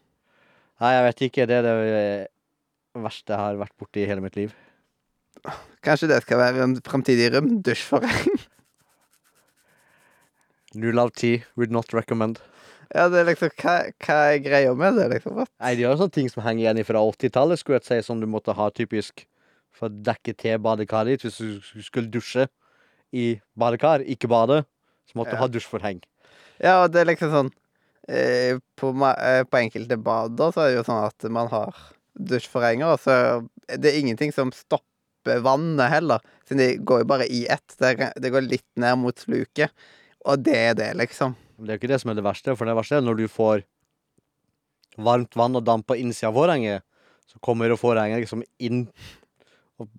[0.81, 1.45] Nei, jeg vet ikke.
[1.49, 4.53] Det er det eh, verste jeg har vært borti i hele mitt liv.
[5.85, 7.57] Kanskje det skal være en framtidig rom?
[7.65, 8.39] Dusjforheng?
[10.75, 12.39] Null av ti would not recommend.
[12.95, 15.35] Ja, det er liksom Hva, hva er greia med det, liksom?
[15.39, 15.49] What?
[15.63, 18.27] Nei, de har sånne ting som henger igjen fra 80-tallet, skulle jeg si, som du
[18.29, 19.25] måtte ha typisk
[19.75, 21.39] for å dekke til badekaret ditt hvis
[21.75, 22.45] du skulle dusje
[23.15, 24.61] i badekar, ikke bade.
[25.09, 25.41] Så måtte du Ja.
[25.43, 25.99] ha dusjforheng.
[26.63, 27.51] Ja, og det er liksom sånn
[28.07, 31.79] eh, på, eh, på enkelte bad da, så er det jo sånn at man har
[32.15, 33.15] dusjforhenger, og så
[33.75, 36.23] det er ingenting som stopper vannet heller.
[36.47, 37.75] Siden de går jo bare i ett.
[37.81, 39.73] Det, det går litt ned mot sluket.
[40.25, 41.33] Og det er det, liksom.
[41.57, 43.25] Det er jo ikke det som er det verste, for det verste er når du
[43.31, 43.65] får
[45.01, 46.85] varmt vann og damp på innsida av forhenget,
[47.27, 48.85] så kommer jo forhenget liksom inn
[49.81, 49.89] og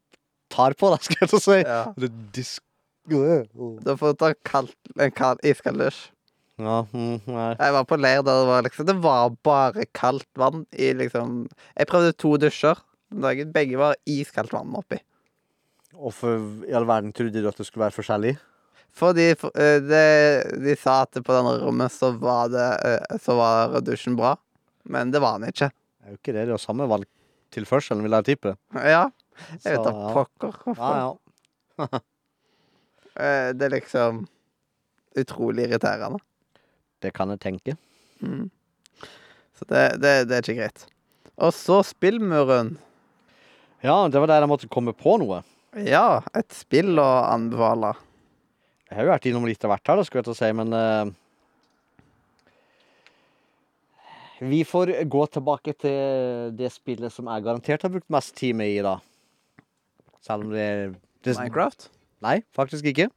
[0.53, 1.59] tar på deg, skal jeg til å si.
[1.61, 1.81] Ja.
[1.99, 2.07] Du
[2.37, 2.63] disk...
[3.07, 6.07] Da får du ta kaldt, en kald, iskald dusj.
[6.59, 7.51] Mm, nei.
[7.59, 11.47] Jeg var på leir der det var liksom Det var bare kaldt vann i liksom
[11.77, 12.81] Jeg prøvde to dusjer
[13.13, 13.53] den dagen.
[13.55, 14.99] Begge var iskaldt vann oppi.
[15.97, 18.35] Hvorfor i all verden trodde du at det skulle være forskjellig?
[18.97, 23.37] Fordi for- eh, det, de sa at på denne rommet så var det eh, Så
[23.37, 24.35] var dusjen bra.
[24.85, 25.71] Men det var den ikke.
[25.71, 26.43] Det er jo ikke det.
[26.47, 28.57] Det er jo samme valgtilførselen, vil jeg tippe.
[28.75, 29.11] Ja.
[29.63, 30.13] Jeg vet da ja.
[30.17, 30.97] pokker hvorfor.
[30.97, 31.85] ja.
[31.85, 32.01] ja.
[33.57, 34.27] Det er liksom
[35.17, 36.21] utrolig irriterende.
[37.05, 37.77] Det kan jeg tenke.
[38.25, 38.49] Mm.
[39.57, 40.87] Så det, det, det er ikke greit.
[41.37, 42.77] Og så spillmuren.
[43.85, 45.43] Ja, det var der jeg måtte komme på noe.
[45.85, 47.93] Ja, et spill å anbefale.
[48.87, 50.51] Jeg har jo vært innom litt av hvert her, da, skulle jeg til å si,
[50.57, 51.11] men uh,
[54.47, 58.73] Vi får gå tilbake til det spillet som jeg garantert har brukt mest tid med
[58.73, 58.99] i, da.
[60.25, 61.89] Selv om det, det Minecraft.
[62.25, 63.11] Nei, faktisk ikke.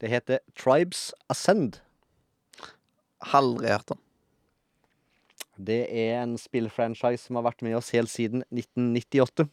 [0.00, 1.80] Det heter Tribes Ascend.
[3.20, 3.98] Hørt om.
[5.60, 9.48] Det er en spillfranchise som har vært med oss helt siden 1998.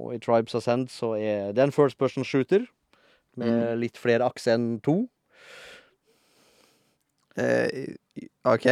[0.00, 2.64] Og i Tribes Ascend så er det en first person shooter
[3.36, 5.02] med litt flere akser enn to.
[7.36, 7.92] Eh,
[8.48, 8.68] OK.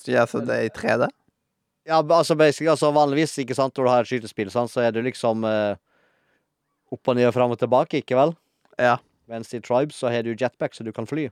[0.00, 1.08] Så ja, så det i 3D?
[1.88, 4.92] Ja, altså basically, altså vanligvis, ikke sant, når du har et skytespill, sant, så er
[4.96, 5.76] det liksom eh,
[6.92, 8.32] opp og ned og fram og tilbake, ikke vel?
[8.80, 8.96] Ja.
[9.28, 11.28] Mens i Tribes så har du jetpack, så du kan fly,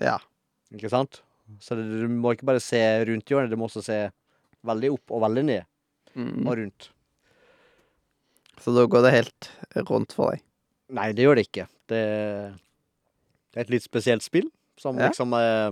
[0.00, 0.18] Ja.
[0.76, 1.20] Ikke sant?
[1.58, 2.78] Så det, du må ikke bare se
[3.08, 3.98] rundt hjørnet, du må også se
[4.66, 5.66] veldig opp og veldig ned
[6.18, 6.46] Mm.
[6.46, 6.88] og rundt.
[8.60, 9.46] Så da går det helt
[9.88, 10.40] rundt for deg.
[10.90, 11.66] Nei, det gjør det ikke.
[11.86, 12.00] Det,
[13.54, 15.06] det er et litt spesielt spill, som Ja.
[15.08, 15.70] liksom eh,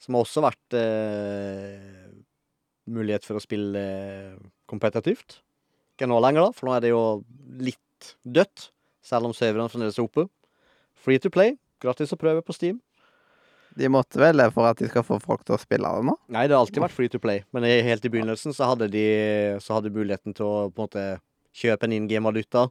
[0.00, 2.06] Som har også vært eh,
[2.88, 4.36] mulighet for å spille eh,
[4.70, 5.40] kompetitivt.
[5.98, 7.02] Ikke nå lenger, da, for nå er det jo
[7.60, 8.70] litt dødt,
[9.04, 10.24] selv om serverne fremdeles er oppe.
[11.02, 11.58] Free to play.
[11.82, 12.78] Gratis å prøve på Steam.
[13.78, 16.16] De måtte vel det for at de skal få folk til å spille det nå?
[16.34, 19.04] Nei, det har alltid vært free to play, men helt i begynnelsen så hadde de
[19.62, 21.04] så hadde de muligheten til å på en måte
[21.56, 22.68] kjøpe en in game-valuta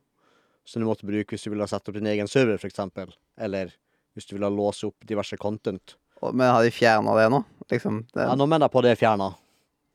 [0.70, 3.14] som du måtte bruke hvis du ville sette opp din egen server, eksempel.
[3.40, 3.74] Eller
[4.14, 5.96] hvis du ville låse opp diverse content.
[6.22, 7.44] Men har de fjerna det nå?
[7.72, 9.32] Liksom, det, Ja, nå mener jeg på det er fjerna.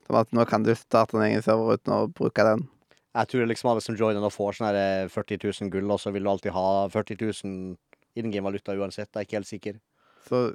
[0.08, 2.66] Nå kan du starte en egen server uten å bruke den.
[3.14, 6.10] Jeg tror liksom alle som joiner nå får sånn her 40 000 gull, og så
[6.14, 7.76] vil du alltid ha 40 000
[8.18, 9.10] in game-valuta uansett.
[9.12, 9.78] Jeg er ikke helt sikker.
[10.24, 10.54] Så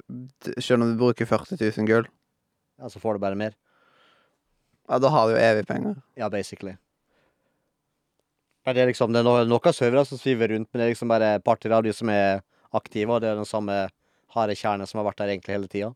[0.57, 2.07] selv om du bruker 40 000 gull,
[2.79, 3.53] Ja, så får du bare mer.
[4.89, 5.97] ja, da har du jo evig penger.
[6.17, 6.77] Ja, basically.
[8.65, 10.93] Men det er liksom, det er no- noen servere som sviver rundt, men det er
[10.93, 12.41] liksom bare et par-tre av de som er
[12.75, 13.75] aktive, og det er den samme
[14.35, 15.91] harde kjernen som har vært der egentlig hele tida.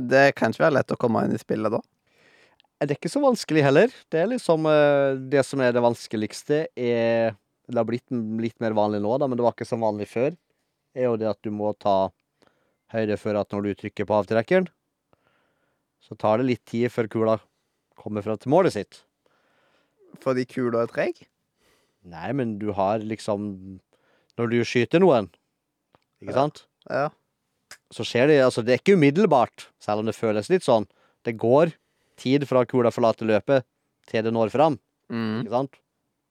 [0.00, 1.80] Det kan ikke være lett å komme inn i spillet da.
[2.84, 3.92] Det er ikke så vanskelig heller.
[4.12, 7.36] Det er liksom eh, Det som er det vanskeligste, er
[7.68, 10.08] Det har blitt m- litt mer vanlig nå, da, men det var ikke så vanlig
[10.10, 10.34] før.
[10.96, 12.10] Er jo det at du må ta
[12.94, 14.68] høyde for at når du trykker på avtrekkeren,
[16.04, 17.36] så tar det litt tid før kula
[17.98, 19.00] kommer fram til målet sitt.
[20.22, 21.22] Fordi kula er treg.
[22.04, 23.80] Nei, men du har liksom
[24.36, 25.28] Når du skyter noen,
[26.20, 26.34] ikke Ja.
[26.34, 27.08] sant, Ja.
[27.92, 30.88] så skjer det Altså, det er ikke umiddelbart, selv om det føles litt sånn.
[31.24, 31.72] Det går
[32.16, 33.62] tid fra kula forlater løpet
[34.08, 35.42] til det når fram, Mm.
[35.44, 35.74] ikke sant?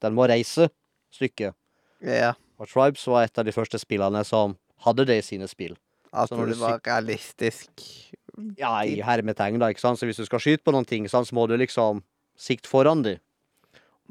[0.02, 0.70] Den må reise
[1.14, 1.56] stykket.
[2.02, 2.34] Ja.
[2.60, 5.78] Og Tribes var et av de første spillene som hadde det i sine spill.
[6.14, 7.72] At Så du var realistisk.
[8.58, 9.98] Ja, i hermetegn, da, ikke sant?
[10.00, 12.04] Så hvis du skal skyte på noen ting, sant, så må du liksom
[12.38, 13.16] sikte foran de,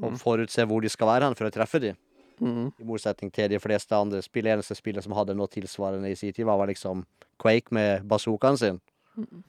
[0.01, 0.17] og Mm.
[0.19, 1.93] forutse hvor de skal være hen for å treffe de.
[2.41, 2.73] Mm.
[2.79, 4.47] I motsetning til de fleste andre spill.
[4.47, 7.05] Eneste spillet som hadde noe tilsvarende i sin tid, var liksom
[7.39, 8.81] Quake med bazookaen sin.
[9.17, 9.43] Mm.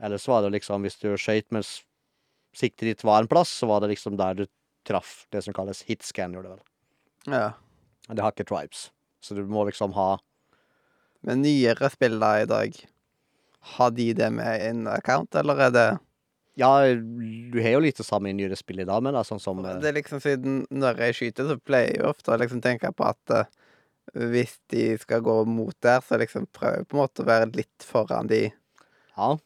[0.00, 1.82] Ellers var det liksom, hvis du skøyt mens
[2.54, 4.46] siktet ditt var en plass, så var det liksom der du
[4.84, 7.34] traff det som kalles hitscan, gjorde det vel.
[7.34, 7.52] Ja.
[8.08, 8.90] Det har ikke Tribes.
[9.20, 10.18] Så du må liksom ha
[11.26, 12.76] Men nyere spill da i dag,
[13.74, 15.88] har de det med en account, eller er det
[16.58, 19.42] Ja, du har jo litt det samme i nyere spill i dag, men da, sånn
[19.42, 22.38] som eh, Det er liksom siden når jeg skyter, så pleier jeg jo ofte å
[22.40, 23.44] liksom tenke på at uh,
[24.14, 27.86] hvis de skal gå mot der, så liksom jeg på en måte å være litt
[27.86, 28.48] foran de.
[29.14, 29.36] Ja.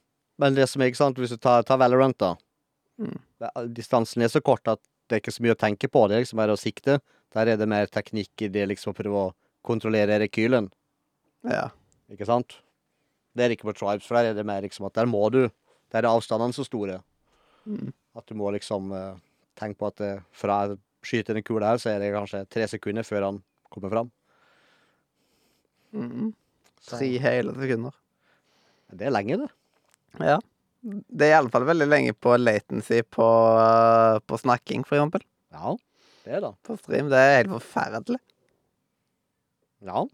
[0.40, 2.34] Men det som er, ikke sant, hvis du tar, tar Valorant, da.
[3.02, 3.18] Mm.
[3.74, 6.06] Distansen er så kort at det er ikke så mye å tenke på.
[6.08, 7.00] Det er liksom bare å sikte.
[7.34, 9.32] Der er det mer teknikk i det liksom å prøve å
[9.66, 10.70] kontrollere rekylen.
[11.48, 11.68] Ja.
[12.12, 12.58] Ikke sant?
[13.32, 15.46] Det er ikke på Tribes, for der er det mer liksom at der må du
[15.92, 17.02] Der er avstandene så store
[17.62, 17.92] Mm.
[18.16, 19.14] at du må liksom uh,
[19.54, 22.66] tenke på at eh, fra jeg skyter en kule her, så er det kanskje tre
[22.66, 23.38] sekunder før han
[23.70, 24.10] kommer fram.
[25.94, 26.32] Mm.
[26.88, 27.94] Tre hele sekunder.
[28.92, 29.48] Det er lenge, det.
[30.18, 30.40] Ja.
[30.82, 33.28] Det er iallfall veldig lenge på latency på,
[33.62, 35.22] eh, på snakking, for eksempel.
[35.54, 35.76] Ja,
[36.24, 36.52] det er det.
[36.66, 37.12] På stream.
[37.12, 38.18] Det er helt forferdelig.
[39.86, 40.04] Ja.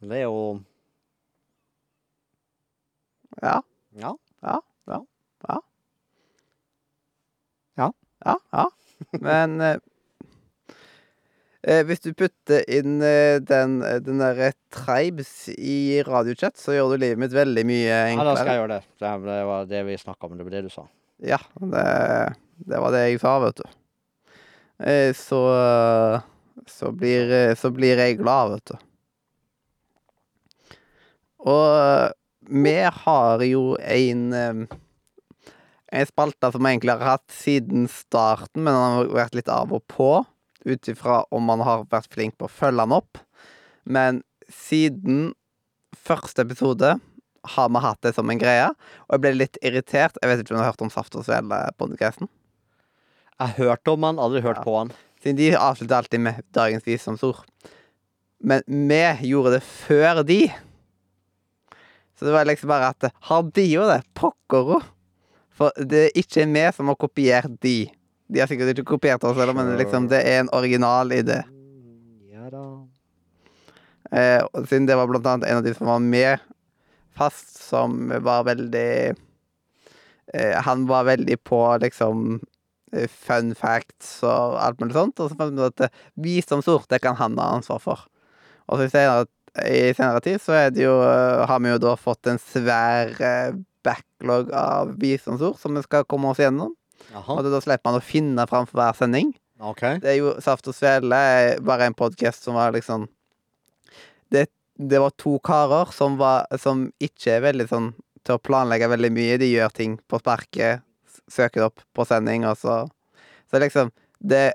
[0.00, 0.60] Det er jo
[3.42, 3.60] Ja.
[3.96, 4.12] Ja.
[7.76, 7.90] Ja,
[8.52, 8.64] ja.
[9.20, 9.76] Men eh,
[11.62, 16.94] eh, hvis du putter inn eh, den, eh, den derre Tribes i radiochat, så gjør
[16.94, 18.46] du livet mitt veldig mye Ja, da skal enklere.
[18.54, 18.82] jeg gjøre det.
[19.04, 20.86] Det, det var det vi snakka om, det var det du sa.
[21.24, 21.84] Ja, det,
[22.72, 23.68] det var det jeg sa, vet du.
[24.88, 25.42] Eh, Så
[26.66, 28.76] så blir, så blir jeg glad, vet du.
[31.46, 32.12] Og
[32.46, 34.68] vi har jo en
[35.94, 39.70] En spalte som vi egentlig har hatt siden starten, men den har vært litt av
[39.72, 40.08] og på.
[40.66, 43.20] Ut ifra om man har vært flink på å følge den opp.
[43.86, 44.18] Men
[44.50, 45.30] siden
[45.94, 46.96] første episode
[47.54, 48.66] har vi hatt det som en greie.
[49.06, 50.18] Og jeg ble litt irritert.
[50.20, 52.28] Jeg vet ikke om du har hørt om Saft og Svele-podkasten?
[53.38, 54.66] Jeg har hørt om han, aldri hørt Ja.
[54.66, 54.92] på han.
[55.22, 57.46] Siden de avslutter alltid med dagens visdomsord.
[58.42, 60.50] Men vi gjorde det før de.
[62.18, 64.00] Så det var liksom bare at Har de jo det?
[64.16, 64.80] Pokkero!
[65.56, 67.86] For det er ikke vi som har kopiert de.
[68.28, 71.40] De har sikkert ikke kopiert oss, heller, men liksom det er en original idé.
[72.32, 72.64] Ja da.
[74.12, 76.42] Eh, og siden det var blant annet en av de som var med
[77.16, 78.90] fast, som var veldig
[80.34, 82.40] eh, Han var veldig på liksom
[82.92, 85.20] eh, fun facts og alt mulig sånt.
[85.20, 88.04] Og så fant vi ut at som sort det kan han ha ansvar for.
[88.66, 89.26] Og så jeg senere,
[89.64, 93.14] i senere tid så er det jo, eh, har vi jo da fått en svær
[93.22, 93.56] eh,
[93.86, 96.74] backlog av bistandsord som vi skal komme oss gjennom.
[97.14, 97.36] Aha.
[97.38, 99.32] Og da slipper man å finne fram for hver sending.
[99.56, 100.00] Okay.
[100.02, 103.06] Det er jo Saft og Svele er bare en podkast som var liksom
[104.34, 107.86] det, det var to karer som var Som ikke er veldig sånn
[108.26, 109.38] til å planlegge veldig mye.
[109.38, 110.82] De gjør ting på sparket,
[111.30, 112.84] søker det opp på sending, og så
[113.50, 114.52] Så liksom Det,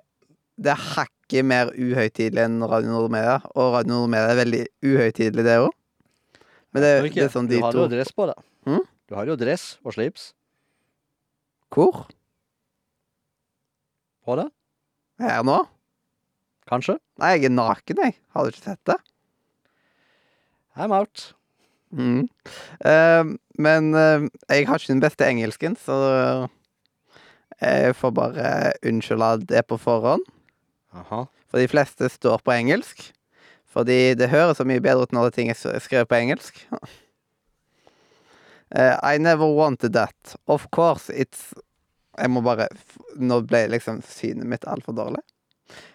[0.58, 0.90] det er
[1.32, 5.72] hakket mer uhøytidelig enn Radio Nordmedia, og Radio Nordmedia er veldig uhøytidelig, det òg.
[6.72, 8.36] Men det, det er sånn de du har jo dress på det.
[8.68, 8.84] Hm?
[9.08, 10.34] Du har jo dress og slips
[11.72, 12.08] Hvor?
[14.26, 14.50] på det.
[15.20, 15.62] Her nå?
[16.68, 16.98] Kanskje.
[17.20, 18.18] Nei, jeg er naken, jeg.
[18.36, 18.98] Har du ikke sett det?
[20.76, 21.34] I'm out.
[21.92, 22.28] Mm.
[22.84, 26.48] Uh, men uh, jeg har ikke den beste engelsken, så
[27.62, 28.54] jeg får bare
[28.88, 30.24] unnskylde det på forhånd.
[30.92, 31.26] Aha.
[31.50, 33.12] For de fleste står på engelsk.
[33.72, 36.60] Fordi det høres så mye bedre ut når ting er skrevet på engelsk.
[38.76, 40.36] Uh, I never wanted that.
[40.48, 41.54] Of course it's
[42.20, 42.68] Jeg må bare
[43.16, 45.24] Nå ble liksom synet mitt altfor dårlig.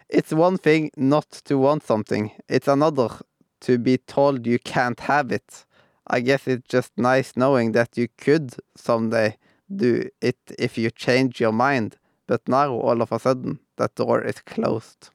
[0.09, 2.31] It's one thing not to want something.
[2.49, 3.21] It's another
[3.61, 5.67] to be told you can't have it.
[6.07, 9.37] I guess it's just nice knowing that you could someday
[9.69, 11.97] do it if you change your mind,
[12.27, 15.11] but now all of a sudden that door is closed.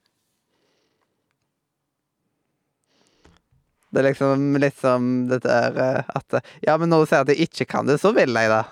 [3.92, 7.26] Det er liksom litt som dette er eh, at eh, Ja, men når du sier
[7.26, 8.64] at jeg ikke kan det, så vil jeg det.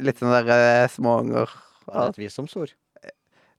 [0.00, 1.52] Litt sånn der eh, småunger.
[1.84, 2.72] Det er et visdomsord.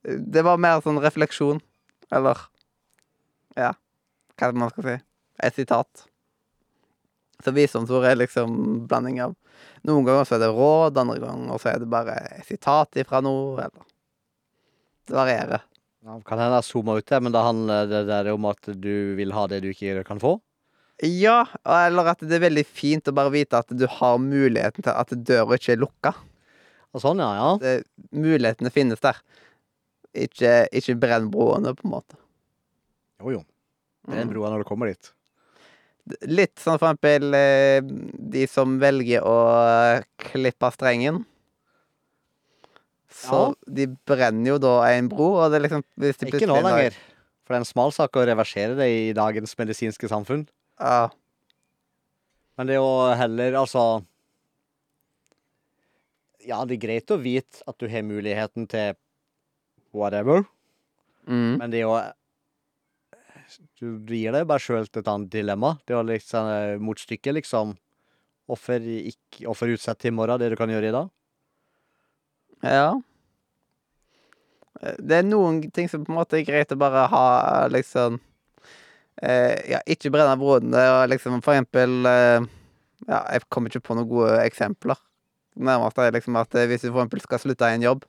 [0.07, 1.61] Det var mer sånn refleksjon.
[2.09, 2.41] Eller
[3.57, 3.75] Ja,
[4.37, 4.95] hva er det man skal si?
[5.45, 6.07] Et sitat.
[7.45, 9.35] Så visdomsord er liksom blanding av
[9.85, 13.21] Noen ganger så er det råd, andre ganger så er det bare et sitat ifra
[13.25, 13.85] noe, eller
[15.07, 15.63] Det varierer.
[16.07, 19.15] Ja, kan hende jeg zooma ut det, men da handler det der om at du
[19.17, 20.37] vil ha det du ikke kan få.
[21.03, 24.93] Ja, eller at det er veldig fint å bare vite at du har muligheten til
[24.93, 26.13] at døra ikke er lukka.
[26.95, 27.27] Og sånn, ja.
[27.37, 27.49] ja.
[27.61, 27.73] Det,
[28.15, 29.19] mulighetene finnes der.
[30.17, 32.17] Ikke, ikke brenn broene, på en måte.
[33.21, 33.43] Jo, jo.
[34.07, 34.33] Det en Mm.
[34.33, 35.11] broa når du kommer dit.
[36.23, 39.33] Litt sånn for eksempel eh, de som velger å
[39.67, 41.25] eh, klippe strengen.
[43.17, 46.97] Så de brenner jo da en bro, og det er liksom de Ikke nå lenger.
[47.47, 50.43] For det er en smal sak å reversere det i dagens medisinske samfunn.
[50.77, 51.07] Ja.
[52.57, 53.87] Men det er jo heller, altså
[56.47, 58.95] Ja, det er greit å vite at du har muligheten til
[59.95, 60.45] whatever,
[61.27, 61.57] Mm.
[61.59, 62.13] men det er
[63.79, 65.77] Du, du gir deg bare sjøl et annet dilemma.
[65.87, 67.77] Det å liksom motstykket, motstykke, liksom.
[68.47, 71.09] Offer, ikke til i morgen det du kan gjøre i dag?
[72.63, 73.01] ja.
[74.99, 77.23] Det er noen ting som på en måte er greit å bare ha,
[77.73, 78.19] liksom
[79.21, 82.47] eh, Ja, ikke brenne brodene, og liksom for eksempel eh,
[83.07, 84.99] Ja, jeg kommer ikke på noen gode eksempler.
[85.57, 88.03] Nærmest er liksom at eh, hvis du for eksempel skal slutte i en jobb,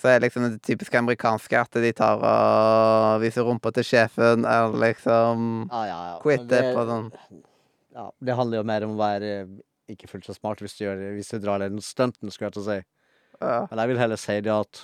[0.00, 4.78] så er liksom det typiske amerikanske at de tar og viser rumpa til sjefen, eller
[4.88, 6.16] liksom ah, ja, ja.
[6.24, 7.10] quitter det- på sånn
[7.92, 9.52] Ja, det handler jo mer om å være eh,
[9.92, 12.62] ikke fullt så smart hvis du, gjør, hvis du drar den stunten, skulle jeg til
[12.62, 12.78] å si.
[13.42, 13.58] ja.
[13.70, 14.80] Men jeg vil heller si det at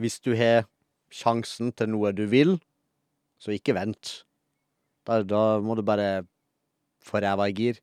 [0.00, 0.66] hvis du har
[1.14, 2.56] sjansen til noe du vil,
[3.38, 4.24] så ikke vent.
[5.06, 6.24] Da, da må du bare
[7.04, 7.80] få ræva i gir.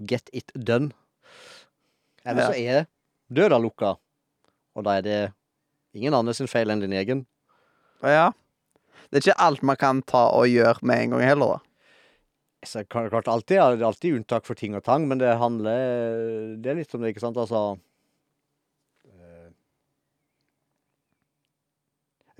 [0.00, 0.92] Get it done.
[2.24, 2.86] Eller så er
[3.32, 3.94] døra lukka,
[4.76, 5.18] og da er det
[5.96, 7.26] ingen andre sin feil enn din egen.
[8.04, 8.30] ja.
[9.10, 11.70] Det er ikke alt man kan ta og gjøre med en gang heller, da.
[12.62, 16.94] Så klart, alltid, alltid unntak for ting og tang, men det handler Det er litt
[16.94, 17.40] om det, ikke sant?
[17.40, 17.80] Altså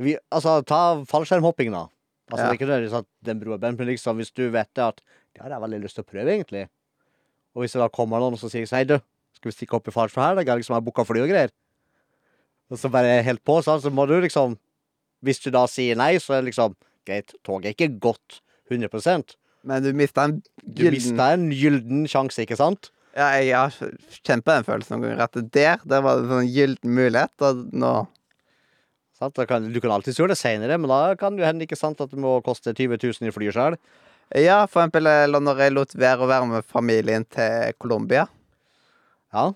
[0.00, 1.86] vi, Altså, ta fallskjermhopping, da.
[2.30, 2.50] Altså, Ja.
[2.50, 4.84] Det er ikke nødvendigvis at den broa er bent, men liksom, hvis du vet det
[4.84, 5.00] at
[5.34, 6.68] Det har jeg veldig lyst til å prøve, egentlig.
[7.54, 8.98] Og hvis det da kommer noen og sier Hei, du,
[9.34, 10.34] skal vi stikke opp i fallskjerm her?
[10.34, 10.42] da?
[10.42, 11.50] jeg liksom har booka fly og greier.
[12.70, 14.58] Og så bare helt på, sånn, så må du liksom
[15.22, 18.40] Hvis du da sier nei, så er det liksom Greit, toget er ikke gått
[18.70, 22.90] 100% Men du mista en gylden du mista en gylden sjanse, ikke sant?
[23.16, 23.74] Ja, jeg har
[24.22, 25.24] kjent på den følelsen noen ganger.
[25.26, 27.90] At der, der var det en sånn gylden mulighet, og nå
[29.20, 32.10] kan, du kan alltid gjøre det seinere, men da kan det hende ikke sant at
[32.12, 33.76] det må koste 20 000 i fly sjøl.
[34.38, 35.08] Ja, for eksempel
[35.42, 38.26] når jeg lot være å være med familien til Colombia,
[39.34, 39.50] Ja.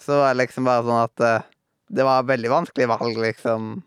[0.00, 1.46] så var det liksom bare sånn at eh,
[1.90, 3.82] det var et veldig vanskelig valg, liksom.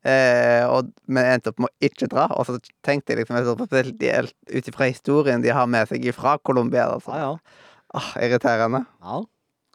[0.00, 2.56] Eh, og, men jeg endte opp med å ikke dra, og så
[2.86, 6.86] tenkte jeg liksom spesielt ut ifra historien de har med seg fra Colombia.
[6.96, 7.12] Altså.
[7.16, 7.66] ja, ja.
[7.90, 8.84] Ah, irriterende.
[9.02, 9.20] ja.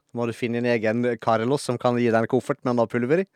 [0.05, 2.87] Så må du finne din egen Carlos som kan gi deg en koffert med noe
[2.87, 3.27] pulver i.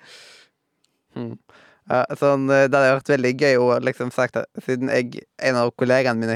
[1.15, 5.55] Ja, sånn, eh, det hadde vært veldig gøy å liksom sagt at siden jeg, en
[5.57, 6.35] av kollegaene mine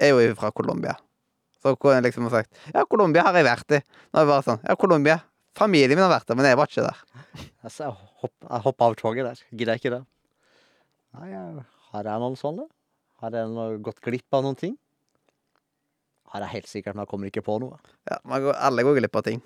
[0.00, 0.94] er jo fra Colombia.
[1.62, 3.80] Så kunne jeg liksom sagt Ja, Colombia har jeg vært i.
[3.82, 5.18] Nå er det bare sånn Ja, Colombia.
[5.58, 7.00] Familien min har vært der, men jeg var ikke der.
[7.66, 9.40] Altså, jeg hopp, av toget der.
[9.50, 10.02] Gidder jeg ikke det.
[11.18, 11.30] Nei,
[11.90, 12.68] har jeg noen sånne?
[13.18, 14.76] Har jeg noe, gått glipp av noen ting?
[16.30, 17.78] Har jeg helt sikkert, men jeg kommer ikke på noe.
[18.06, 19.42] Ja, man går, Alle går glipp av ting.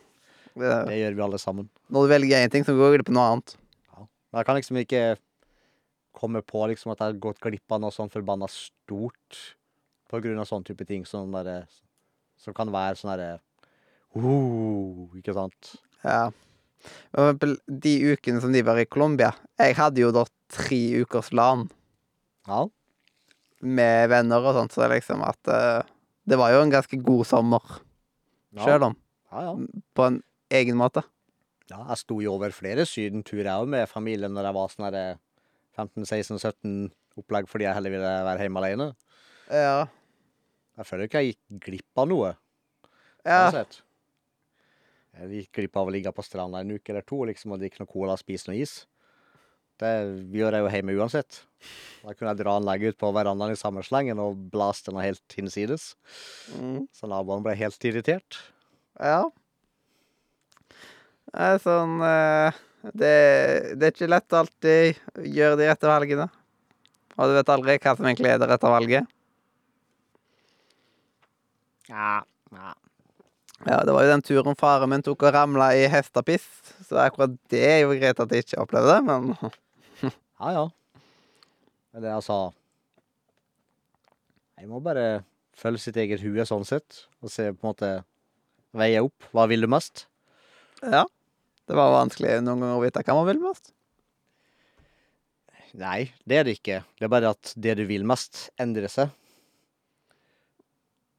[0.53, 1.69] Det, Det gjør vi alle sammen.
[1.89, 3.57] når du velger én ting, så går du glipp av noe annet.
[4.33, 5.03] Men jeg kan liksom ikke
[6.17, 9.41] komme på liksom at jeg har gått glipp av noe sånn forbanna stort
[10.13, 11.67] på grunn av sånn type ting som derre
[12.41, 13.37] Som kan være sånn derre
[14.17, 15.75] uh, Ikke sant?
[16.03, 16.33] Ja.
[17.13, 19.31] For eksempel de ukene som de var i Colombia.
[19.61, 21.69] Jeg hadde jo da tre ukers LAN
[22.49, 22.67] Ja.
[23.63, 25.87] med venner og sånt, så liksom at uh,
[26.27, 27.63] Det var jo en ganske god sommer,
[28.53, 28.65] ja.
[28.65, 28.97] sjøl om.
[29.31, 29.55] Ja, ja.
[29.95, 31.03] På en egen måte.
[31.71, 31.79] Ja.
[31.79, 35.07] Jeg sto jo over flere sydenturer jeg òg med familien når jeg var sånn herre
[35.79, 36.91] 15-16-17
[37.21, 38.91] opplegg fordi jeg heller ville være hjemme alene.
[39.53, 39.87] Ja.
[40.81, 42.35] Jeg føler ikke jeg gikk glipp av noe.
[43.25, 43.47] ja.
[43.47, 43.83] uansett.
[45.13, 47.83] Jeg gikk glipp av å ligge på stranda en uke eller to liksom, og drikke
[47.83, 48.79] noe cola og spise noe is.
[49.83, 49.91] Det
[50.33, 51.43] gjør jeg jo hjemme uansett.
[52.03, 55.37] Da kunne jeg dra anlegget ut på verandaen i samme slengen og blaste den helt
[55.37, 55.93] hinsides.
[56.57, 56.87] Mm.
[56.95, 58.39] Så naboene ble helt irritert.
[58.97, 59.27] Ja.
[61.33, 62.61] Det er sånn eh,
[62.93, 63.15] det,
[63.79, 66.27] det er ikke lett å alltid gjøre de rette valgene.
[67.17, 69.11] Og du vet aldri hva som egentlig er det rette valget.
[71.89, 72.23] Ja,
[72.53, 72.73] ja.
[73.63, 76.47] Ja, det var jo den turen faren min tok og ramla i hestepiss.
[76.89, 79.37] Så akkurat det er jo greit at jeg ikke opplevde det, men
[80.43, 80.65] Ja, ja.
[81.93, 82.39] Men det jeg sa
[84.59, 85.23] Jeg må bare
[85.59, 87.93] følge sitt eget hue sånn sett, og se på en måte
[88.75, 89.29] Veie opp.
[89.37, 90.07] Hva vil du mest?
[90.83, 91.05] ja.
[91.69, 93.73] Det var vanskelig noen ganger å vite hva man vil mest.
[95.79, 96.83] Nei, det er det ikke.
[96.99, 99.13] Det er bare at det du vil mest, endrer seg.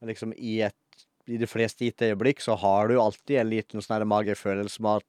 [0.04, 0.76] Liksom i et
[1.24, 5.06] I de fleste gitte øyeblikk så har du alltid en liten sånn magefølelse med at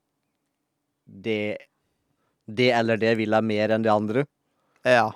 [1.26, 1.57] det
[2.48, 4.24] Det eller det vil jeg mer enn det andre.
[4.86, 5.12] Ja.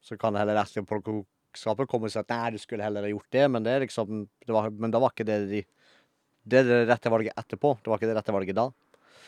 [0.00, 3.04] Så kan det heller resten av klokskapet komme og si at nei, du skulle heller
[3.04, 5.64] ha gjort det, men det er liksom det var, Men da var ikke det de
[6.46, 7.76] Det er det rette valget etterpå.
[7.82, 8.70] Det var ikke det rette valget da.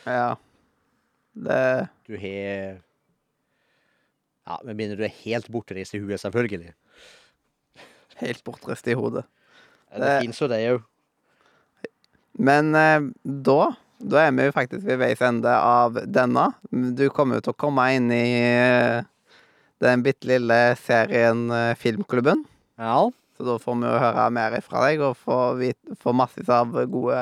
[0.05, 0.35] Ja.
[1.33, 2.79] Det Du har
[4.45, 6.73] Ja, med mindre du er helt bortreist i huet, selvfølgelig.
[8.19, 9.23] Helt bortreist i hodet.
[9.93, 10.83] Det, Det- finnes jo det òg.
[12.39, 16.49] Men eh, da Da er vi jo faktisk ved veis ende av denne.
[16.71, 19.03] Du kommer jo til å komme inn i eh,
[19.79, 22.43] den bitte lille serien eh, Filmklubben.
[22.77, 23.09] Ja.
[23.37, 27.15] Så da får vi jo høre mer fra deg og få, masse av gode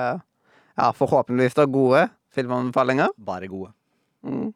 [0.78, 3.12] Ja, forhåpentligvis da gode filmanbefalinger.
[3.18, 3.72] Bare gode.
[4.28, 4.52] Mm.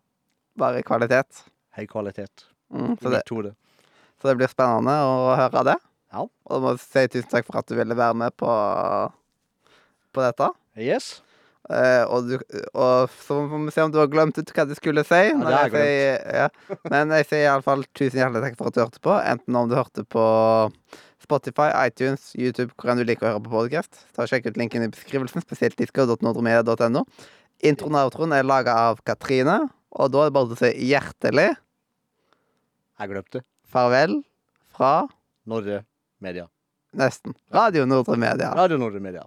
[0.59, 1.43] Bare kvalitet.
[1.75, 2.45] Høy kvalitet.
[2.73, 2.95] Mm.
[3.01, 3.21] Så, det,
[4.21, 5.77] så det blir spennende å høre det.
[6.15, 6.23] Ja.
[6.23, 8.49] Og da må jeg si tusen takk for at du ville være med på,
[10.15, 10.49] på dette.
[10.79, 11.17] Yes.
[11.65, 12.35] Eh, og, du,
[12.77, 15.21] og så får vi se om du har glemt ut hva du skulle si.
[15.33, 16.77] har jeg sier- ja.
[16.93, 19.15] Men jeg sier iallfall tusen hjertelig takk for at du hørte på.
[19.33, 20.25] Enten om du hørte på
[21.25, 24.03] Spotify, iTunes, YouTube, hvor enn du liker å høre på podkast.
[24.29, 27.01] Sjekk ut linken i beskrivelsen, spesielt disco.nordremedia.no.
[27.63, 31.47] Introen og outroen er laga av Katrine, og da er det bare å si hjertelig
[32.99, 33.43] Jeg glemte.
[33.67, 34.23] farvel
[34.75, 35.07] fra
[35.47, 35.85] Norre
[36.19, 36.47] Media.
[36.95, 38.53] nesten Radio Nordre Media.
[38.55, 39.23] Radio Nordre Media.